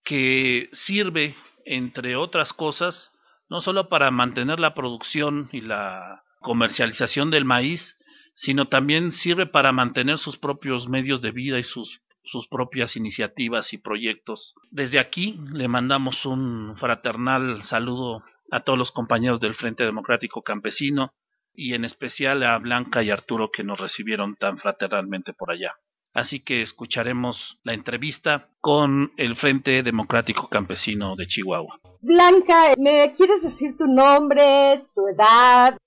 que 0.03 0.70
sirve, 0.72 1.36
entre 1.66 2.16
otras 2.16 2.51
cosas, 2.51 3.11
no 3.47 3.61
solo 3.61 3.88
para 3.88 4.09
mantener 4.09 4.59
la 4.59 4.74
producción 4.74 5.49
y 5.51 5.61
la 5.61 6.24
comercialización 6.39 7.30
del 7.30 7.45
maíz, 7.45 7.95
sino 8.34 8.70
también 8.70 9.11
sirve 9.11 9.45
para 9.45 9.72
mantener 9.72 10.18
sus 10.18 10.39
propios 10.39 10.89
medios 10.89 11.22
de 11.22 11.30
vida 11.32 11.59
y 11.59 11.63
sus 11.63 12.01
sus 12.26 12.48
propias 12.48 12.96
iniciativas 12.96 13.74
y 13.74 13.78
proyectos. 13.78 14.56
Desde 14.72 15.00
aquí 15.00 15.40
le 15.52 15.68
mandamos 15.68 16.26
un 16.26 16.76
fraternal 16.78 17.64
saludo 17.64 18.24
a 18.52 18.62
todos 18.62 18.78
los 18.78 18.92
compañeros 18.92 19.40
del 19.40 19.56
Frente 19.56 19.84
Democrático 19.84 20.42
Campesino 20.42 21.14
y 21.54 21.74
en 21.74 21.86
especial 21.86 22.44
a 22.44 22.58
Blanca 22.58 23.02
y 23.04 23.10
Arturo 23.10 23.50
que 23.52 23.64
nos 23.64 23.80
recibieron 23.80 24.36
tan 24.36 24.58
fraternalmente 24.58 25.34
por 25.34 25.52
allá. 25.52 25.74
así 26.14 26.40
que 26.40 26.62
escucharemos 26.62 27.60
la 27.64 27.74
entrevista 27.74 28.48
con 28.62 29.12
el 29.18 29.36
Frente 29.36 29.84
Democrático 29.84 30.48
Campesino 30.48 31.16
de 31.18 31.28
Chihuahua. 31.28 31.78
Blanca, 32.00 32.74
¿me 32.78 33.12
quieres 33.14 33.44
decir 33.44 33.76
tu 33.78 33.86
nombre, 33.86 34.86
tu 34.96 35.08
edad? 35.10 35.78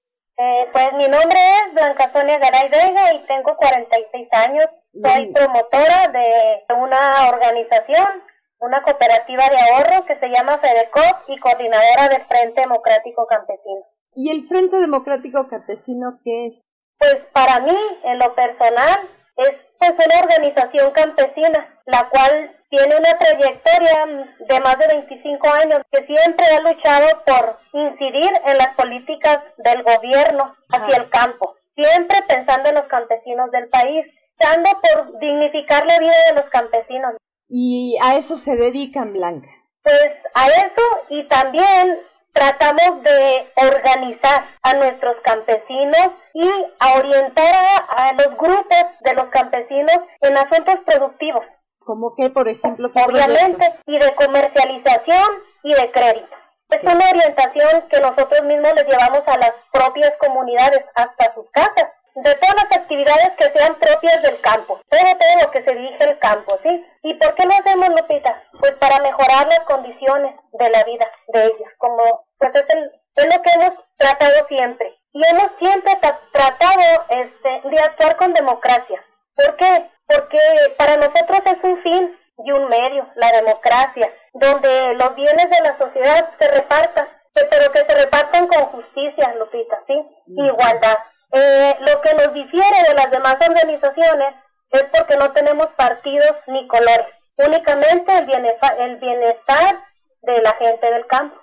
Eh, 0.41 0.69
pues 0.73 0.93
mi 0.93 1.09
nombre 1.09 1.37
es 1.37 1.75
Blanca 1.75 2.13
Sonia 2.13 2.39
Garay 2.39 2.69
Vega 2.69 3.13
y 3.15 3.27
tengo 3.27 3.57
46 3.57 4.29
años. 4.31 4.67
Soy 4.93 5.33
promotora 5.33 6.09
de 6.13 6.63
una 6.77 7.29
organización, 7.29 8.07
una 8.61 8.81
cooperativa 8.83 9.43
de 9.49 9.59
ahorro 9.59 10.07
que 10.07 10.17
se 10.21 10.29
llama 10.29 10.59
FEDECOP 10.59 11.29
y 11.29 11.39
coordinadora 11.41 12.09
del 12.09 12.25
Frente 12.27 12.61
Democrático 12.61 13.27
Campesino. 13.27 13.85
¿Y 14.15 14.31
el 14.31 14.47
Frente 14.47 14.77
Democrático 14.77 15.49
Campesino 15.49 16.21
qué 16.23 16.47
es? 16.47 16.65
Pues 16.99 17.17
para 17.33 17.59
mí, 17.59 17.77
en 18.05 18.19
lo 18.21 18.33
personal, 18.37 19.09
es 19.39 19.55
pues 19.77 19.93
una 19.93 20.21
organización 20.21 20.93
campesina, 20.93 21.81
la 21.87 22.09
cual 22.11 22.58
tiene 22.71 22.97
una 22.97 23.19
trayectoria 23.19 24.27
de 24.47 24.61
más 24.61 24.79
de 24.79 24.87
25 24.89 25.49
años 25.49 25.81
que 25.91 26.05
siempre 26.05 26.47
ha 26.47 26.61
luchado 26.61 27.25
por 27.25 27.59
incidir 27.73 28.31
en 28.47 28.59
las 28.59 28.75
políticas 28.77 29.39
del 29.59 29.83
gobierno 29.83 30.55
hacia 30.71 30.97
el 30.97 31.11
campo, 31.11 31.57
siempre 31.75 32.19
pensando 32.29 32.69
en 32.69 32.75
los 32.77 32.87
campesinos 32.87 33.51
del 33.51 33.69
país, 33.69 34.07
dando 34.39 34.71
por 34.71 35.19
dignificar 35.19 35.87
la 35.87 35.99
vida 35.99 36.15
de 36.29 36.41
los 36.41 36.51
campesinos. 36.51 37.15
Y 37.49 37.97
a 38.03 38.17
eso 38.17 38.37
se 38.37 38.57
dedican, 38.57 39.13
Blanca. 39.13 39.49
Pues 39.83 40.11
a 40.35 40.47
eso 40.49 40.83
y 41.09 41.27
también 41.29 41.99
tratamos 42.33 43.03
de 43.03 43.51
organizar 43.57 44.45
a 44.63 44.75
nuestros 44.75 45.17
campesinos 45.25 46.11
y 46.35 46.49
a 46.79 46.99
orientar 46.99 47.55
a, 47.55 48.09
a 48.09 48.13
los 48.13 48.37
grupos 48.37 48.85
de 49.01 49.15
los 49.15 49.29
campesinos 49.31 49.99
en 50.21 50.37
asuntos 50.37 50.77
productivos. 50.85 51.45
¿Como 51.89 52.15
que, 52.15 52.29
por 52.29 52.47
ejemplo? 52.47 52.91
¿qué 52.93 53.01
Obviamente, 53.03 53.65
y 53.87 53.99
de 53.99 54.15
comercialización 54.15 55.29
y 55.63 55.73
de 55.73 55.91
crédito. 55.91 56.37
Es 56.69 56.83
una 56.85 57.07
orientación 57.09 57.89
que 57.89 57.99
nosotros 57.99 58.43
mismos 58.43 58.75
les 58.75 58.87
llevamos 58.87 59.23
a 59.27 59.39
las 59.39 59.53
propias 59.73 60.13
comunidades 60.21 60.85
hasta 60.95 61.33
sus 61.33 61.51
casas, 61.51 61.89
de 62.15 62.35
todas 62.35 62.57
las 62.57 62.77
actividades 62.77 63.31
que 63.39 63.47
sean 63.59 63.75
propias 63.77 64.21
del 64.21 64.39
campo, 64.43 64.79
todo, 64.91 65.01
todo 65.01 65.35
lo 65.47 65.51
que 65.51 65.63
se 65.63 65.75
dirige 65.75 66.05
al 66.05 66.19
campo, 66.19 66.59
¿sí? 66.63 66.85
¿Y 67.05 67.15
por 67.15 67.35
qué 67.37 67.45
lo 67.47 67.53
hacemos, 67.55 67.89
Lupita? 67.89 68.43
Pues 68.61 68.73
para 68.73 68.99
mejorar 69.03 69.47
las 69.47 69.61
condiciones 69.61 70.35
de 70.53 70.69
la 70.69 70.85
vida 70.85 71.07
de 71.29 71.45
ellas, 71.47 71.73
como 71.79 72.27
pues 72.39 72.55
es, 72.55 72.69
el- 72.69 72.93
es 73.17 73.35
lo 73.35 73.41
que 73.43 73.51
hemos 73.55 73.73
tratado 73.97 74.47
siempre. 74.49 74.95
Y 75.13 75.23
hemos 75.27 75.49
siempre 75.59 75.93
tra- 76.03 76.21
tratado 76.33 77.05
este, 77.09 77.69
de 77.71 77.81
actuar 77.81 78.17
con 78.19 78.35
democracia. 78.35 79.03
¿Por 79.39 79.57
qué? 79.57 79.91
Porque 80.09 80.39
para 80.77 80.97
nosotros 80.97 81.41
es 81.45 81.59
un 81.63 81.81
fin 81.83 82.19
y 82.45 82.51
un 82.51 82.69
medio, 82.69 83.07
la 83.15 83.31
democracia, 83.31 84.11
donde 84.33 84.95
los 84.95 85.15
bienes 85.15 85.49
de 85.49 85.61
la 85.63 85.79
sociedad 85.79 86.31
se 86.41 86.49
repartan, 86.51 87.07
pero 87.35 87.71
que 87.73 87.79
se 87.79 87.95
repartan 87.95 88.49
con 88.49 88.65
justicia, 88.67 89.35
Lupita, 89.39 89.81
¿sí? 89.87 89.95
Igualdad. 90.27 90.99
Eh, 91.31 91.77
lo 91.81 92.01
que 92.01 92.15
nos 92.15 92.35
difiere 92.35 92.83
de 92.89 92.95
las 92.95 93.11
demás 93.13 93.37
organizaciones 93.49 94.35
es 94.71 94.83
porque 94.97 95.17
no 95.17 95.31
tenemos 95.33 95.69
partidos 95.77 96.37
ni 96.49 96.67
colores, 96.67 97.07
únicamente 97.37 98.19
el 98.19 98.27
bienestar, 98.27 98.81
el 98.81 98.97
bienestar 98.97 99.77
de 100.23 100.43
la 100.43 100.53
gente 100.55 100.91
del 100.91 101.07
campo. 101.07 101.37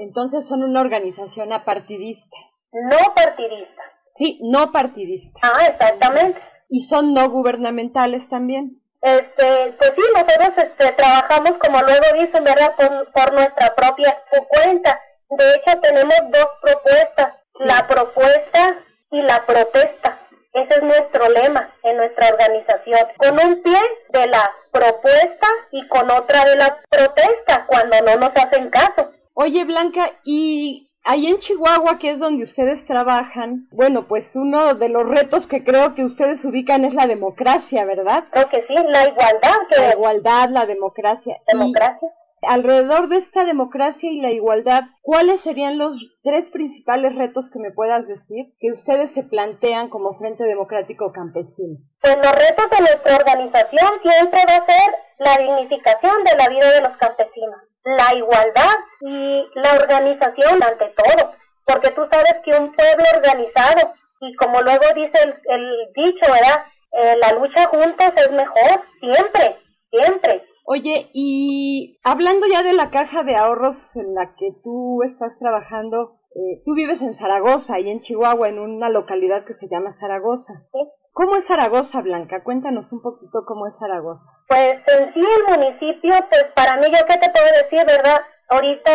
Entonces 0.00 0.48
son 0.48 0.62
una 0.62 0.80
organización 0.80 1.52
apartidista. 1.52 2.36
No 2.72 3.14
partidista. 3.14 3.82
Sí, 4.14 4.38
no 4.42 4.72
partidista. 4.72 5.40
Ah, 5.42 5.66
exactamente. 5.66 6.40
Y 6.74 6.80
son 6.80 7.12
no 7.12 7.28
gubernamentales 7.28 8.26
también. 8.30 8.80
Este, 9.02 9.74
pues 9.76 9.92
sí, 9.94 10.02
nosotros 10.14 10.52
este, 10.56 10.92
trabajamos, 10.92 11.58
como 11.58 11.82
luego 11.82 12.06
dicen, 12.14 12.44
¿verdad?, 12.44 12.74
por, 12.76 13.12
por 13.12 13.34
nuestra 13.34 13.74
propia 13.74 14.22
cuenta. 14.48 14.98
De 15.28 15.54
hecho, 15.54 15.78
tenemos 15.82 16.16
dos 16.30 16.46
propuestas, 16.62 17.34
la 17.66 17.86
propuesta 17.86 18.78
y 19.10 19.20
la 19.20 19.44
protesta. 19.44 20.18
Ese 20.54 20.74
es 20.76 20.82
nuestro 20.82 21.28
lema 21.28 21.74
en 21.82 21.98
nuestra 21.98 22.28
organización. 22.28 23.00
Con 23.18 23.38
un 23.38 23.62
pie 23.62 23.80
de 24.08 24.26
la 24.28 24.50
propuesta 24.70 25.48
y 25.72 25.86
con 25.88 26.10
otra 26.10 26.46
de 26.46 26.56
la 26.56 26.78
protesta, 26.88 27.66
cuando 27.66 28.00
no 28.00 28.16
nos 28.16 28.32
hacen 28.34 28.70
caso. 28.70 29.10
Oye, 29.34 29.64
Blanca, 29.64 30.10
y 30.24 30.88
ahí 31.04 31.26
en 31.26 31.38
Chihuahua, 31.38 31.98
que 31.98 32.10
es 32.10 32.18
donde 32.18 32.42
ustedes 32.42 32.84
trabajan, 32.84 33.68
bueno, 33.72 34.06
pues 34.08 34.34
uno 34.36 34.74
de 34.74 34.88
los 34.88 35.08
retos 35.08 35.46
que 35.46 35.64
creo 35.64 35.94
que 35.94 36.04
ustedes 36.04 36.44
ubican 36.44 36.84
es 36.84 36.94
la 36.94 37.06
democracia, 37.06 37.84
¿verdad? 37.84 38.24
Creo 38.30 38.48
que 38.48 38.62
sí, 38.66 38.74
la 38.74 39.08
igualdad. 39.08 39.56
Que... 39.68 39.80
La 39.80 39.92
igualdad, 39.92 40.50
la 40.50 40.66
democracia. 40.66 41.36
Democracia. 41.46 42.08
Y 42.08 42.22
alrededor 42.46 43.08
de 43.08 43.18
esta 43.18 43.44
democracia 43.44 44.10
y 44.10 44.20
la 44.20 44.30
igualdad, 44.30 44.84
¿cuáles 45.02 45.40
serían 45.40 45.78
los 45.78 45.96
tres 46.24 46.50
principales 46.50 47.14
retos 47.14 47.50
que 47.52 47.60
me 47.60 47.70
puedas 47.70 48.08
decir 48.08 48.46
que 48.58 48.70
ustedes 48.70 49.12
se 49.12 49.22
plantean 49.22 49.88
como 49.88 50.18
Frente 50.18 50.44
Democrático 50.44 51.12
Campesino? 51.12 51.78
Pues 52.00 52.16
los 52.16 52.32
retos 52.32 52.70
de 52.70 52.80
nuestra 52.80 53.16
organización 53.16 53.90
siempre 54.02 54.40
va 54.48 54.56
a 54.56 54.66
ser 54.66 54.94
la 55.18 55.38
dignificación 55.38 56.24
de 56.24 56.36
la 56.36 56.48
vida 56.48 56.72
de 56.72 56.80
los 56.80 56.96
campesinos, 56.96 57.60
la 57.84 58.14
igualdad 58.14 58.76
y 59.00 59.44
la 59.54 59.74
organización 59.74 60.62
ante 60.62 60.94
todo, 60.96 61.32
porque 61.66 61.90
tú 61.90 62.02
sabes 62.10 62.34
que 62.44 62.52
un 62.52 62.74
pueblo 62.74 63.04
organizado, 63.16 63.94
y 64.20 64.34
como 64.36 64.60
luego 64.62 64.84
dice 64.94 65.18
el, 65.22 65.34
el 65.46 65.92
dicho, 65.94 66.30
¿verdad? 66.30 66.64
Eh, 66.92 67.16
la 67.18 67.32
lucha 67.32 67.66
juntos 67.68 68.12
es 68.16 68.30
mejor, 68.32 68.82
siempre, 69.00 69.56
siempre. 69.90 70.44
Oye, 70.64 71.10
y 71.12 71.98
hablando 72.04 72.46
ya 72.46 72.62
de 72.62 72.72
la 72.72 72.90
caja 72.90 73.24
de 73.24 73.34
ahorros 73.34 73.96
en 73.96 74.14
la 74.14 74.34
que 74.36 74.52
tú 74.62 75.02
estás 75.02 75.36
trabajando, 75.38 76.18
eh, 76.34 76.62
tú 76.64 76.74
vives 76.74 77.02
en 77.02 77.14
Zaragoza 77.14 77.80
y 77.80 77.90
en 77.90 78.00
Chihuahua, 78.00 78.48
en 78.48 78.58
una 78.58 78.88
localidad 78.88 79.44
que 79.44 79.54
se 79.54 79.68
llama 79.68 79.96
Zaragoza. 79.98 80.54
¿Sí? 80.72 80.78
¿Cómo 81.14 81.36
es 81.36 81.46
Zaragoza, 81.46 82.00
Blanca? 82.00 82.42
Cuéntanos 82.42 82.90
un 82.90 83.02
poquito 83.02 83.44
cómo 83.46 83.66
es 83.66 83.78
Zaragoza. 83.78 84.30
Pues 84.48 84.80
en 84.86 85.12
sí 85.12 85.20
el 85.20 85.58
municipio, 85.58 86.14
pues 86.30 86.44
para 86.54 86.76
mí, 86.76 86.86
yo 86.90 87.06
qué 87.06 87.18
te 87.18 87.30
puedo 87.30 87.46
decir, 87.62 87.86
¿verdad? 87.86 88.22
Ahorita 88.48 88.90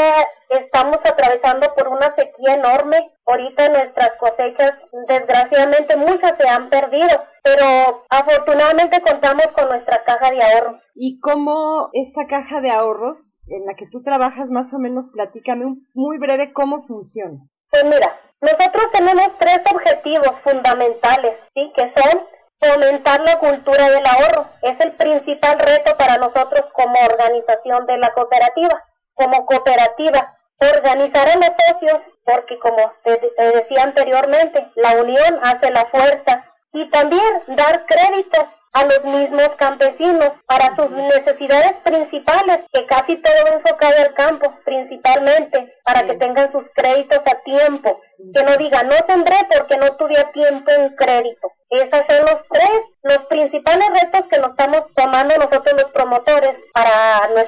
estamos 0.50 0.98
atravesando 1.04 1.74
por 1.76 1.88
una 1.90 2.16
sequía 2.16 2.56
enorme. 2.56 3.12
Ahorita 3.26 3.70
nuestras 3.70 4.14
cosechas, 4.20 4.80
desgraciadamente, 5.08 5.96
muchas 5.96 6.34
se 6.38 6.48
han 6.48 6.70
perdido, 6.70 7.24
pero 7.44 8.04
afortunadamente 8.10 9.02
contamos 9.02 9.48
con 9.56 9.70
nuestra 9.70 10.04
caja 10.04 10.32
de 10.32 10.44
ahorro. 10.44 10.80
¿Y 10.96 11.20
cómo 11.20 11.90
esta 11.94 12.26
caja 12.26 12.62
de 12.62 12.72
ahorros 12.72 13.40
en 13.48 13.66
la 13.66 13.76
que 13.76 13.88
tú 13.92 14.02
trabajas, 14.02 14.50
más 14.50 14.74
o 14.74 14.80
menos, 14.80 15.12
platícame 15.12 15.66
un, 15.66 15.88
muy 15.94 16.18
breve 16.18 16.52
cómo 16.52 16.86
funciona? 16.88 17.38
Pues 17.70 17.84
mira, 17.84 18.16
nosotros 18.42 18.92
tenemos 18.92 19.30
tres 19.40 19.62
objetivos 19.74 20.32
fundamentales, 20.44 21.34
¿sí? 21.54 21.72
Que 21.76 21.92
son 21.96 22.28
fomentar 22.60 23.22
la 23.22 23.40
cultura 23.40 23.90
del 23.90 24.06
ahorro. 24.06 24.50
Es 24.62 24.80
el 24.80 24.94
principal 24.94 25.60
reto 25.60 25.98
para 25.98 26.18
nosotros 26.18 26.66
como 26.74 27.00
organización 27.00 27.86
de 27.88 27.98
la 27.98 28.14
cooperativa. 28.14 28.84
Como 29.16 29.48
cooperativa, 29.48 30.38
organizar 30.60 31.28
a 31.28 31.36
los 31.38 31.50
socios, 31.68 32.00
porque 32.24 32.60
como 32.60 32.94
te, 33.04 33.18
te 33.18 33.44
decía 33.52 33.84
anteriormente, 33.84 34.68
la 34.76 35.02
unión 35.02 35.40
hace 35.42 35.72
la 35.72 35.86
fuerza. 35.86 36.46
Y 36.74 36.88
también 36.92 37.44
dar 37.48 37.86
créditos 37.88 38.46
a 38.74 38.84
los 38.86 39.04
mismos 39.06 39.50
campesinos 39.58 40.34
para 40.46 40.76
sus 40.76 40.92
necesidades 40.92 41.74
principales, 41.84 42.60
que 42.72 42.86
casi 42.86 43.16
todo 43.18 43.54
enfocado 43.54 43.96
al 44.00 44.14
campo, 44.14 44.54
principalmente, 44.66 45.74
para 45.84 46.06
que 46.06 46.14
tengan 46.16 46.52
sus 46.52 46.64
créditos 46.76 47.20
a 47.26 47.36
tiempo. 47.44 48.00
Que 48.34 48.44
no 48.44 48.58
digan, 48.58 48.88
no 48.88 48.96
tendré 49.08 49.36
porque 49.56 49.78
no 49.78 49.96
tuve 49.96 50.20
a 50.20 50.32
tiempo 50.32 50.72
en 50.72 50.96
crédito. 50.96 51.52
Esos 51.70 52.02
son 52.10 52.26
los 52.26 52.42
tres, 52.50 52.82
los 53.04 53.18
principales 53.28 53.88
retos 54.02 54.28
que 54.30 54.40
nos 54.40 54.52
estamos 54.52 54.84
tomando 54.96 55.36
nosotros 55.36 55.74
los 55.76 55.92
promotores 55.92 56.56
para 56.74 57.28
nuestra 57.34 57.46